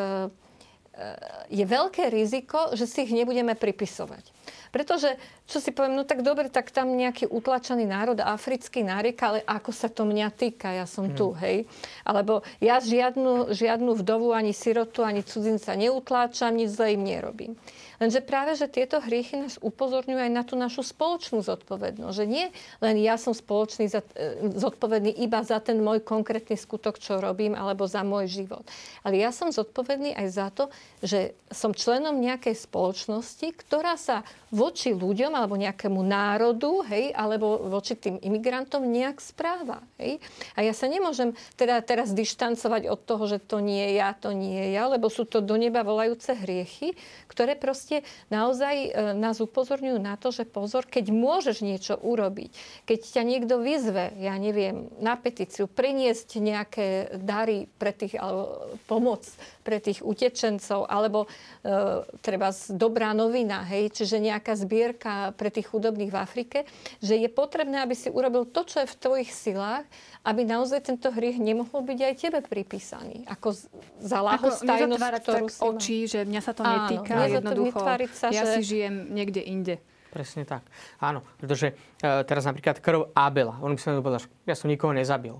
je 1.53 1.65
veľké 1.69 2.09
riziko, 2.09 2.73
že 2.73 2.89
si 2.89 3.05
ich 3.05 3.13
nebudeme 3.13 3.53
pripisovať. 3.53 4.33
Pretože, 4.71 5.15
čo 5.47 5.63
si 5.63 5.71
poviem, 5.71 5.95
no 5.95 6.03
tak 6.03 6.21
dobre, 6.21 6.51
tak 6.51 6.69
tam 6.73 6.95
nejaký 6.95 7.27
utlačený 7.29 7.85
národ, 7.87 8.19
africký 8.19 8.83
nárek, 8.83 9.17
ale 9.23 9.39
ako 9.43 9.71
sa 9.71 9.87
to 9.87 10.03
mňa 10.03 10.27
týka, 10.33 10.73
ja 10.73 10.85
som 10.89 11.11
hmm. 11.11 11.17
tu, 11.17 11.31
hej. 11.39 11.69
Alebo 12.03 12.45
ja 12.59 12.81
žiadnu, 12.83 13.53
žiadnu 13.53 13.91
vdovu, 13.99 14.33
ani 14.33 14.51
sirotu, 14.51 15.03
ani 15.03 15.23
cudzinca 15.23 15.73
neutláčam, 15.77 16.55
nič 16.55 16.75
zle 16.75 16.97
im 16.97 17.03
nerobím. 17.03 17.53
Lenže 17.97 18.21
práve, 18.21 18.53
že 18.53 18.69
tieto 18.69 19.01
hriechy 19.01 19.41
nás 19.41 19.57
upozorňujú 19.57 20.21
aj 20.21 20.31
na 20.31 20.45
tú 20.45 20.53
našu 20.53 20.85
spoločnú 20.85 21.41
zodpovednosť. 21.41 22.13
Že 22.13 22.25
nie 22.29 22.45
len 22.77 22.95
ja 23.01 23.17
som 23.17 23.33
spoločný 23.33 23.89
za, 23.89 24.05
e, 24.13 24.53
zodpovedný 24.53 25.17
iba 25.17 25.41
za 25.41 25.57
ten 25.57 25.81
môj 25.81 26.05
konkrétny 26.05 26.53
skutok, 26.53 27.01
čo 27.01 27.17
robím, 27.17 27.57
alebo 27.57 27.89
za 27.89 28.05
môj 28.05 28.29
život. 28.29 28.61
Ale 29.01 29.17
ja 29.17 29.33
som 29.33 29.49
zodpovedný 29.49 30.13
aj 30.13 30.27
za 30.29 30.47
to, 30.53 30.69
že 31.01 31.33
som 31.49 31.73
členom 31.73 32.21
nejakej 32.21 32.53
spoločnosti, 32.69 33.49
ktorá 33.65 33.97
sa 33.97 34.21
voči 34.47 34.95
ľuďom 34.95 35.35
alebo 35.35 35.59
nejakému 35.59 35.99
národu, 35.99 36.87
hej, 36.87 37.11
alebo 37.11 37.67
voči 37.67 37.99
tým 37.99 38.15
imigrantom 38.23 38.87
nejak 38.87 39.19
správa. 39.19 39.83
Hej. 39.99 40.23
A 40.55 40.63
ja 40.63 40.71
sa 40.71 40.87
nemôžem 40.87 41.35
teda 41.59 41.83
teraz 41.83 42.15
dištancovať 42.15 42.87
od 42.87 42.99
toho, 43.03 43.23
že 43.27 43.43
to 43.43 43.59
nie 43.59 43.91
je 43.91 43.93
ja, 43.99 44.15
to 44.15 44.31
nie 44.31 44.55
je 44.55 44.67
ja, 44.79 44.87
lebo 44.87 45.11
sú 45.11 45.27
to 45.27 45.43
do 45.43 45.59
neba 45.59 45.83
volajúce 45.83 46.31
hriechy, 46.31 46.95
ktoré 47.27 47.59
proste 47.59 48.07
naozaj 48.31 48.75
e, 48.87 48.89
nás 49.19 49.43
upozorňujú 49.43 49.99
na 49.99 50.15
to, 50.15 50.31
že 50.31 50.47
pozor, 50.47 50.87
keď 50.87 51.11
môžeš 51.11 51.57
niečo 51.59 51.99
urobiť, 51.99 52.49
keď 52.87 52.99
ťa 53.03 53.23
niekto 53.27 53.59
vyzve, 53.59 54.15
ja 54.15 54.35
neviem, 54.39 54.87
na 55.03 55.19
petíciu, 55.19 55.67
priniesť 55.67 56.39
nejaké 56.39 56.87
dary 57.19 57.67
pre 57.75 57.91
tých, 57.91 58.15
alebo 58.15 58.79
pomoc 58.87 59.27
pre 59.67 59.83
tých 59.83 59.99
utečencov, 59.99 60.87
alebo 60.87 61.27
e, 61.27 62.07
treba 62.23 62.55
dobrá 62.71 63.11
novina, 63.11 63.67
hej, 63.67 63.91
čiže 63.91 64.23
nejaká 64.23 64.55
zbierka 64.55 65.35
pre 65.35 65.51
tých 65.51 65.67
chudobných 65.67 66.07
v 66.07 66.17
Afrike, 66.17 66.57
že 67.03 67.19
je 67.19 67.27
potrebné, 67.27 67.83
aby 67.83 67.91
si 67.91 68.07
urobil 68.07 68.47
to, 68.47 68.63
čo 68.63 68.79
je 68.79 68.87
v 68.87 68.95
tvojich 68.95 69.31
silách, 69.35 69.83
aby 70.23 70.47
naozaj 70.47 70.87
tento 70.87 71.11
hriech 71.11 71.35
nemohol 71.35 71.83
byť 71.83 71.99
aj 71.99 72.13
tebe 72.15 72.39
pripísaný. 72.39 73.27
Ako 73.27 73.51
za 73.99 74.19
lahostajnosť, 74.23 75.03
ktorú 75.27 75.47
tak 75.51 75.67
oči, 75.75 76.07
že 76.07 76.23
mňa 76.23 76.41
sa 76.41 76.55
to 76.55 76.63
netýka. 76.63 77.11
Áno, 77.11 77.27
jednoducho, 77.27 77.83
sa, 78.15 78.31
ja 78.31 78.47
že... 78.47 78.63
si 78.63 78.79
žijem 78.79 79.11
niekde 79.11 79.43
inde. 79.43 79.75
Presne 80.07 80.47
tak. 80.47 80.63
Áno, 81.03 81.27
pretože 81.35 81.75
e, 81.99 82.23
teraz 82.23 82.47
napríklad 82.47 82.79
krv 82.79 83.11
Abela. 83.11 83.59
On 83.59 83.75
by 83.75 83.79
sa 83.79 83.91
mi 83.91 83.99
povedal, 83.99 84.23
ja 84.47 84.55
som 84.55 84.71
nikoho 84.71 84.95
nezabil. 84.95 85.35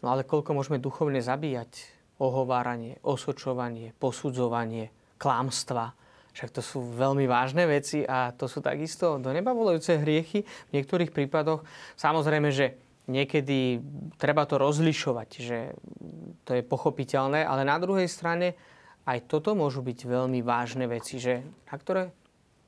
No 0.00 0.06
ale 0.08 0.24
koľko 0.24 0.56
môžeme 0.56 0.80
duchovne 0.80 1.20
zabíjať? 1.20 2.01
Ohováranie, 2.22 3.02
osočovanie, 3.02 3.90
posudzovanie, 3.98 4.94
klámstva. 5.18 5.90
Však 6.32 6.50
to 6.54 6.62
sú 6.62 6.78
veľmi 6.94 7.26
vážne 7.26 7.66
veci 7.66 8.06
a 8.06 8.30
to 8.30 8.46
sú 8.46 8.62
takisto 8.62 9.18
do 9.18 9.34
neba 9.34 9.50
volajúce 9.50 9.98
hriechy. 9.98 10.46
V 10.46 10.70
niektorých 10.72 11.10
prípadoch 11.10 11.66
samozrejme, 11.98 12.48
že 12.54 12.78
niekedy 13.10 13.82
treba 14.16 14.46
to 14.46 14.56
rozlišovať, 14.62 15.28
že 15.42 15.58
to 16.46 16.54
je 16.54 16.62
pochopiteľné, 16.62 17.42
ale 17.42 17.66
na 17.66 17.76
druhej 17.82 18.06
strane 18.06 18.54
aj 19.02 19.26
toto 19.26 19.58
môžu 19.58 19.82
byť 19.82 19.98
veľmi 20.06 20.40
vážne 20.46 20.86
veci, 20.86 21.18
že, 21.18 21.42
na 21.42 21.74
ktoré 21.74 22.14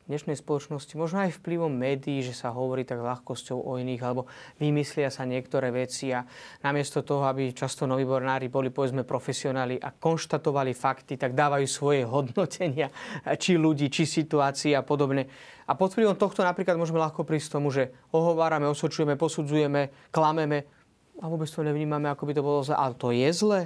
dnešnej 0.05 0.37
spoločnosti, 0.37 0.93
možno 1.01 1.25
aj 1.25 1.41
vplyvom 1.41 1.73
médií, 1.73 2.21
že 2.21 2.37
sa 2.37 2.53
hovorí 2.53 2.85
tak 2.85 3.01
ľahkosťou 3.01 3.57
o 3.57 3.81
iných, 3.81 4.03
alebo 4.05 4.29
vymyslia 4.61 5.09
sa 5.09 5.25
niektoré 5.25 5.73
veci 5.73 6.13
a 6.13 6.29
namiesto 6.61 7.01
toho, 7.01 7.25
aby 7.25 7.57
často 7.57 7.89
novibornári 7.89 8.53
boli 8.53 8.69
povedzme 8.69 9.09
profesionáli 9.09 9.81
a 9.81 9.97
konštatovali 9.97 10.77
fakty, 10.77 11.17
tak 11.17 11.33
dávajú 11.33 11.65
svoje 11.65 12.05
hodnotenia, 12.15 12.93
či 13.41 13.57
ľudí, 13.57 13.89
či 13.89 14.05
situácií 14.05 14.77
a 14.77 14.85
podobne. 14.85 15.25
A 15.65 15.73
pod 15.73 15.97
vplyvom 15.97 16.21
tohto 16.21 16.45
napríklad 16.45 16.77
môžeme 16.77 17.01
ľahko 17.01 17.25
prísť 17.25 17.57
tomu, 17.57 17.73
že 17.73 17.89
ohovárame, 18.13 18.69
osočujeme, 18.69 19.17
posudzujeme, 19.17 20.13
klameme 20.13 20.69
a 21.23 21.25
vôbec 21.33 21.49
to 21.49 21.65
nevnímame, 21.65 22.13
ako 22.13 22.29
by 22.29 22.33
to 22.37 22.45
bolo 22.45 22.61
zle. 22.61 22.77
Ale 22.77 22.93
to 23.01 23.09
je 23.09 23.29
zle. 23.33 23.61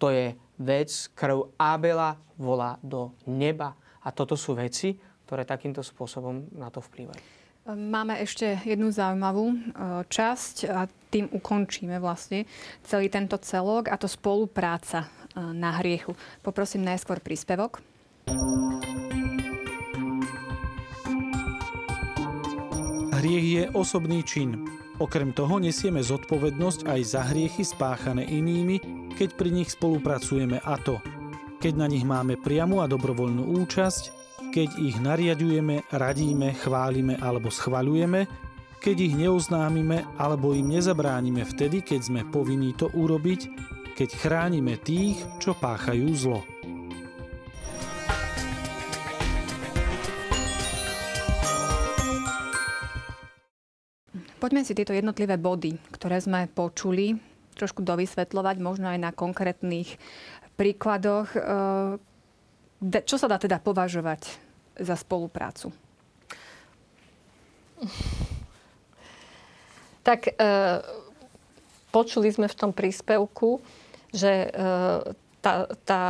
To 0.00 0.08
je 0.08 0.32
vec, 0.56 0.88
krv 1.12 1.52
Abela 1.60 2.16
volá 2.40 2.80
do 2.80 3.12
neba. 3.28 3.76
A 4.00 4.08
toto 4.16 4.32
sú 4.32 4.56
veci, 4.56 4.96
ktoré 5.30 5.46
takýmto 5.46 5.86
spôsobom 5.86 6.50
na 6.58 6.74
to 6.74 6.82
vplývajú. 6.82 7.22
Máme 7.70 8.18
ešte 8.18 8.58
jednu 8.66 8.90
zaujímavú 8.90 9.54
e, 9.54 9.56
časť 10.10 10.56
a 10.66 10.90
tým 11.06 11.30
ukončíme 11.30 12.02
vlastne 12.02 12.50
celý 12.82 13.06
tento 13.06 13.38
celok 13.38 13.86
a 13.86 13.94
to 13.94 14.10
spolupráca 14.10 15.06
e, 15.06 15.08
na 15.54 15.78
hriechu. 15.78 16.18
Poprosím 16.42 16.82
najskôr 16.82 17.22
príspevok. 17.22 17.78
Hriech 23.14 23.46
je 23.46 23.64
osobný 23.70 24.26
čin. 24.26 24.66
Okrem 24.98 25.30
toho 25.30 25.62
nesieme 25.62 26.02
zodpovednosť 26.02 26.90
aj 26.90 27.00
za 27.06 27.22
hriechy 27.30 27.62
spáchané 27.62 28.26
inými, 28.26 28.82
keď 29.14 29.38
pri 29.38 29.54
nich 29.54 29.70
spolupracujeme 29.70 30.58
a 30.58 30.74
to, 30.74 30.98
keď 31.62 31.72
na 31.78 31.86
nich 31.86 32.02
máme 32.02 32.34
priamu 32.34 32.82
a 32.82 32.90
dobrovoľnú 32.90 33.46
účasť, 33.62 34.19
keď 34.50 34.82
ich 34.82 34.98
nariadujeme, 34.98 35.86
radíme, 35.94 36.58
chválime 36.58 37.14
alebo 37.22 37.54
schvaľujeme, 37.54 38.26
keď 38.82 38.96
ich 38.98 39.14
neoznámime 39.14 40.02
alebo 40.18 40.50
im 40.58 40.74
nezabránime 40.74 41.46
vtedy, 41.46 41.86
keď 41.86 42.00
sme 42.10 42.26
povinní 42.26 42.74
to 42.74 42.90
urobiť, 42.90 43.46
keď 43.94 44.10
chránime 44.10 44.74
tých, 44.82 45.22
čo 45.38 45.54
páchajú 45.54 46.08
zlo. 46.18 46.42
Poďme 54.42 54.66
si 54.66 54.74
tieto 54.74 54.90
jednotlivé 54.90 55.38
body, 55.38 55.78
ktoré 55.94 56.18
sme 56.18 56.50
počuli, 56.50 57.14
trošku 57.54 57.86
dovysvetľovať, 57.86 58.56
možno 58.58 58.90
aj 58.90 58.98
na 58.98 59.14
konkrétnych 59.14 59.94
príkladoch. 60.58 61.38
Čo 62.80 63.20
sa 63.20 63.28
dá 63.28 63.36
teda 63.36 63.60
považovať 63.60 64.32
za 64.80 64.96
spoluprácu? 64.96 65.68
Tak 70.00 70.32
e, 70.32 70.34
počuli 71.92 72.32
sme 72.32 72.48
v 72.48 72.56
tom 72.56 72.72
príspevku, 72.72 73.60
že 74.16 74.48
e, 74.48 74.50
tá, 75.40 75.66
tá 75.88 76.02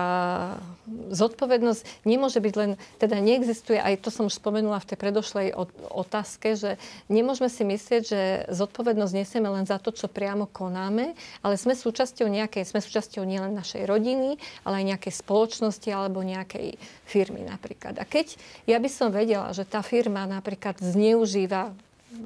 zodpovednosť 1.15 2.03
nemôže 2.03 2.43
byť 2.43 2.55
len, 2.59 2.71
teda 2.99 3.23
neexistuje, 3.23 3.79
aj 3.79 4.03
to 4.03 4.11
som 4.11 4.27
už 4.27 4.39
spomenula 4.39 4.83
v 4.83 4.89
tej 4.91 4.99
predošlej 4.99 5.47
otázke, 5.95 6.59
že 6.59 6.77
nemôžeme 7.07 7.47
si 7.47 7.63
myslieť, 7.63 8.03
že 8.03 8.21
zodpovednosť 8.51 9.15
nesieme 9.15 9.47
len 9.47 9.65
za 9.65 9.79
to, 9.79 9.95
čo 9.95 10.11
priamo 10.11 10.51
konáme, 10.51 11.15
ale 11.47 11.55
sme 11.55 11.79
súčasťou 11.79 12.27
nejakej, 12.27 12.67
sme 12.67 12.83
súčasťou 12.83 13.23
nielen 13.23 13.55
našej 13.55 13.87
rodiny, 13.87 14.37
ale 14.67 14.83
aj 14.83 14.99
nejakej 14.99 15.15
spoločnosti 15.15 15.89
alebo 15.95 16.27
nejakej 16.27 16.75
firmy 17.07 17.47
napríklad. 17.47 18.03
A 18.03 18.05
keď 18.05 18.35
ja 18.67 18.83
by 18.83 18.91
som 18.91 19.15
vedela, 19.15 19.55
že 19.55 19.63
tá 19.63 19.81
firma 19.87 20.27
napríklad 20.27 20.83
zneužíva 20.83 21.71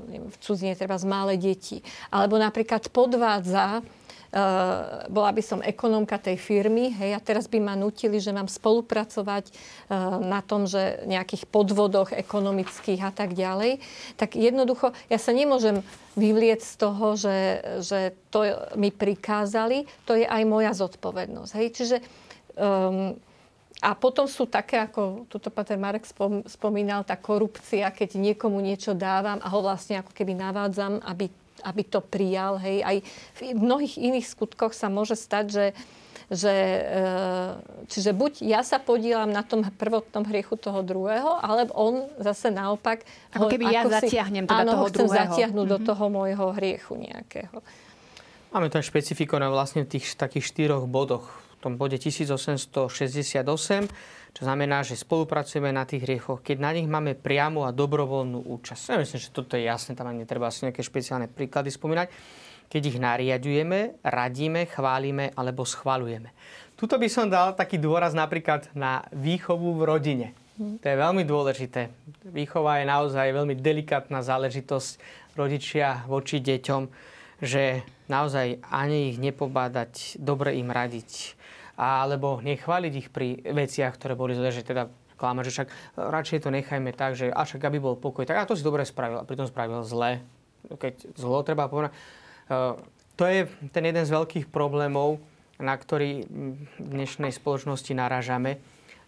v 0.09 0.37
cudzine 0.41 0.73
treba 0.73 0.97
z 0.97 1.05
malé 1.05 1.37
deti, 1.37 1.85
alebo 2.09 2.41
napríklad 2.41 2.89
podvádza 2.89 3.85
bola 5.15 5.31
by 5.31 5.43
som 5.47 5.63
ekonómka 5.63 6.19
tej 6.19 6.35
firmy, 6.43 6.91
hej, 6.91 7.15
a 7.15 7.23
teraz 7.23 7.47
by 7.47 7.63
ma 7.63 7.79
nutili, 7.79 8.19
že 8.19 8.35
mám 8.35 8.51
spolupracovať 8.51 9.55
uh, 9.55 10.19
na 10.19 10.43
tom, 10.43 10.67
že 10.67 11.07
nejakých 11.07 11.47
podvodoch 11.47 12.11
ekonomických 12.11 13.01
a 13.07 13.15
tak 13.15 13.39
ďalej, 13.39 13.79
tak 14.19 14.35
jednoducho 14.35 14.91
ja 15.07 15.23
sa 15.23 15.31
nemôžem 15.31 15.87
vyvlieť 16.19 16.67
z 16.67 16.75
toho, 16.75 17.15
že, 17.15 17.39
že 17.87 18.19
to 18.35 18.43
mi 18.75 18.91
prikázali, 18.91 19.87
to 20.03 20.19
je 20.19 20.27
aj 20.27 20.43
moja 20.43 20.75
zodpovednosť. 20.75 21.53
Hej. 21.55 21.69
Čiže 21.71 21.97
um, 22.59 23.15
A 23.85 23.93
potom 23.93 24.25
sú 24.25 24.49
také, 24.49 24.81
ako 24.81 25.29
tuto 25.29 25.53
Pater 25.53 25.77
Marek 25.77 26.09
spomínal, 26.49 27.05
tá 27.05 27.21
korupcia, 27.21 27.93
keď 27.93 28.17
niekomu 28.17 28.57
niečo 28.65 28.97
dávam 28.97 29.37
a 29.45 29.49
ho 29.53 29.61
vlastne 29.61 30.01
ako 30.01 30.09
keby 30.15 30.33
navádzam, 30.33 31.05
aby, 31.05 31.29
aby 31.63 31.83
to 31.87 32.03
prijal. 32.03 32.59
Hej. 32.59 32.83
Aj 32.83 32.97
v 33.39 33.55
mnohých 33.55 34.01
iných 34.01 34.27
skutkoch 34.27 34.75
sa 34.75 34.91
môže 34.91 35.15
stať, 35.15 35.47
že 35.53 35.67
že, 36.33 36.51
e, 36.51 37.05
čiže 37.93 38.17
buď 38.17 38.49
ja 38.49 38.65
sa 38.65 38.81
podielam 38.81 39.29
na 39.29 39.45
tom 39.45 39.61
prvotnom 39.61 40.25
hriechu 40.25 40.57
toho 40.57 40.81
druhého, 40.81 41.37
alebo 41.37 41.73
on 41.77 41.95
zase 42.17 42.49
naopak... 42.49 43.05
Ako 43.37 43.53
keby 43.53 43.69
ja 43.69 43.85
si, 43.85 44.09
zatiahnem 44.09 44.49
teda 44.49 44.65
áno, 44.65 44.73
toho 44.73 44.85
chcem 44.89 45.05
druhého. 45.05 45.21
zatiahnuť 45.21 45.67
mm-hmm. 45.69 45.85
do 45.85 45.89
toho 45.93 46.05
môjho 46.09 46.47
hriechu 46.57 46.97
nejakého. 46.97 47.61
Máme 48.55 48.71
to 48.71 48.79
aj 48.79 48.87
špecifiko 48.87 49.37
na 49.37 49.51
vlastne 49.51 49.83
v 49.85 49.99
tých 49.99 50.15
takých 50.15 50.47
štyroch 50.49 50.87
bodoch. 50.87 51.27
V 51.61 51.73
tom 51.73 51.75
bode 51.77 51.99
1868 51.99 53.91
čo 54.35 54.43
znamená, 54.43 54.83
že 54.83 54.99
spolupracujeme 54.99 55.71
na 55.71 55.87
tých 55.87 56.05
hriechoch, 56.05 56.43
keď 56.43 56.57
na 56.59 56.71
nich 56.75 56.91
máme 56.91 57.15
priamu 57.15 57.65
a 57.65 57.71
dobrovoľnú 57.71 58.51
účasť. 58.51 58.83
Ja 58.91 58.99
myslím, 58.99 59.21
že 59.23 59.31
toto 59.31 59.55
je 59.55 59.71
jasné, 59.71 59.95
tam 59.95 60.11
ani 60.11 60.27
netreba 60.27 60.51
asi 60.51 60.67
nejaké 60.67 60.83
špeciálne 60.83 61.31
príklady 61.31 61.71
spomínať 61.71 62.11
keď 62.75 62.83
ich 62.91 62.99
nariadujeme, 62.99 64.03
radíme, 64.03 64.67
chválime 64.67 65.31
alebo 65.39 65.63
schvalujeme. 65.63 66.33
Tuto 66.75 66.99
by 66.99 67.07
som 67.07 67.31
dal 67.31 67.55
taký 67.55 67.79
dôraz 67.79 68.17
napríklad 68.19 68.67
na 68.75 69.07
výchovu 69.15 69.79
v 69.79 69.83
rodine. 69.87 70.29
To 70.59 70.87
je 70.87 70.97
veľmi 70.99 71.27
dôležité. 71.27 71.91
Výchova 72.31 72.83
je 72.83 72.91
naozaj 72.91 73.35
veľmi 73.35 73.59
delikátna 73.59 74.23
záležitosť 74.23 75.03
rodičia 75.35 76.07
voči 76.07 76.39
deťom, 76.39 76.83
že 77.43 77.83
naozaj 78.07 78.63
ani 78.71 79.15
ich 79.15 79.19
nepobádať, 79.19 80.19
dobre 80.23 80.55
im 80.59 80.71
radiť, 80.71 81.35
alebo 81.75 82.39
nechváliť 82.43 82.93
ich 82.95 83.09
pri 83.11 83.43
veciach, 83.43 83.95
ktoré 83.99 84.15
boli 84.15 84.35
zle, 84.39 84.51
že 84.55 84.67
teda 84.67 84.91
klamať, 85.15 85.45
že 85.47 85.53
však 85.55 85.69
radšej 85.95 86.39
to 86.43 86.51
nechajme 86.51 86.91
tak, 86.95 87.15
že 87.15 87.31
a 87.31 87.47
aby 87.47 87.79
bol 87.79 87.95
pokoj, 87.95 88.27
tak 88.27 88.39
a 88.39 88.49
to 88.49 88.59
si 88.59 88.67
dobre 88.67 88.83
spravil, 88.83 89.23
a 89.23 89.29
pritom 89.29 89.47
spravil 89.47 89.87
zle. 89.87 90.23
Keď 90.65 91.15
zlo 91.15 91.45
treba 91.45 91.69
povedať, 91.71 91.95
Eh, 92.45 92.77
to 93.17 93.25
je 93.25 93.49
ten 93.73 93.85
jeden 93.87 94.05
z 94.05 94.11
veľkých 94.13 94.47
problémov, 94.53 95.23
na 95.57 95.73
ktorý 95.79 96.27
v 96.27 96.83
dnešnej 96.83 97.31
spoločnosti 97.31 97.95
narážame, 97.95 98.61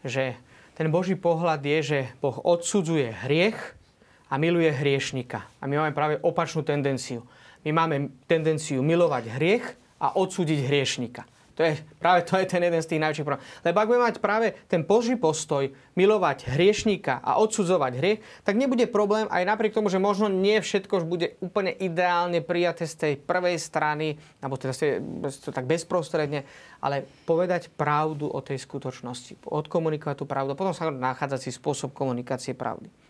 že 0.07 0.39
ten 0.79 0.89
Boží 0.89 1.19
pohľad 1.19 1.61
je, 1.61 1.79
že 1.83 1.99
Boh 2.23 2.39
odsudzuje 2.39 3.13
hriech 3.27 3.59
a 4.31 4.39
miluje 4.39 4.71
hriešnika. 4.71 5.43
A 5.61 5.65
my 5.67 5.83
máme 5.83 5.93
práve 5.93 6.15
opačnú 6.23 6.63
tendenciu. 6.63 7.27
My 7.67 7.75
máme 7.75 8.15
tendenciu 8.31 8.81
milovať 8.81 9.37
hriech 9.37 9.67
a 9.99 10.15
odsúdiť 10.15 10.65
hriešnika. 10.65 11.27
To 11.57 11.65
je, 11.65 11.73
práve 11.97 12.21
to 12.29 12.37
je 12.37 12.45
ten 12.45 12.61
jeden 12.61 12.85
z 12.85 12.89
tých 12.93 13.01
najväčších 13.01 13.25
problémov. 13.25 13.49
Lebo 13.65 13.77
ak 13.81 13.89
budeme 13.89 14.09
mať 14.13 14.17
práve 14.21 14.47
ten 14.69 14.85
Boží 14.85 15.17
postoj 15.17 15.73
milovať 15.97 16.53
hriešníka 16.53 17.25
a 17.25 17.41
odsudzovať 17.41 17.93
hriech, 17.97 18.21
tak 18.45 18.61
nebude 18.61 18.85
problém 18.93 19.25
aj 19.33 19.49
napriek 19.49 19.73
tomu, 19.73 19.89
že 19.89 19.97
možno 19.97 20.29
nie 20.29 20.61
všetko 20.61 21.09
bude 21.09 21.41
úplne 21.41 21.73
ideálne 21.73 22.45
prijaté 22.45 22.85
z 22.85 22.95
tej 23.01 23.13
prvej 23.17 23.57
strany, 23.57 24.21
alebo 24.45 24.61
teda 24.61 24.77
tak 25.49 25.65
bezprostredne, 25.65 26.45
ale 26.85 27.09
povedať 27.25 27.73
pravdu 27.73 28.29
o 28.29 28.45
tej 28.45 28.61
skutočnosti, 28.61 29.41
odkomunikovať 29.49 30.17
tú 30.21 30.29
pravdu 30.29 30.53
potom 30.53 30.77
sa 30.77 30.93
nachádzať 30.93 31.41
si 31.41 31.51
spôsob 31.57 31.97
komunikácie 31.97 32.53
pravdy. 32.53 33.06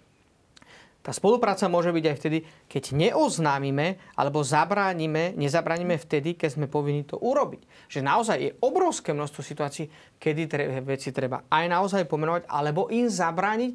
Tá 1.06 1.14
spolupráca 1.14 1.70
môže 1.70 1.94
byť 1.94 2.02
aj 2.02 2.16
vtedy, 2.18 2.38
keď 2.66 2.98
neoznámime 2.98 3.94
alebo 4.18 4.42
zabránime, 4.42 5.38
nezabránime 5.38 6.02
vtedy, 6.02 6.34
keď 6.34 6.58
sme 6.58 6.66
povinni 6.66 7.06
to 7.06 7.14
urobiť. 7.14 7.62
Že 7.86 8.00
naozaj 8.02 8.36
je 8.42 8.50
obrovské 8.58 9.14
množstvo 9.14 9.38
situácií, 9.38 9.86
kedy 10.18 10.50
veci 10.82 11.14
treba 11.14 11.46
aj 11.46 11.64
naozaj 11.70 12.10
pomenovať 12.10 12.50
alebo 12.50 12.90
im 12.90 13.06
zabrániť 13.06 13.72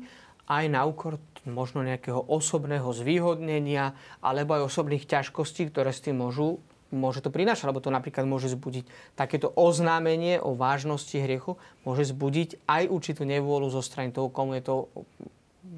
aj 0.51 0.65
na 0.67 0.83
úkor 0.83 1.23
možno 1.47 1.87
nejakého 1.87 2.19
osobného 2.19 2.91
zvýhodnenia 2.91 3.95
alebo 4.19 4.59
aj 4.59 4.67
osobných 4.67 5.07
ťažkostí, 5.07 5.71
ktoré 5.71 5.95
s 5.95 6.03
tým 6.03 6.19
môžu 6.19 6.59
môže 6.91 7.23
to 7.23 7.31
prinášať, 7.31 7.71
alebo 7.71 7.79
to 7.79 7.87
napríklad 7.87 8.27
môže 8.27 8.51
zbudiť 8.51 9.15
takéto 9.15 9.47
oznámenie 9.55 10.43
o 10.43 10.51
vážnosti 10.59 11.15
hriechu, 11.15 11.55
môže 11.87 12.11
zbudiť 12.11 12.59
aj 12.67 12.91
určitú 12.91 13.23
nevôľu 13.23 13.71
zo 13.71 13.79
strany 13.79 14.11
toho, 14.11 14.27
komu 14.27 14.59
je 14.59 14.67
to 14.67 14.91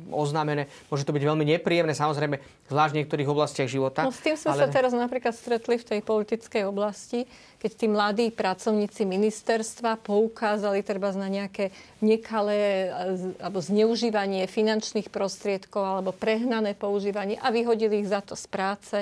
oznámené. 0.10 0.66
Môže 0.90 1.06
to 1.06 1.14
byť 1.14 1.24
veľmi 1.24 1.46
nepríjemné, 1.58 1.94
samozrejme, 1.94 2.42
zvlášť 2.70 2.92
v 2.94 3.00
niektorých 3.04 3.30
oblastiach 3.30 3.70
života. 3.70 4.02
No 4.02 4.14
s 4.14 4.22
tým 4.26 4.34
sme 4.34 4.58
ale... 4.58 4.62
sa 4.66 4.68
teraz 4.70 4.92
napríklad 4.94 5.34
stretli 5.38 5.78
v 5.78 5.86
tej 5.86 6.00
politickej 6.02 6.64
oblasti, 6.66 7.30
keď 7.62 7.72
tí 7.78 7.86
mladí 7.88 8.28
pracovníci 8.34 9.06
ministerstva 9.06 10.02
poukázali 10.02 10.82
treba 10.82 11.14
na 11.14 11.30
nejaké 11.30 11.70
nekalé 12.04 12.90
alebo 13.40 13.62
zneužívanie 13.62 14.50
finančných 14.50 15.08
prostriedkov 15.14 15.80
alebo 15.80 16.12
prehnané 16.12 16.76
používanie 16.76 17.40
a 17.40 17.54
vyhodili 17.54 18.04
ich 18.04 18.10
za 18.12 18.20
to 18.20 18.34
z 18.36 18.46
práce. 18.50 18.98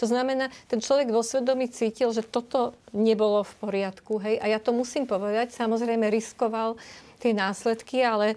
To 0.00 0.06
znamená, 0.06 0.48
ten 0.70 0.80
človek 0.80 1.10
vo 1.12 1.20
svedomí 1.20 1.68
cítil, 1.68 2.14
že 2.14 2.24
toto 2.24 2.72
nebolo 2.94 3.44
v 3.44 3.52
poriadku. 3.60 4.16
Hej? 4.22 4.40
A 4.40 4.48
ja 4.48 4.58
to 4.62 4.72
musím 4.72 5.04
povedať, 5.04 5.52
samozrejme 5.52 6.08
riskoval 6.08 6.78
tie 7.20 7.36
následky, 7.36 8.00
ale 8.00 8.36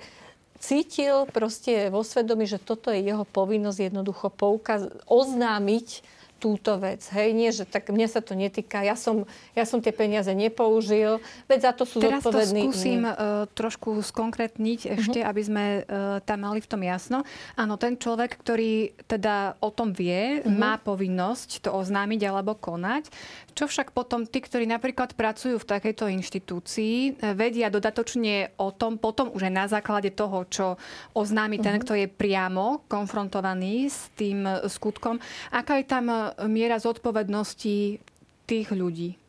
cítil 0.60 1.26
proste 1.32 1.88
vo 1.90 2.04
svedomí, 2.04 2.46
že 2.46 2.60
toto 2.60 2.92
je 2.92 3.00
jeho 3.00 3.24
povinnosť 3.24 3.80
jednoducho 3.90 4.28
poukaz- 4.30 4.92
oznámiť 5.08 6.20
túto 6.40 6.80
vec. 6.80 7.04
Hej, 7.12 7.30
nie, 7.36 7.52
že 7.52 7.68
tak 7.68 7.92
mne 7.92 8.08
sa 8.08 8.24
to 8.24 8.32
netýka, 8.34 8.80
ja 8.80 8.96
som, 8.96 9.28
ja 9.52 9.68
som 9.68 9.84
tie 9.84 9.92
peniaze 9.92 10.32
nepoužil, 10.32 11.20
veď 11.52 11.60
za 11.60 11.72
to 11.76 11.84
sú 11.84 12.00
Teraz 12.00 12.24
zodpovední. 12.24 12.64
Teraz 12.64 12.72
to 12.72 12.80
skúsim 12.80 13.02
uh, 13.04 13.44
trošku 13.52 14.00
skonkretniť 14.00 14.80
ešte, 14.88 15.20
uh-huh. 15.20 15.30
aby 15.30 15.42
sme 15.44 15.64
uh, 15.84 16.24
tam 16.24 16.48
mali 16.48 16.64
v 16.64 16.70
tom 16.72 16.82
jasno. 16.82 17.28
Áno, 17.60 17.76
ten 17.76 18.00
človek, 18.00 18.40
ktorý 18.40 18.96
teda 19.06 19.60
o 19.60 19.70
tom 19.70 19.92
vie, 19.92 20.40
uh-huh. 20.40 20.48
má 20.48 20.80
povinnosť 20.80 21.68
to 21.68 21.76
oznámiť 21.76 22.32
alebo 22.32 22.56
konať. 22.56 23.12
Čo 23.54 23.70
však 23.70 23.94
potom 23.94 24.26
tí, 24.26 24.42
ktorí 24.42 24.66
napríklad 24.66 25.14
pracujú 25.14 25.62
v 25.62 25.70
takejto 25.70 26.10
inštitúcii, 26.10 26.96
e, 26.96 27.34
vedia 27.38 27.70
dodatočne 27.70 28.58
o 28.60 28.74
tom, 28.74 28.98
potom 28.98 29.32
už 29.32 29.48
aj 29.48 29.54
na 29.54 29.66
základe 29.70 30.12
toho, 30.12 30.46
čo 30.50 30.66
oznámi 31.14 31.62
uh-huh. 31.62 31.66
ten, 31.66 31.76
kto 31.80 31.94
je 31.96 32.08
priamo 32.10 32.84
konfrontovaný 32.90 33.88
s 33.88 34.12
tým 34.18 34.44
skutkom, 34.66 35.22
aká 35.54 35.80
je 35.80 35.86
tam 35.86 36.10
miera 36.50 36.82
zodpovednosti 36.82 38.02
tých 38.50 38.68
ľudí? 38.74 39.29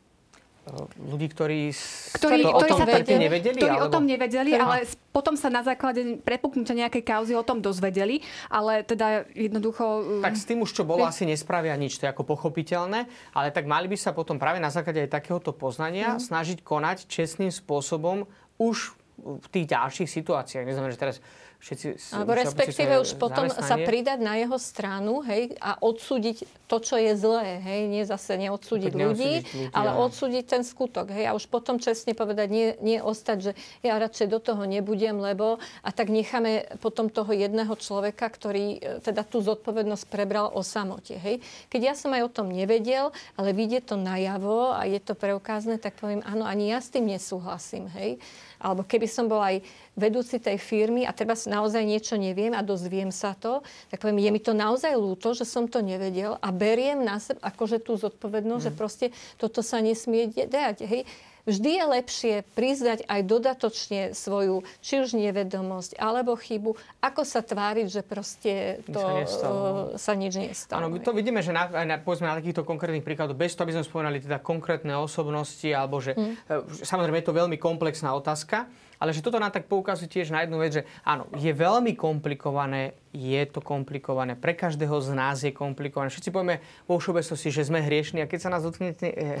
Ľudí, 1.01 1.27
ktorí, 1.33 1.73
ktorí, 2.13 2.45
to 2.45 2.53
ktorí 2.53 2.53
o 2.53 2.61
tom 2.61 2.77
sa 2.77 2.85
vedeli, 2.85 3.25
nevedeli? 3.25 3.57
Ktorí 3.57 3.77
alebo... 3.81 3.89
o 3.89 3.93
tom 3.93 4.03
nevedeli, 4.05 4.51
ale 4.53 4.85
potom 5.09 5.33
sa 5.33 5.49
na 5.49 5.65
základe 5.65 6.21
prepuknutia 6.21 6.77
nejakej 6.85 7.01
kauzy 7.01 7.33
o 7.33 7.41
tom 7.41 7.65
dozvedeli, 7.65 8.21
ale 8.45 8.85
teda 8.85 9.25
jednoducho... 9.33 10.21
Tak 10.21 10.37
s 10.37 10.45
tým 10.45 10.61
už, 10.61 10.71
čo 10.71 10.85
bolo, 10.85 11.01
asi 11.03 11.25
nespravia 11.25 11.73
nič, 11.73 11.97
to 11.97 12.05
je 12.05 12.13
ako 12.13 12.23
pochopiteľné, 12.23 13.09
ale 13.33 13.47
tak 13.49 13.65
mali 13.65 13.89
by 13.89 13.97
sa 13.97 14.13
potom 14.13 14.37
práve 14.37 14.61
na 14.61 14.69
základe 14.69 15.01
aj 15.01 15.17
takéhoto 15.17 15.49
poznania 15.49 16.15
mm. 16.15 16.29
snažiť 16.29 16.61
konať 16.61 17.09
čestným 17.09 17.49
spôsobom 17.49 18.29
už 18.61 18.93
v 19.21 19.47
tých 19.49 19.65
ďalších 19.69 20.09
situáciách. 20.09 20.65
Neznamená, 20.65 20.93
že 20.93 21.01
teraz 21.01 21.17
všetci... 21.61 22.17
Alebo 22.17 22.33
respektíve 22.33 22.97
už 22.97 23.21
potom 23.21 23.45
sa 23.53 23.77
pridať 23.77 24.19
na 24.19 24.41
jeho 24.41 24.57
stranu 24.57 25.21
hej, 25.21 25.53
a 25.61 25.77
odsúdiť 25.77 26.41
to, 26.65 26.81
čo 26.81 26.97
je 26.97 27.13
zlé. 27.13 27.61
Hej. 27.61 27.79
Nie 27.91 28.03
zase 28.09 28.39
neodsúdiť 28.41 28.91
ľudí, 28.97 29.45
ľudí, 29.45 29.69
ale 29.69 29.93
áno. 29.93 30.09
odsúdiť 30.09 30.43
ten 30.49 30.63
skutok. 30.65 31.13
Hej. 31.13 31.29
A 31.29 31.37
už 31.37 31.45
potom 31.53 31.77
čestne 31.77 32.17
povedať, 32.17 32.47
nie, 32.49 32.67
nie 32.81 32.97
ostať, 32.97 33.37
že 33.37 33.51
ja 33.85 34.01
radšej 34.01 34.27
do 34.31 34.39
toho 34.41 34.65
nebudem, 34.65 35.21
lebo... 35.21 35.61
A 35.85 35.89
tak 35.93 36.09
necháme 36.09 36.65
potom 36.81 37.13
toho 37.13 37.29
jedného 37.29 37.71
človeka, 37.77 38.25
ktorý 38.25 38.81
e, 38.81 39.03
teda 39.05 39.21
tú 39.21 39.45
zodpovednosť 39.45 40.09
prebral 40.09 40.49
o 40.49 40.65
samote. 40.65 41.13
Hej. 41.19 41.45
Keď 41.69 41.81
ja 41.83 41.93
som 41.93 42.09
aj 42.17 42.25
o 42.25 42.33
tom 42.41 42.49
nevedel, 42.49 43.13
ale 43.37 43.53
vidie 43.53 43.83
to 43.83 43.99
najavo 43.99 44.73
a 44.73 44.89
je 44.89 44.97
to 44.97 45.13
preukázne, 45.13 45.77
tak 45.77 45.99
poviem, 46.01 46.25
áno, 46.25 46.47
ani 46.47 46.73
ja 46.73 46.81
s 46.81 46.89
tým 46.89 47.05
nesúhlasím. 47.05 47.85
Hej 47.93 48.17
alebo 48.61 48.85
keby 48.85 49.09
som 49.09 49.25
bol 49.25 49.41
aj 49.41 49.65
vedúci 49.95 50.39
tej 50.39 50.55
firmy 50.55 51.03
a 51.03 51.11
treba 51.11 51.35
naozaj 51.35 51.83
niečo 51.83 52.15
neviem 52.15 52.55
a 52.55 52.63
dozviem 52.63 53.11
sa 53.11 53.35
to, 53.35 53.59
tak 53.91 53.99
poviem, 53.99 54.23
je 54.23 54.31
mi 54.31 54.41
to 54.41 54.55
naozaj 54.55 54.95
ľúto, 54.95 55.35
že 55.35 55.43
som 55.43 55.67
to 55.67 55.83
nevedel 55.83 56.39
a 56.39 56.47
beriem 56.55 57.03
na 57.03 57.19
seba 57.19 57.43
akože 57.51 57.83
tú 57.83 57.99
zodpovednosť, 57.99 58.63
mm. 58.63 58.67
že 58.71 58.77
proste 58.77 59.05
toto 59.35 59.59
sa 59.59 59.83
nesmie 59.83 60.31
dať. 60.31 60.77
Hej 60.87 61.03
vždy 61.45 61.69
je 61.73 61.85
lepšie 61.85 62.33
priznať 62.53 63.05
aj 63.09 63.21
dodatočne 63.25 64.01
svoju, 64.13 64.61
či 64.81 65.01
už 65.01 65.17
nevedomosť, 65.17 65.97
alebo 65.97 66.37
chybu, 66.37 66.77
ako 67.01 67.21
sa 67.25 67.41
tváriť, 67.41 67.87
že 67.89 68.01
proste 68.05 68.53
to 68.85 69.25
sa, 69.25 69.49
sa 69.97 70.13
nič 70.13 70.37
nestalo. 70.37 70.85
Áno, 70.85 70.93
my 70.93 71.01
to 71.01 71.11
vidíme, 71.15 71.41
že 71.41 71.49
na, 71.53 71.65
na, 71.85 71.97
povedzme 71.97 72.29
na 72.29 72.37
takýchto 72.37 72.61
konkrétnych 72.61 73.05
príkladoch, 73.05 73.37
bez 73.37 73.57
toho, 73.57 73.65
aby 73.65 73.81
sme 73.81 73.87
spomenali 73.87 74.21
teda 74.21 74.37
konkrétne 74.41 74.93
osobnosti, 74.97 75.67
alebo 75.73 75.97
že 75.97 76.13
mm. 76.13 76.85
samozrejme 76.85 77.21
je 77.21 77.27
to 77.27 77.37
veľmi 77.37 77.57
komplexná 77.57 78.13
otázka, 78.13 78.69
Ale 79.01 79.17
že 79.17 79.25
toto 79.25 79.41
nám 79.41 79.49
tak 79.49 79.65
poukazuje 79.65 80.05
tiež 80.05 80.29
na 80.29 80.45
jednu 80.45 80.61
vec, 80.61 80.77
že 80.77 80.85
áno, 81.01 81.25
je 81.33 81.49
veľmi 81.49 81.97
komplikované, 81.97 82.93
je 83.09 83.41
to 83.49 83.57
komplikované. 83.57 84.37
Pre 84.37 84.53
každého 84.53 84.93
z 85.01 85.09
nás 85.17 85.41
je 85.41 85.49
komplikované. 85.49 86.13
Všetci 86.13 86.29
povieme 86.29 86.61
vo 86.85 87.01
všeobecnosti, 87.01 87.49
že 87.49 87.65
sme 87.65 87.81
hriešni 87.81 88.21
a 88.21 88.29
keď 88.29 88.39
sa 88.45 88.53
nás 88.53 88.61
dotkne 88.61 88.93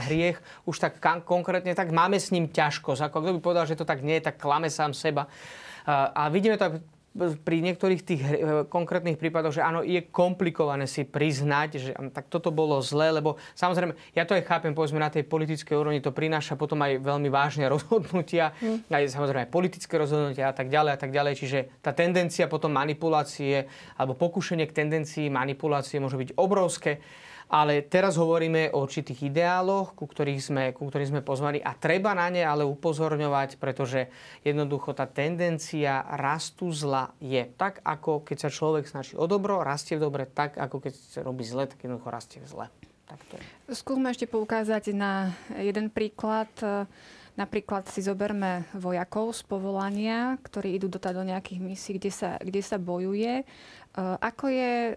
hriech 0.09 0.41
už 0.65 0.81
tak 0.81 0.97
konkrétne, 1.29 1.77
tak 1.77 1.93
máme 1.93 2.17
s 2.17 2.33
ním 2.33 2.49
ťažkosť. 2.49 3.05
Ako 3.05 3.21
kto 3.21 3.37
by 3.37 3.39
povedal, 3.45 3.69
že 3.69 3.77
to 3.77 3.85
tak 3.85 4.01
nie 4.01 4.17
je, 4.17 4.33
tak 4.33 4.41
klame 4.41 4.73
sám 4.73 4.97
seba. 4.97 5.29
A 5.85 6.25
vidíme 6.33 6.57
to 6.57 6.81
pri 7.19 7.59
niektorých 7.59 8.01
tých 8.07 8.21
eh, 8.23 8.33
konkrétnych 8.71 9.19
prípadoch, 9.19 9.59
že 9.59 9.63
áno, 9.63 9.83
je 9.83 9.99
komplikované 10.07 10.87
si 10.87 11.03
priznať, 11.03 11.69
že 11.75 11.91
tak 12.15 12.31
toto 12.31 12.55
bolo 12.55 12.79
zlé, 12.79 13.11
lebo 13.11 13.35
samozrejme, 13.51 13.91
ja 14.15 14.23
to 14.23 14.31
aj 14.31 14.47
chápem, 14.47 14.71
povedzme 14.71 15.03
na 15.03 15.11
tej 15.11 15.27
politickej 15.27 15.75
úrovni, 15.75 15.99
to 15.99 16.15
prináša 16.15 16.55
potom 16.55 16.79
aj 16.79 17.03
veľmi 17.03 17.27
vážne 17.27 17.67
rozhodnutia, 17.73 18.55
mm. 18.63 18.87
aj 18.87 19.11
samozrejme 19.11 19.43
aj 19.47 19.51
politické 19.51 19.99
rozhodnutia 19.99 20.47
a 20.47 20.55
tak 20.55 20.71
ďalej 20.71 20.91
a 20.95 20.99
tak 20.99 21.11
ďalej. 21.11 21.33
Čiže 21.35 21.59
tá 21.83 21.91
tendencia 21.91 22.47
potom 22.47 22.71
manipulácie 22.71 23.67
alebo 23.99 24.15
pokušenie 24.15 24.63
k 24.71 24.77
tendencii 24.83 25.27
manipulácie 25.27 25.99
môže 25.99 26.15
byť 26.15 26.39
obrovské. 26.39 27.03
Ale 27.51 27.83
teraz 27.83 28.15
hovoríme 28.15 28.71
o 28.71 28.87
určitých 28.87 29.27
ideáloch, 29.27 29.91
ku 29.91 30.07
ktorých 30.07 30.39
sme, 30.39 30.63
ku 30.71 30.87
ktorým 30.87 31.19
sme 31.19 31.21
pozvaní 31.21 31.59
a 31.59 31.75
treba 31.75 32.15
na 32.15 32.31
ne 32.31 32.47
ale 32.47 32.63
upozorňovať, 32.63 33.59
pretože 33.59 34.07
jednoducho 34.47 34.95
tá 34.95 35.03
tendencia 35.03 35.99
rastu 36.15 36.71
zla 36.71 37.11
je 37.19 37.43
tak, 37.59 37.83
ako 37.83 38.23
keď 38.23 38.47
sa 38.47 38.49
človek 38.55 38.87
snaží 38.87 39.19
o 39.19 39.27
dobro, 39.27 39.67
rastie 39.67 39.99
v 39.99 40.07
dobre, 40.07 40.23
tak 40.31 40.55
ako 40.55 40.79
keď 40.79 40.93
sa 40.95 41.19
robí 41.27 41.43
zle, 41.43 41.67
tak 41.67 41.83
jednoducho 41.83 42.07
rastie 42.07 42.39
v 42.39 42.47
zle. 42.47 42.65
Tak 43.11 43.19
to 43.27 43.33
je. 43.35 43.43
Skúsme 43.75 44.07
ešte 44.15 44.31
poukázať 44.31 44.95
na 44.95 45.35
jeden 45.59 45.91
príklad. 45.91 46.47
Napríklad 47.35 47.87
si 47.91 47.99
zoberme 47.99 48.67
vojakov 48.75 49.35
z 49.35 49.43
povolania, 49.43 50.39
ktorí 50.39 50.75
idú 50.79 50.87
do, 50.87 50.99
do 50.99 51.23
nejakých 51.23 51.59
misií, 51.59 51.99
kde 51.99 52.11
sa, 52.11 52.39
kde 52.39 52.63
sa 52.63 52.79
bojuje. 52.79 53.43
Ako 53.99 54.51
je 54.51 54.95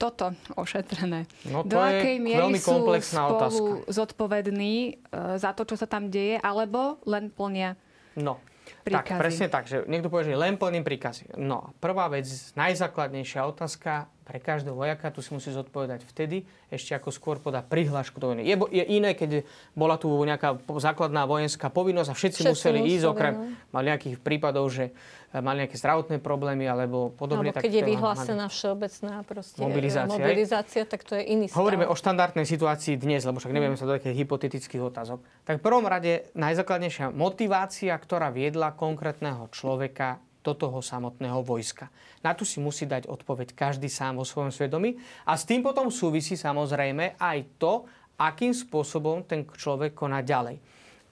toto 0.00 0.32
ošetrené? 0.56 1.28
No, 1.44 1.60
to 1.60 1.76
Do 1.76 1.78
akej 1.78 2.16
miery 2.16 2.56
sú 2.56 2.80
spolu 2.80 2.96
otázka. 3.36 3.70
zodpovední 3.92 4.74
e, 4.88 4.92
za 5.36 5.52
to, 5.52 5.68
čo 5.68 5.76
sa 5.76 5.84
tam 5.84 6.08
deje, 6.08 6.40
alebo 6.40 6.96
len 7.04 7.28
plnia 7.28 7.76
No, 8.16 8.42
príkazy. 8.82 9.06
tak, 9.06 9.20
presne 9.20 9.46
tak, 9.46 9.64
že 9.68 9.84
niekto 9.86 10.10
povie, 10.10 10.32
že 10.32 10.40
len 10.40 10.58
plním 10.58 10.82
príkazy. 10.82 11.36
No, 11.38 11.70
prvá 11.78 12.10
vec, 12.10 12.26
najzákladnejšia 12.58 13.46
otázka, 13.46 14.10
pre 14.30 14.38
každého 14.38 14.78
vojaka, 14.78 15.10
tu 15.10 15.26
si 15.26 15.34
musí 15.34 15.50
zodpovedať 15.50 16.06
vtedy, 16.06 16.46
ešte 16.70 16.94
ako 16.94 17.10
skôr 17.10 17.36
podá 17.42 17.66
prihlášku 17.66 18.22
do 18.22 18.30
vojny. 18.30 18.46
Je, 18.46 18.54
je 18.70 18.84
iné, 18.86 19.10
keď 19.18 19.42
bola 19.74 19.98
tu 19.98 20.06
nejaká 20.06 20.54
základná 20.78 21.26
vojenská 21.26 21.66
povinnosť 21.66 22.10
a 22.10 22.14
všetci, 22.14 22.40
všetci 22.46 22.50
museli 22.54 22.78
ísť, 22.94 23.04
okrem 23.10 23.34
no. 23.34 23.42
mal 23.74 23.82
nejakých 23.82 24.22
prípadov, 24.22 24.70
že 24.70 24.94
mali 25.38 25.62
nejaké 25.62 25.78
zdravotné 25.78 26.18
problémy 26.18 26.66
alebo 26.66 27.14
podobne. 27.14 27.54
Alebo 27.54 27.62
keď 27.62 27.74
je 27.78 27.84
vyhlásená 27.86 28.50
všeobecná 28.50 29.22
proste 29.22 29.62
mobilizácia, 29.62 30.10
mobilizácia, 30.10 30.82
tak 30.82 31.06
to 31.06 31.14
je 31.14 31.22
iný 31.22 31.46
stav. 31.46 31.62
Hovoríme 31.62 31.86
o 31.86 31.94
štandardnej 31.94 32.42
situácii 32.42 32.98
dnes, 32.98 33.22
lebo 33.22 33.38
však 33.38 33.54
nevieme 33.54 33.78
sa 33.78 33.86
do 33.86 33.94
takých 33.94 34.26
hypotetických 34.26 34.82
otázok. 34.82 35.22
Tak 35.46 35.58
v 35.58 35.62
prvom 35.62 35.86
rade 35.86 36.26
najzákladnejšia 36.34 37.14
motivácia, 37.14 37.94
ktorá 37.94 38.34
viedla 38.34 38.74
konkrétneho 38.74 39.46
človeka 39.54 40.18
do 40.42 40.56
toho 40.56 40.82
samotného 40.82 41.44
vojska. 41.44 41.92
Na 42.24 42.32
tu 42.34 42.48
si 42.48 42.58
musí 42.58 42.88
dať 42.88 43.06
odpoveď 43.06 43.52
každý 43.52 43.92
sám 43.92 44.18
vo 44.18 44.24
svojom 44.24 44.50
svedomí 44.50 44.96
a 45.28 45.36
s 45.36 45.46
tým 45.46 45.60
potom 45.62 45.92
súvisí 45.92 46.34
samozrejme 46.34 47.20
aj 47.20 47.38
to, 47.60 47.84
akým 48.16 48.52
spôsobom 48.52 49.24
ten 49.24 49.44
človek 49.46 49.92
koná 49.92 50.24
ďalej. 50.24 50.60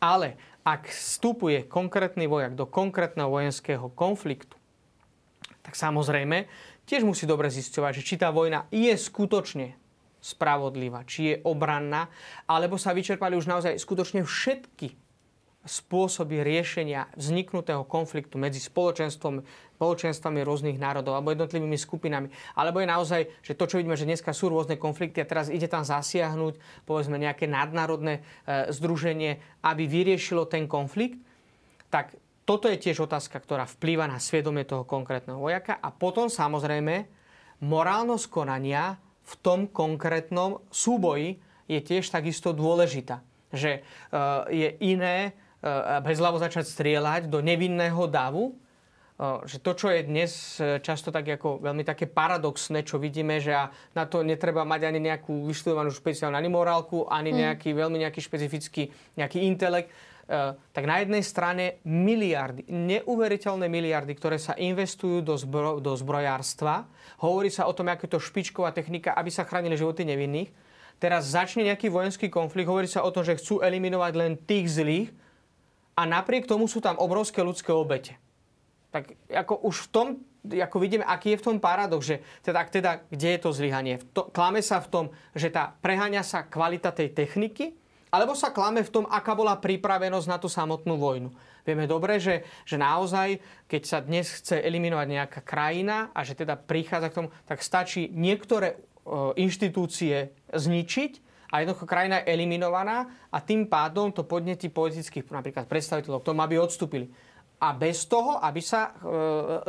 Ale 0.01 0.58
ak 0.69 0.93
vstupuje 0.93 1.65
konkrétny 1.65 2.29
vojak 2.29 2.53
do 2.53 2.69
konkrétneho 2.69 3.33
vojenského 3.33 3.89
konfliktu, 3.97 4.61
tak 5.65 5.73
samozrejme 5.73 6.45
tiež 6.85 7.09
musí 7.09 7.25
dobre 7.25 7.49
zisťovať, 7.49 7.93
že 7.97 8.05
či 8.05 8.15
tá 8.21 8.29
vojna 8.29 8.69
je 8.69 8.93
skutočne 8.93 9.73
spravodlivá, 10.21 11.09
či 11.09 11.33
je 11.33 11.37
obranná, 11.49 12.13
alebo 12.45 12.77
sa 12.77 12.93
vyčerpali 12.93 13.33
už 13.39 13.49
naozaj 13.49 13.81
skutočne 13.81 14.29
všetky 14.29 15.08
spôsoby 15.69 16.41
riešenia 16.41 17.13
vzniknutého 17.15 17.85
konfliktu 17.85 18.41
medzi 18.41 18.59
spoločenstvom, 18.59 19.45
spoločenstvami 19.79 20.43
rôznych 20.43 20.75
národov 20.75 21.15
alebo 21.15 21.31
jednotlivými 21.31 21.79
skupinami. 21.79 22.33
Alebo 22.59 22.83
je 22.83 22.89
naozaj, 22.91 23.21
že 23.47 23.55
to, 23.55 23.71
čo 23.71 23.79
vidíme, 23.79 23.95
že 23.95 24.11
dneska 24.11 24.35
sú 24.35 24.51
rôzne 24.51 24.75
konflikty 24.75 25.23
a 25.23 25.29
teraz 25.31 25.47
ide 25.47 25.71
tam 25.71 25.87
zasiahnuť 25.87 26.83
povedzme 26.83 27.15
nejaké 27.15 27.47
nadnárodné 27.47 28.19
e, 28.19 28.73
združenie, 28.75 29.39
aby 29.63 29.87
vyriešilo 29.87 30.51
ten 30.51 30.67
konflikt, 30.67 31.23
tak 31.95 32.19
toto 32.43 32.67
je 32.67 32.81
tiež 32.81 33.07
otázka, 33.07 33.39
ktorá 33.39 33.69
vplýva 33.69 34.11
na 34.11 34.19
svedomie 34.19 34.67
toho 34.67 34.83
konkrétneho 34.83 35.39
vojaka 35.39 35.79
a 35.79 35.95
potom 35.95 36.27
samozrejme 36.27 37.07
morálnosť 37.63 38.27
konania 38.33 38.99
v 39.23 39.35
tom 39.45 39.69
konkrétnom 39.71 40.65
súboji 40.73 41.39
je 41.69 41.79
tiež 41.85 42.09
takisto 42.09 42.51
dôležitá. 42.57 43.21
Že 43.55 43.71
e, 43.79 43.81
je 44.51 44.69
iné 44.81 45.37
bezhlavo 46.07 46.39
začať 46.39 46.71
strieľať 46.71 47.27
do 47.27 47.43
nevinného 47.43 48.07
davu, 48.07 48.55
eh, 49.19 49.43
že 49.43 49.59
to, 49.59 49.75
čo 49.75 49.91
je 49.91 50.07
dnes 50.07 50.31
eh, 50.63 50.79
často 50.79 51.11
tak 51.11 51.27
ako 51.27 51.59
veľmi 51.59 51.83
také 51.83 52.07
paradoxné, 52.07 52.87
čo 52.87 53.03
vidíme, 53.03 53.43
že 53.43 53.55
na 53.95 54.05
to 54.07 54.23
netreba 54.23 54.63
mať 54.63 54.87
ani 54.87 55.01
nejakú 55.03 55.51
vyštudovanú 55.51 55.91
špeciálnu 55.91 56.39
ani 56.39 56.51
morálku, 56.51 57.11
ani 57.11 57.35
mm. 57.35 57.39
nejaký 57.43 57.71
mm. 57.75 57.77
veľmi 57.77 57.99
nejaký 58.07 58.21
špecifický 58.23 58.83
nejaký 59.19 59.43
intelekt, 59.51 59.91
tak 60.77 60.85
na 60.85 61.01
jednej 61.01 61.25
strane 61.25 61.81
miliardy, 61.89 62.69
neuveriteľné 62.69 63.65
miliardy, 63.65 64.13
ktoré 64.13 64.37
sa 64.37 64.53
investujú 64.61 65.25
do, 65.25 65.33
zbro, 65.41 65.81
do 65.81 65.97
zbrojárstva. 65.97 66.85
Hovorí 67.25 67.49
sa 67.49 67.65
o 67.65 67.73
tom, 67.73 67.89
aké 67.89 68.05
to 68.05 68.21
špičková 68.21 68.77
technika, 68.77 69.17
aby 69.17 69.33
sa 69.33 69.49
chránili 69.49 69.81
životy 69.81 70.05
nevinných. 70.05 70.53
Teraz 71.01 71.33
začne 71.33 71.65
nejaký 71.73 71.89
vojenský 71.89 72.29
konflikt, 72.29 72.69
hovorí 72.69 72.85
sa 72.85 73.09
o 73.09 73.15
tom, 73.15 73.25
že 73.25 73.41
chcú 73.41 73.65
eliminovať 73.65 74.13
len 74.21 74.37
tých 74.37 74.69
zlých, 74.69 75.09
a 75.99 76.07
napriek 76.07 76.47
tomu 76.47 76.71
sú 76.71 76.79
tam 76.79 76.95
obrovské 77.03 77.43
ľudské 77.43 77.75
obete. 77.75 78.15
Tak 78.95 79.19
ako 79.27 79.67
už 79.67 79.77
v 79.85 79.89
tom, 79.91 80.07
ako 80.47 80.79
vidíme, 80.79 81.03
aký 81.03 81.35
je 81.35 81.41
v 81.43 81.47
tom 81.51 81.59
paradox, 81.59 82.07
že 82.07 82.23
teda, 82.47 82.63
teda 82.71 82.91
kde 83.11 83.29
je 83.35 83.41
to 83.43 83.51
zlyhanie? 83.51 83.99
Klame 84.31 84.63
sa 84.63 84.79
v 84.79 84.89
tom, 84.89 85.05
že 85.35 85.51
tá 85.51 85.75
preháňa 85.83 86.23
sa 86.23 86.47
kvalita 86.47 86.95
tej 86.95 87.11
techniky, 87.11 87.75
alebo 88.09 88.33
sa 88.33 88.55
klame 88.55 88.81
v 88.81 88.89
tom, 88.89 89.05
aká 89.05 89.37
bola 89.37 89.59
pripravenosť 89.61 90.27
na 90.31 90.41
tú 90.41 90.49
samotnú 90.49 90.97
vojnu. 90.97 91.29
Vieme 91.67 91.85
dobre, 91.85 92.17
že, 92.17 92.49
že 92.65 92.81
naozaj, 92.81 93.45
keď 93.69 93.83
sa 93.85 93.99
dnes 94.01 94.25
chce 94.41 94.65
eliminovať 94.65 95.07
nejaká 95.13 95.41
krajina 95.45 96.09
a 96.17 96.25
že 96.25 96.33
teda 96.33 96.57
prichádza 96.57 97.13
k 97.13 97.17
tomu, 97.21 97.29
tak 97.45 97.61
stačí 97.61 98.09
niektoré 98.09 98.73
e, 98.73 98.77
inštitúcie 99.37 100.33
zničiť 100.49 101.28
a 101.49 101.65
jednoducho 101.65 101.89
krajina 101.89 102.21
je 102.21 102.29
eliminovaná 102.37 103.09
a 103.33 103.41
tým 103.41 103.65
pádom 103.65 104.13
to 104.13 104.25
podnetí 104.25 104.69
politických 104.69 105.33
napríklad 105.33 105.65
predstaviteľov 105.65 106.21
k 106.21 106.29
tomu, 106.29 106.41
aby 106.45 106.61
odstúpili. 106.61 107.09
A 107.59 107.75
bez 107.75 108.07
toho, 108.07 108.39
aby 108.39 108.63
sa 108.63 108.95
e, 108.95 109.11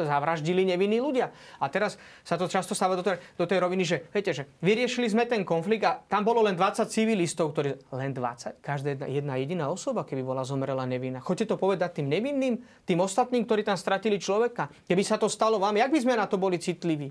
zavraždili 0.06 0.62
nevinní 0.62 1.02
ľudia. 1.02 1.34
A 1.58 1.74
teraz 1.74 1.98
sa 2.22 2.38
to 2.38 2.46
často 2.46 2.78
stáva 2.78 2.94
do 2.94 3.02
tej, 3.02 3.18
do 3.34 3.50
tej 3.50 3.58
roviny, 3.66 3.82
že, 3.82 3.98
viete, 4.14 4.30
že 4.30 4.46
vyriešili 4.62 5.10
sme 5.10 5.26
ten 5.26 5.42
konflikt 5.42 5.82
a 5.90 5.98
tam 6.06 6.22
bolo 6.22 6.46
len 6.46 6.54
20 6.54 6.86
civilistov, 6.86 7.50
ktorí... 7.58 7.82
Len 7.90 8.14
20? 8.14 8.62
Každá 8.62 8.94
jedna, 8.94 9.08
jedna 9.10 9.34
jediná 9.42 9.66
osoba, 9.74 10.06
keby 10.06 10.22
bola 10.22 10.46
zomrela 10.46 10.86
nevinná. 10.86 11.18
Choďte 11.18 11.50
to 11.50 11.56
povedať 11.58 11.98
tým 11.98 12.14
nevinným, 12.14 12.62
tým 12.86 13.00
ostatným, 13.02 13.42
ktorí 13.50 13.66
tam 13.66 13.74
stratili 13.74 14.22
človeka. 14.22 14.70
Keby 14.86 15.02
sa 15.02 15.18
to 15.18 15.26
stalo 15.26 15.58
vám, 15.58 15.74
jak 15.74 15.90
by 15.90 15.98
sme 15.98 16.14
na 16.14 16.30
to 16.30 16.38
boli 16.38 16.62
citliví? 16.62 17.10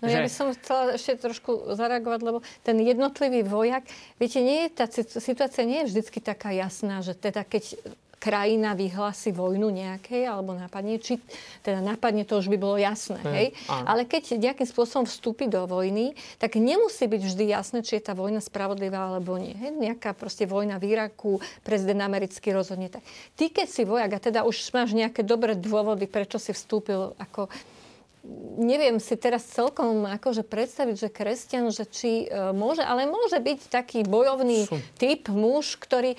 No 0.00 0.08
že... 0.08 0.16
ja 0.16 0.20
by 0.24 0.30
som 0.32 0.46
chcela 0.56 0.96
ešte 0.96 1.20
trošku 1.20 1.76
zareagovať, 1.76 2.20
lebo 2.24 2.38
ten 2.64 2.76
jednotlivý 2.80 3.44
vojak, 3.44 3.84
viete, 4.16 4.40
nie 4.40 4.66
je, 4.66 4.68
tá 4.72 4.84
situácia 5.20 5.64
nie 5.68 5.84
je 5.84 5.94
vždy 5.94 6.20
taká 6.24 6.52
jasná, 6.52 7.04
že 7.04 7.12
teda 7.12 7.44
keď 7.44 7.76
krajina 8.20 8.76
vyhlási 8.76 9.32
vojnu 9.32 9.72
nejakej 9.72 10.28
alebo 10.28 10.52
napadne, 10.52 11.00
či 11.00 11.16
teda 11.64 11.80
napadne, 11.80 12.28
to 12.28 12.36
už 12.36 12.52
by 12.52 12.58
bolo 12.60 12.76
jasné, 12.76 13.16
mm, 13.16 13.32
hej? 13.32 13.46
Áno. 13.66 13.86
Ale 13.88 14.02
keď 14.04 14.36
nejakým 14.36 14.68
spôsobom 14.68 15.08
vstúpi 15.08 15.48
do 15.48 15.64
vojny, 15.64 16.12
tak 16.36 16.60
nemusí 16.60 17.08
byť 17.08 17.22
vždy 17.24 17.44
jasné, 17.48 17.80
či 17.80 17.96
je 17.96 18.04
tá 18.04 18.12
vojna 18.12 18.44
spravodlivá 18.44 19.08
alebo 19.08 19.40
nie. 19.40 19.56
Hej? 19.56 19.72
Nejaká 19.72 20.12
proste 20.12 20.44
vojna 20.44 20.76
v 20.76 20.92
Iraku, 20.92 21.40
prezident 21.64 22.04
americký 22.04 22.52
rozhodne 22.52 22.92
tak. 22.92 23.00
Ty, 23.40 23.48
keď 23.48 23.66
si 23.72 23.82
vojak 23.88 24.12
a 24.12 24.20
teda 24.20 24.44
už 24.44 24.68
máš 24.76 24.92
nejaké 24.92 25.24
dobré 25.24 25.56
dôvody, 25.56 26.04
prečo 26.04 26.36
si 26.36 26.52
vstúpil 26.52 27.16
ako 27.16 27.48
neviem 28.60 29.00
si 29.00 29.16
teraz 29.16 29.48
celkom 29.48 30.04
akože 30.04 30.44
predstaviť, 30.44 30.96
že 30.96 31.08
kresťan, 31.08 31.72
že 31.72 31.88
či 31.88 32.28
e, 32.28 32.52
môže, 32.52 32.84
ale 32.84 33.08
môže 33.08 33.40
byť 33.40 33.60
taký 33.72 34.04
bojovný 34.04 34.68
Sú. 34.68 34.76
typ, 35.00 35.32
muž, 35.32 35.80
ktorý 35.80 36.12
e, 36.12 36.18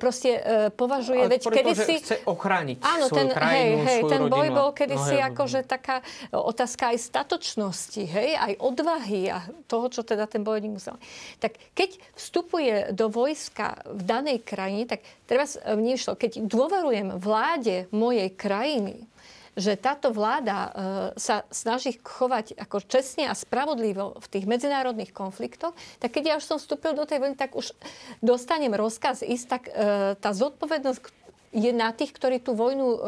proste 0.00 0.40
e, 0.40 0.40
považuje, 0.72 1.28
ale 1.28 1.36
veď 1.36 1.42
kedy 1.52 1.72
si... 1.76 1.94
chce 2.00 2.16
ochrániť 2.24 2.80
áno, 2.80 3.06
svoju 3.12 3.18
ten, 3.20 3.28
krajinu, 3.36 3.76
hej, 3.76 3.84
hej, 3.84 4.00
svoju 4.00 4.12
ten 4.16 4.22
rodinu, 4.24 4.32
boj 4.32 4.48
bol 4.48 4.70
kedysi 4.72 5.16
no, 5.20 5.28
akože 5.28 5.60
taká 5.68 5.96
otázka 6.32 6.96
aj 6.96 6.98
statočnosti, 7.04 8.02
hej, 8.08 8.30
aj 8.32 8.52
odvahy 8.56 9.22
a 9.28 9.44
toho, 9.68 9.92
čo 9.92 10.00
teda 10.00 10.24
ten 10.24 10.40
bojovník 10.40 10.80
musel. 10.80 10.96
Tak 11.36 11.60
keď 11.76 12.00
vstupuje 12.16 12.96
do 12.96 13.12
vojska 13.12 13.84
v 13.92 14.02
danej 14.08 14.40
krajine, 14.40 14.88
tak 14.88 15.04
teraz 15.28 15.60
vníšlo, 15.60 16.16
keď 16.16 16.48
dôverujem 16.48 17.20
vláde 17.20 17.92
mojej 17.92 18.32
krajiny, 18.32 19.11
že 19.52 19.76
táto 19.76 20.08
vláda 20.10 20.58
e, 20.58 20.70
sa 21.20 21.44
snaží 21.52 22.00
chovať 22.00 22.56
ako 22.56 22.88
čestne 22.88 23.28
a 23.28 23.36
spravodlivo 23.36 24.16
v 24.16 24.26
tých 24.32 24.48
medzinárodných 24.48 25.12
konfliktoch, 25.12 25.76
tak 26.00 26.16
keď 26.16 26.24
ja 26.24 26.34
už 26.40 26.48
som 26.48 26.56
vstúpil 26.56 26.96
do 26.96 27.04
tej 27.04 27.20
vojny, 27.20 27.36
tak 27.36 27.52
už 27.52 27.76
dostanem 28.24 28.72
rozkaz 28.72 29.20
ísť, 29.20 29.46
tak 29.48 29.62
e, 29.68 29.72
tá 30.16 30.30
zodpovednosť, 30.32 31.21
je 31.52 31.68
na 31.70 31.92
tých, 31.92 32.16
ktorí 32.16 32.40
tú 32.40 32.56
vojnu 32.56 32.86
uh, 32.88 32.98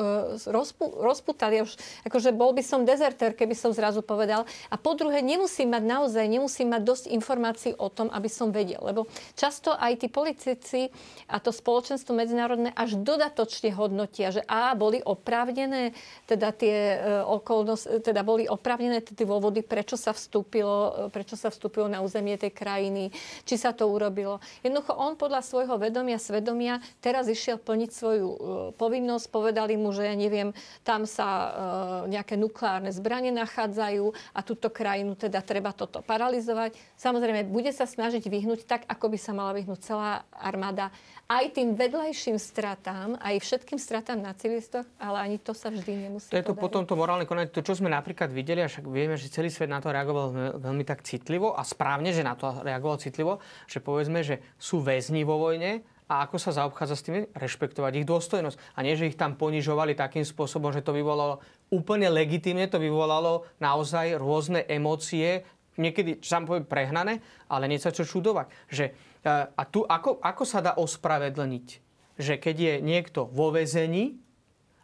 rozpu, 0.45 0.84
rozputali. 1.01 1.64
Už, 1.64 1.80
akože 2.05 2.36
bol 2.36 2.53
by 2.53 2.61
som 2.61 2.84
dezerter, 2.84 3.32
keby 3.32 3.57
som 3.57 3.72
zrazu 3.72 4.05
povedal. 4.05 4.45
A 4.68 4.76
po 4.76 4.92
druhé, 4.92 5.24
nemusím 5.24 5.72
mať 5.72 5.84
naozaj, 5.88 6.24
nemusím 6.28 6.68
mať 6.76 6.82
dosť 6.84 7.05
informácií 7.16 7.72
o 7.80 7.88
tom, 7.88 8.12
aby 8.12 8.28
som 8.28 8.53
vedel. 8.53 8.84
Lebo 8.84 9.09
často 9.32 9.72
aj 9.72 10.05
tí 10.05 10.12
politici 10.12 10.92
a 11.26 11.40
to 11.40 11.49
spoločenstvo 11.49 12.12
medzinárodné 12.12 12.76
až 12.76 13.01
dodatočne 13.01 13.72
hodnotia, 13.72 14.28
že 14.28 14.45
a 14.45 14.76
boli 14.76 15.01
oprávnené 15.01 15.97
teda 16.28 16.53
tie 16.53 17.01
uh, 17.01 17.24
okolnosti, 17.24 18.05
teda 18.05 18.20
boli 18.20 18.45
oprávnené 18.45 19.01
tie 19.01 19.24
dôvody, 19.24 19.64
prečo 19.64 19.97
sa 19.97 20.12
vstúpilo, 20.12 21.09
prečo 21.09 21.40
sa 21.40 21.49
vstúpilo 21.49 21.88
na 21.88 22.05
územie 22.05 22.36
tej 22.36 22.53
krajiny, 22.53 23.09
či 23.49 23.57
sa 23.57 23.72
to 23.72 23.88
urobilo. 23.88 24.36
Jednoducho 24.61 24.92
on 24.92 25.16
podľa 25.16 25.40
svojho 25.40 25.80
vedomia, 25.80 26.20
svedomia 26.20 26.84
teraz 27.01 27.24
išiel 27.24 27.57
plniť 27.57 27.90
svoju 27.90 28.34
E, 28.34 28.34
povinnosť, 28.76 29.26
povedali 29.30 29.74
mu, 29.78 29.91
že 29.91 30.09
ja 30.09 30.14
neviem, 30.16 30.51
tam 30.82 31.09
sa 31.09 31.28
e, 31.28 31.49
nejaké 32.14 32.35
nukleárne 32.39 32.91
zbranie 32.93 33.32
nachádzajú 33.35 34.05
a 34.35 34.41
túto 34.43 34.68
krajinu 34.68 35.16
teda 35.16 35.41
treba 35.41 35.74
toto 35.74 36.05
paralizovať. 36.05 36.76
Samozrejme, 36.99 37.49
bude 37.49 37.70
sa 37.70 37.85
snažiť 37.85 38.26
vyhnúť 38.26 38.66
tak, 38.66 38.82
ako 38.87 39.12
by 39.14 39.18
sa 39.18 39.32
mala 39.32 39.57
vyhnúť 39.57 39.80
celá 39.80 40.26
armáda 40.35 40.95
aj 41.24 41.57
tým 41.57 41.72
vedľajším 41.72 42.37
stratám, 42.37 43.16
aj 43.16 43.41
všetkým 43.41 43.80
stratám 43.80 44.20
na 44.20 44.37
civilistoch, 44.37 44.85
ale 45.01 45.24
ani 45.24 45.37
to 45.41 45.57
sa 45.57 45.72
vždy 45.72 46.09
nemusí 46.09 46.28
To 46.28 46.37
je 46.37 46.45
to 46.45 46.53
podariť. 46.53 46.64
potom 46.68 46.82
to 46.85 46.95
morálne 47.01 47.24
konanie, 47.24 47.49
to, 47.49 47.64
čo 47.64 47.80
sme 47.80 47.89
napríklad 47.89 48.28
videli, 48.28 48.61
a 48.61 48.68
však 48.68 48.85
vieme, 48.85 49.16
že 49.16 49.32
celý 49.32 49.49
svet 49.49 49.72
na 49.72 49.80
to 49.80 49.89
reagoval 49.89 50.61
veľmi 50.61 50.85
tak 50.85 51.01
citlivo 51.01 51.57
a 51.57 51.64
správne, 51.64 52.12
že 52.12 52.20
na 52.20 52.37
to 52.37 52.61
reagoval 52.61 53.01
citlivo, 53.01 53.41
že 53.64 53.80
povedzme, 53.80 54.20
že 54.20 54.45
sú 54.61 54.85
väzni 54.85 55.24
vo 55.24 55.41
vojne, 55.41 55.80
a 56.05 56.29
ako 56.29 56.37
sa 56.37 56.53
zaobchádza 56.53 56.95
s 57.01 57.05
tými, 57.05 57.21
rešpektovať 57.33 57.93
ich 58.05 58.09
dôstojnosť. 58.09 58.61
A 58.77 58.85
nie, 58.85 58.93
že 58.93 59.09
ich 59.09 59.17
tam 59.17 59.41
ponižovali 59.41 59.97
takým 59.97 60.25
spôsobom, 60.25 60.69
že 60.69 60.85
to 60.85 60.93
vyvolalo 60.93 61.41
úplne 61.73 62.13
legitimne, 62.13 62.69
to 62.69 62.77
vyvolalo 62.77 63.49
naozaj 63.57 64.21
rôzne 64.21 64.69
emócie, 64.69 65.49
niekedy, 65.81 66.21
čo 66.21 66.29
sa 66.29 66.45
povie, 66.45 66.69
prehnané, 66.69 67.25
ale 67.49 67.73
nie 67.73 67.81
sa 67.81 67.89
čo 67.89 68.05
čudovať. 68.05 68.47
Že, 68.69 68.85
e, 68.85 68.93
a 69.49 69.63
tu 69.65 69.83
ako, 69.83 70.21
ako 70.21 70.45
sa 70.45 70.61
dá 70.61 70.77
ospravedlniť? 70.77 71.67
Že 72.21 72.35
keď 72.37 72.57
je 72.57 72.75
niekto 72.85 73.25
vo 73.25 73.49
väzení 73.51 74.21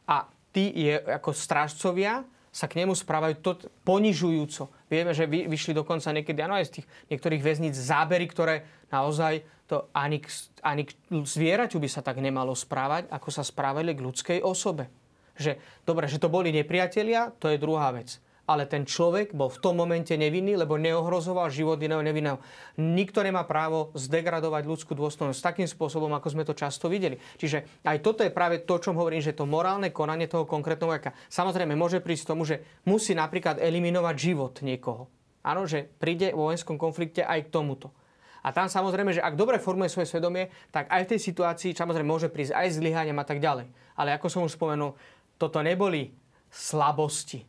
a 0.09 0.25
tí 0.57 0.73
je 0.73 0.99
ako 0.99 1.37
strážcovia, 1.37 2.25
sa 2.51 2.66
k 2.66 2.83
nemu 2.83 2.99
správajú 2.99 3.35
to 3.39 3.53
ponižujúco. 3.87 4.75
Vieme, 4.91 5.14
že 5.14 5.31
vy, 5.31 5.47
vyšli 5.47 5.71
dokonca 5.71 6.11
niekedy 6.11 6.43
ano, 6.43 6.59
aj 6.59 6.66
z 6.66 6.73
tých 6.83 6.87
niektorých 7.14 7.43
väzníc 7.47 7.79
zábery, 7.79 8.27
ktoré 8.27 8.66
naozaj 8.91 9.47
to 9.71 9.87
ani 9.95 10.18
k, 10.18 10.27
ani 10.66 10.83
k 10.83 10.91
zvieraťu 11.07 11.79
by 11.79 11.87
sa 11.87 12.03
tak 12.03 12.18
nemalo 12.18 12.51
správať, 12.59 13.07
ako 13.07 13.29
sa 13.31 13.47
správali 13.47 13.95
k 13.95 14.03
ľudskej 14.03 14.39
osobe. 14.43 14.91
Že, 15.39 15.57
dobre, 15.87 16.11
že 16.11 16.18
to 16.18 16.27
boli 16.27 16.51
nepriatelia, 16.51 17.31
to 17.39 17.47
je 17.47 17.62
druhá 17.62 17.95
vec 17.95 18.18
ale 18.51 18.66
ten 18.66 18.83
človek 18.83 19.31
bol 19.31 19.47
v 19.47 19.62
tom 19.62 19.79
momente 19.79 20.11
nevinný, 20.18 20.59
lebo 20.59 20.75
neohrozoval 20.75 21.55
život 21.55 21.79
iného 21.79 22.03
nevinného. 22.03 22.43
Nikto 22.83 23.23
nemá 23.23 23.47
právo 23.47 23.95
zdegradovať 23.95 24.66
ľudskú 24.66 24.99
dôstojnosť 24.99 25.39
takým 25.39 25.68
spôsobom, 25.71 26.11
ako 26.18 26.35
sme 26.35 26.43
to 26.43 26.59
často 26.59 26.91
videli. 26.91 27.23
Čiže 27.39 27.87
aj 27.87 28.03
toto 28.03 28.27
je 28.27 28.35
práve 28.35 28.66
to, 28.66 28.83
čo 28.83 28.91
hovorím, 28.91 29.23
že 29.23 29.39
to 29.39 29.47
morálne 29.47 29.95
konanie 29.95 30.27
toho 30.27 30.51
konkrétneho 30.51 30.91
vojaka. 30.91 31.14
Samozrejme, 31.31 31.79
môže 31.79 32.03
prísť 32.03 32.35
tomu, 32.35 32.43
že 32.43 32.66
musí 32.83 33.14
napríklad 33.14 33.62
eliminovať 33.62 34.14
život 34.18 34.59
niekoho. 34.66 35.07
Áno, 35.47 35.71
že 35.71 35.87
príde 35.87 36.35
vo 36.35 36.51
vojenskom 36.51 36.75
konflikte 36.75 37.23
aj 37.23 37.47
k 37.47 37.53
tomuto. 37.55 37.95
A 38.41 38.53
tam 38.57 38.68
samozrejme, 38.68 39.16
že 39.16 39.24
ak 39.24 39.36
dobre 39.36 39.61
formuje 39.61 39.93
svoje 39.93 40.09
svedomie, 40.09 40.49
tak 40.72 40.88
aj 40.88 41.05
v 41.05 41.11
tej 41.16 41.20
situácii 41.20 41.76
samozrejme 41.76 42.09
môže 42.09 42.32
prísť 42.32 42.57
aj 42.57 42.80
zlyhaniam 42.80 43.20
a 43.20 43.26
tak 43.28 43.38
ďalej. 43.38 43.68
Ale 43.97 44.16
ako 44.16 44.26
som 44.32 44.47
už 44.49 44.57
spomenul, 44.57 44.97
toto 45.36 45.61
neboli 45.61 46.12
slabosti 46.49 47.45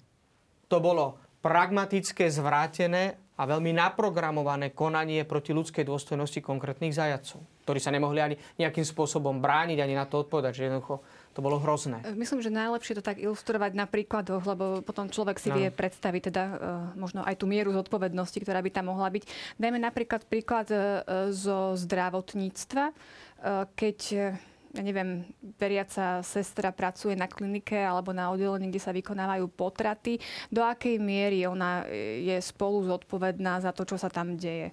to 0.72 0.80
bolo 0.80 1.20
pragmatické, 1.44 2.32
zvrátené 2.32 3.20
a 3.36 3.44
veľmi 3.44 3.76
naprogramované 3.76 4.72
konanie 4.72 5.28
proti 5.28 5.52
ľudskej 5.52 5.84
dôstojnosti 5.84 6.40
konkrétnych 6.40 6.96
zajacov, 6.96 7.44
ktorí 7.68 7.80
sa 7.84 7.92
nemohli 7.92 8.24
ani 8.24 8.36
nejakým 8.56 8.88
spôsobom 8.88 9.44
brániť, 9.44 9.84
ani 9.84 10.00
na 10.00 10.08
to 10.08 10.24
odpovedať, 10.24 10.54
že 10.56 10.66
jednoducho 10.72 11.04
to 11.32 11.40
bolo 11.40 11.58
hrozné. 11.60 12.04
Myslím, 12.16 12.44
že 12.44 12.52
najlepšie 12.52 13.00
to 13.00 13.04
tak 13.04 13.20
ilustrovať 13.20 13.72
na 13.72 13.88
príkladoch, 13.88 14.44
lebo 14.44 14.66
potom 14.84 15.08
človek 15.08 15.40
si 15.40 15.50
no. 15.52 15.56
vie 15.56 15.72
predstaviť 15.72 16.22
teda 16.28 16.44
uh, 16.44 16.56
možno 17.00 17.24
aj 17.24 17.40
tú 17.40 17.48
mieru 17.48 17.72
zodpovednosti, 17.72 18.36
ktorá 18.44 18.60
by 18.60 18.72
tam 18.72 18.92
mohla 18.92 19.08
byť. 19.08 19.24
Dajme 19.56 19.80
napríklad 19.80 20.28
príklad 20.28 20.68
zo 21.32 21.74
zdravotníctva, 21.76 22.94
keď 23.74 24.00
ja 24.72 24.82
neviem, 24.82 25.28
veriaca 25.60 26.24
sestra 26.24 26.72
pracuje 26.72 27.16
na 27.16 27.28
klinike 27.28 27.76
alebo 27.76 28.16
na 28.16 28.32
oddelení, 28.32 28.72
kde 28.72 28.80
sa 28.80 28.96
vykonávajú 28.96 29.46
potraty, 29.52 30.16
do 30.48 30.64
akej 30.64 30.96
miery 30.96 31.44
ona 31.44 31.84
e, 31.92 32.24
je 32.32 32.38
spolu 32.40 32.88
zodpovedná 32.88 33.60
za 33.60 33.76
to, 33.76 33.84
čo 33.84 34.00
sa 34.00 34.08
tam 34.08 34.40
deje? 34.40 34.72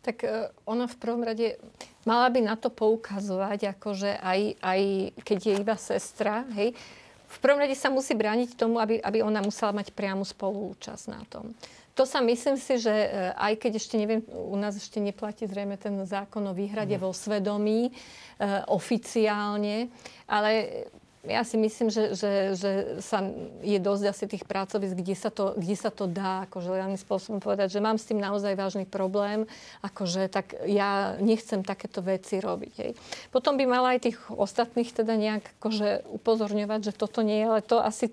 Tak 0.00 0.16
e, 0.24 0.48
ona 0.64 0.88
v 0.88 0.96
prvom 0.96 1.22
rade 1.24 1.60
mala 2.08 2.28
by 2.32 2.40
na 2.40 2.56
to 2.56 2.72
poukazovať, 2.72 3.76
akože 3.76 4.16
aj, 4.16 4.40
aj 4.60 4.80
keď 5.20 5.38
je 5.38 5.54
iba 5.60 5.76
sestra, 5.76 6.48
hej, 6.56 6.72
v 7.30 7.38
prvom 7.38 7.62
rade 7.62 7.78
sa 7.78 7.94
musí 7.94 8.18
brániť 8.18 8.58
tomu, 8.58 8.82
aby, 8.82 8.98
aby 8.98 9.22
ona 9.22 9.38
musela 9.38 9.70
mať 9.70 9.94
priamu 9.94 10.26
spolúčasť 10.26 11.04
na 11.06 11.22
tom. 11.30 11.54
To 11.94 12.02
sa 12.02 12.18
myslím 12.24 12.56
si, 12.58 12.80
že 12.80 12.90
e, 12.90 13.08
aj 13.36 13.60
keď 13.60 13.72
ešte 13.76 13.94
neviem, 14.00 14.22
u 14.30 14.56
nás 14.58 14.74
ešte 14.74 14.98
neplatí 14.98 15.46
zrejme 15.46 15.78
ten 15.78 15.94
zákon 16.06 16.42
o 16.48 16.56
výhrade 16.56 16.96
mm. 16.96 17.02
vo 17.02 17.14
svedomí 17.14 17.90
e, 17.90 17.92
oficiálne, 18.66 19.92
ale 20.26 20.86
ja 21.20 21.44
si 21.44 21.60
myslím, 21.60 21.92
že, 21.92 22.16
že, 22.16 22.56
že 22.56 22.70
sa 23.04 23.20
je 23.60 23.76
dosť 23.76 24.04
asi 24.08 24.24
tých 24.24 24.44
pracovisk, 24.48 24.96
kde 24.96 25.12
sa 25.12 25.28
to, 25.28 25.52
kde 25.52 25.76
sa 25.76 25.92
to 25.92 26.08
dá 26.08 26.48
akože 26.48 26.72
reálnym 26.72 26.96
spôsobom 26.96 27.44
povedať, 27.44 27.76
že 27.76 27.84
mám 27.84 28.00
s 28.00 28.08
tým 28.08 28.16
naozaj 28.16 28.56
vážny 28.56 28.88
problém, 28.88 29.44
akože 29.84 30.32
tak 30.32 30.56
ja 30.64 31.20
nechcem 31.20 31.60
takéto 31.60 32.00
veci 32.00 32.40
robiť. 32.40 32.74
Hej. 32.80 32.92
Potom 33.28 33.60
by 33.60 33.64
mala 33.68 33.96
aj 33.96 34.08
tých 34.08 34.18
ostatných 34.32 34.96
teda 34.96 35.12
nejak 35.20 35.44
akože 35.60 36.08
upozorňovať, 36.08 36.80
že 36.88 36.96
toto 36.96 37.20
nie 37.20 37.44
je, 37.44 37.46
ale 37.52 37.60
to 37.60 37.76
asi 37.84 38.08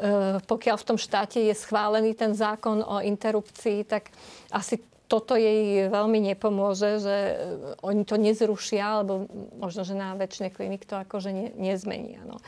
Eh, 0.00 0.38
pokiaľ 0.46 0.76
v 0.80 0.86
tom 0.86 0.98
štáte 0.98 1.42
je 1.42 1.52
schválený 1.52 2.16
ten 2.16 2.32
zákon 2.32 2.80
o 2.80 3.04
interrupcii, 3.04 3.84
tak 3.84 4.08
asi 4.48 4.80
toto 5.10 5.34
jej 5.34 5.90
veľmi 5.90 6.22
nepomôže, 6.30 7.02
že 7.02 7.16
eh, 7.18 7.36
oni 7.82 8.06
to 8.06 8.14
nezrušia, 8.14 9.02
alebo 9.02 9.26
možno, 9.58 9.82
že 9.82 9.98
na 9.98 10.14
väčšine 10.14 10.54
klinik 10.54 10.86
to 10.86 10.94
akože 10.94 11.34
ne, 11.34 11.50
nezmenia. 11.58 12.22
No. 12.22 12.38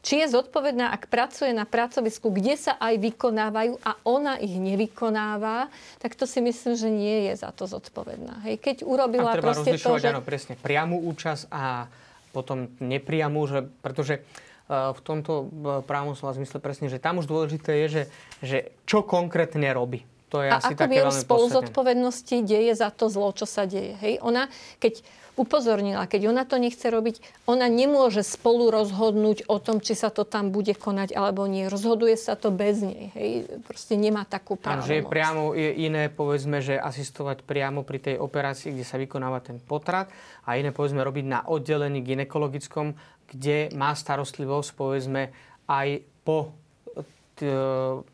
Či 0.00 0.24
je 0.24 0.32
zodpovedná, 0.32 0.96
ak 0.96 1.12
pracuje 1.12 1.52
na 1.52 1.68
pracovisku, 1.68 2.32
kde 2.32 2.56
sa 2.56 2.80
aj 2.80 2.96
vykonávajú 2.96 3.84
a 3.84 4.00
ona 4.08 4.40
ich 4.40 4.56
nevykonáva, 4.56 5.68
tak 6.00 6.16
to 6.16 6.24
si 6.24 6.40
myslím, 6.40 6.72
že 6.72 6.88
nie 6.88 7.28
je 7.28 7.44
za 7.44 7.52
to 7.52 7.68
zodpovedná. 7.68 8.40
Hej, 8.48 8.64
keď 8.64 8.76
urobila 8.88 9.36
treba 9.36 9.52
proste 9.52 9.76
to, 9.76 10.00
že... 10.00 10.08
áno, 10.08 10.24
presne, 10.24 10.56
priamu 10.56 11.04
účasť 11.04 11.52
a 11.52 11.84
potom 12.32 12.72
nepriamu, 12.80 13.44
že, 13.44 13.68
pretože 13.84 14.24
v 14.70 15.00
tomto 15.02 15.50
právnom 15.84 16.14
slova 16.14 16.38
zmysle 16.38 16.62
presne, 16.62 16.86
že 16.86 17.02
tam 17.02 17.18
už 17.18 17.26
dôležité 17.26 17.84
je, 17.84 17.86
že, 17.90 18.02
že 18.38 18.58
čo 18.86 19.02
konkrétne 19.02 19.66
robí. 19.74 20.06
To 20.30 20.46
je 20.46 20.48
a 20.48 20.62
asi 20.62 20.78
ako 20.78 20.80
také 20.86 21.00
v 21.02 21.10
spolu 21.10 21.46
zodpovednosti 21.50 22.36
deje 22.46 22.72
za 22.78 22.94
to 22.94 23.10
zlo, 23.10 23.34
čo 23.34 23.50
sa 23.50 23.66
deje. 23.66 23.98
Hej? 23.98 24.22
Ona, 24.22 24.46
keď 24.78 25.02
upozornila, 25.34 26.06
keď 26.06 26.30
ona 26.30 26.46
to 26.46 26.60
nechce 26.62 26.86
robiť, 26.86 27.18
ona 27.50 27.66
nemôže 27.66 28.22
spolu 28.22 28.70
rozhodnúť 28.70 29.50
o 29.50 29.58
tom, 29.58 29.82
či 29.82 29.98
sa 29.98 30.12
to 30.12 30.22
tam 30.22 30.54
bude 30.54 30.70
konať 30.78 31.16
alebo 31.18 31.50
nie. 31.50 31.66
Rozhoduje 31.66 32.14
sa 32.14 32.38
to 32.38 32.54
bez 32.54 32.78
nej. 32.78 33.10
Hej? 33.18 33.30
Proste 33.66 33.98
nemá 33.98 34.22
takú 34.22 34.54
právomoc. 34.54 34.86
Takže 34.86 34.94
je 35.00 35.02
priamo 35.02 35.42
je 35.58 35.70
iné, 35.82 36.06
povedzme, 36.06 36.62
že 36.62 36.78
asistovať 36.78 37.42
priamo 37.42 37.82
pri 37.82 37.98
tej 37.98 38.16
operácii, 38.22 38.70
kde 38.70 38.86
sa 38.86 39.02
vykonáva 39.02 39.42
ten 39.42 39.58
potrat 39.58 40.12
a 40.46 40.54
iné, 40.54 40.70
povedzme, 40.70 41.02
robiť 41.02 41.26
na 41.26 41.40
oddelení 41.42 42.06
ginekologickom, 42.06 42.94
kde 43.30 43.74
má 43.74 43.94
starostlivosť, 43.98 44.70
povedzme, 44.78 45.34
aj 45.66 46.06
po 46.22 46.54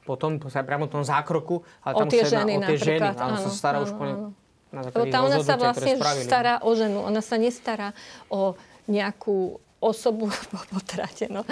potom 0.07 0.39
priamo 0.39 0.87
tom 0.87 1.03
zákroku, 1.03 1.63
ale 1.83 1.93
o 1.95 1.99
tam 2.05 2.09
tie 2.11 2.23
sa 2.23 2.27
jedná 2.27 2.41
ženy 2.41 2.53
o 2.53 2.61
tie 2.63 2.77
ženy. 2.79 3.01
napríklad, 3.03 3.17
Áno, 3.19 3.37
sa 3.37 3.51
áno, 3.51 3.59
stará 3.59 3.79
už 3.83 3.91
áno, 3.91 3.99
po 3.99 4.05
ne, 4.05 4.15
áno. 4.15 4.29
na 4.71 4.81
základe 4.87 5.11
tá 5.11 5.19
ona 5.23 5.39
sa 5.43 5.55
vlastne 5.59 5.93
stará 6.23 6.55
o 6.63 6.71
ženu. 6.75 6.99
Ona 7.03 7.21
sa 7.25 7.37
nestará 7.39 7.89
o 8.31 8.55
nejakú 8.87 9.59
osobu 9.81 10.33
po 10.53 10.59
potrate. 10.73 11.29
No. 11.29 11.45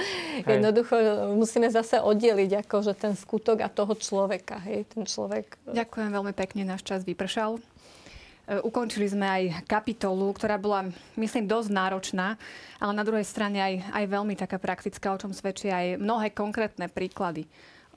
Hej. 0.42 0.60
Jednoducho 0.60 0.96
musíme 1.36 1.68
zase 1.68 2.00
oddeliť 2.00 2.66
akože 2.66 2.92
ten 2.96 3.12
skutok 3.14 3.62
a 3.62 3.68
toho 3.68 3.92
človeka. 3.94 4.58
Hej. 4.64 4.88
Ten 4.90 5.04
človek... 5.04 5.60
Ďakujem 5.68 6.10
veľmi 6.10 6.32
pekne, 6.32 6.64
náš 6.64 6.82
čas 6.82 7.04
vypršal. 7.04 7.60
E, 8.44 8.60
Ukončili 8.60 9.08
sme 9.08 9.26
aj 9.26 9.42
kapitolu, 9.68 10.32
ktorá 10.36 10.60
bola, 10.60 10.88
myslím, 11.16 11.48
dosť 11.48 11.70
náročná, 11.72 12.40
ale 12.80 12.92
na 12.92 13.04
druhej 13.04 13.24
strane 13.24 13.58
aj, 13.60 13.74
aj 13.92 14.04
veľmi 14.08 14.34
taká 14.36 14.60
praktická, 14.60 15.12
o 15.12 15.20
čom 15.20 15.32
svedčia 15.32 15.76
aj 15.76 15.88
mnohé 16.00 16.32
konkrétne 16.32 16.88
príklady, 16.92 17.48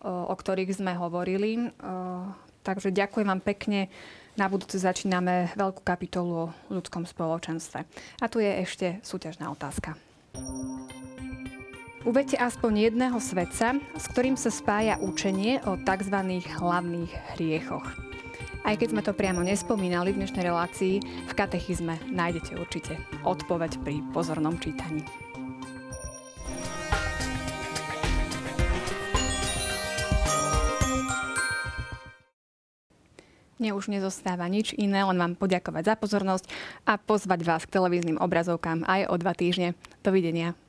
o, 0.02 0.32
o 0.32 0.36
ktorých 0.36 0.78
sme 0.78 0.96
hovorili. 0.96 1.72
O, 1.82 2.48
Takže 2.68 2.92
ďakujem 2.92 3.32
vám 3.32 3.40
pekne. 3.40 3.88
Na 4.36 4.52
budúce 4.52 4.76
začíname 4.76 5.56
veľkú 5.56 5.88
kapitolu 5.88 6.52
o 6.52 6.52
ľudskom 6.68 7.08
spoločenstve. 7.08 7.88
A 8.20 8.26
tu 8.28 8.44
je 8.44 8.52
ešte 8.60 9.00
súťažná 9.08 9.48
otázka. 9.48 9.96
Uvedte 12.04 12.36
aspoň 12.36 12.92
jedného 12.92 13.18
svedca, 13.24 13.80
s 13.96 14.06
ktorým 14.12 14.36
sa 14.36 14.52
spája 14.52 15.00
učenie 15.00 15.64
o 15.64 15.80
tzv. 15.80 16.44
hlavných 16.60 17.12
hriechoch. 17.40 18.07
Aj 18.68 18.76
keď 18.76 18.92
sme 18.92 19.00
to 19.00 19.16
priamo 19.16 19.40
nespomínali 19.48 20.12
v 20.12 20.20
dnešnej 20.20 20.44
relácii, 20.44 21.00
v 21.00 21.34
katechizme 21.40 22.04
nájdete 22.12 22.60
určite 22.60 23.00
odpoveď 23.24 23.80
pri 23.80 24.04
pozornom 24.12 24.60
čítaní. 24.60 25.08
Mne 33.56 33.72
už 33.72 33.88
nezostáva 33.88 34.52
nič 34.52 34.76
iné, 34.76 35.00
len 35.00 35.16
vám 35.16 35.40
poďakovať 35.40 35.84
za 35.88 35.96
pozornosť 35.96 36.52
a 36.84 37.00
pozvať 37.00 37.48
vás 37.48 37.64
k 37.64 37.72
televíznym 37.72 38.20
obrazovkám 38.20 38.84
aj 38.84 39.08
o 39.08 39.16
dva 39.16 39.32
týždne. 39.32 39.80
Dovidenia. 40.04 40.67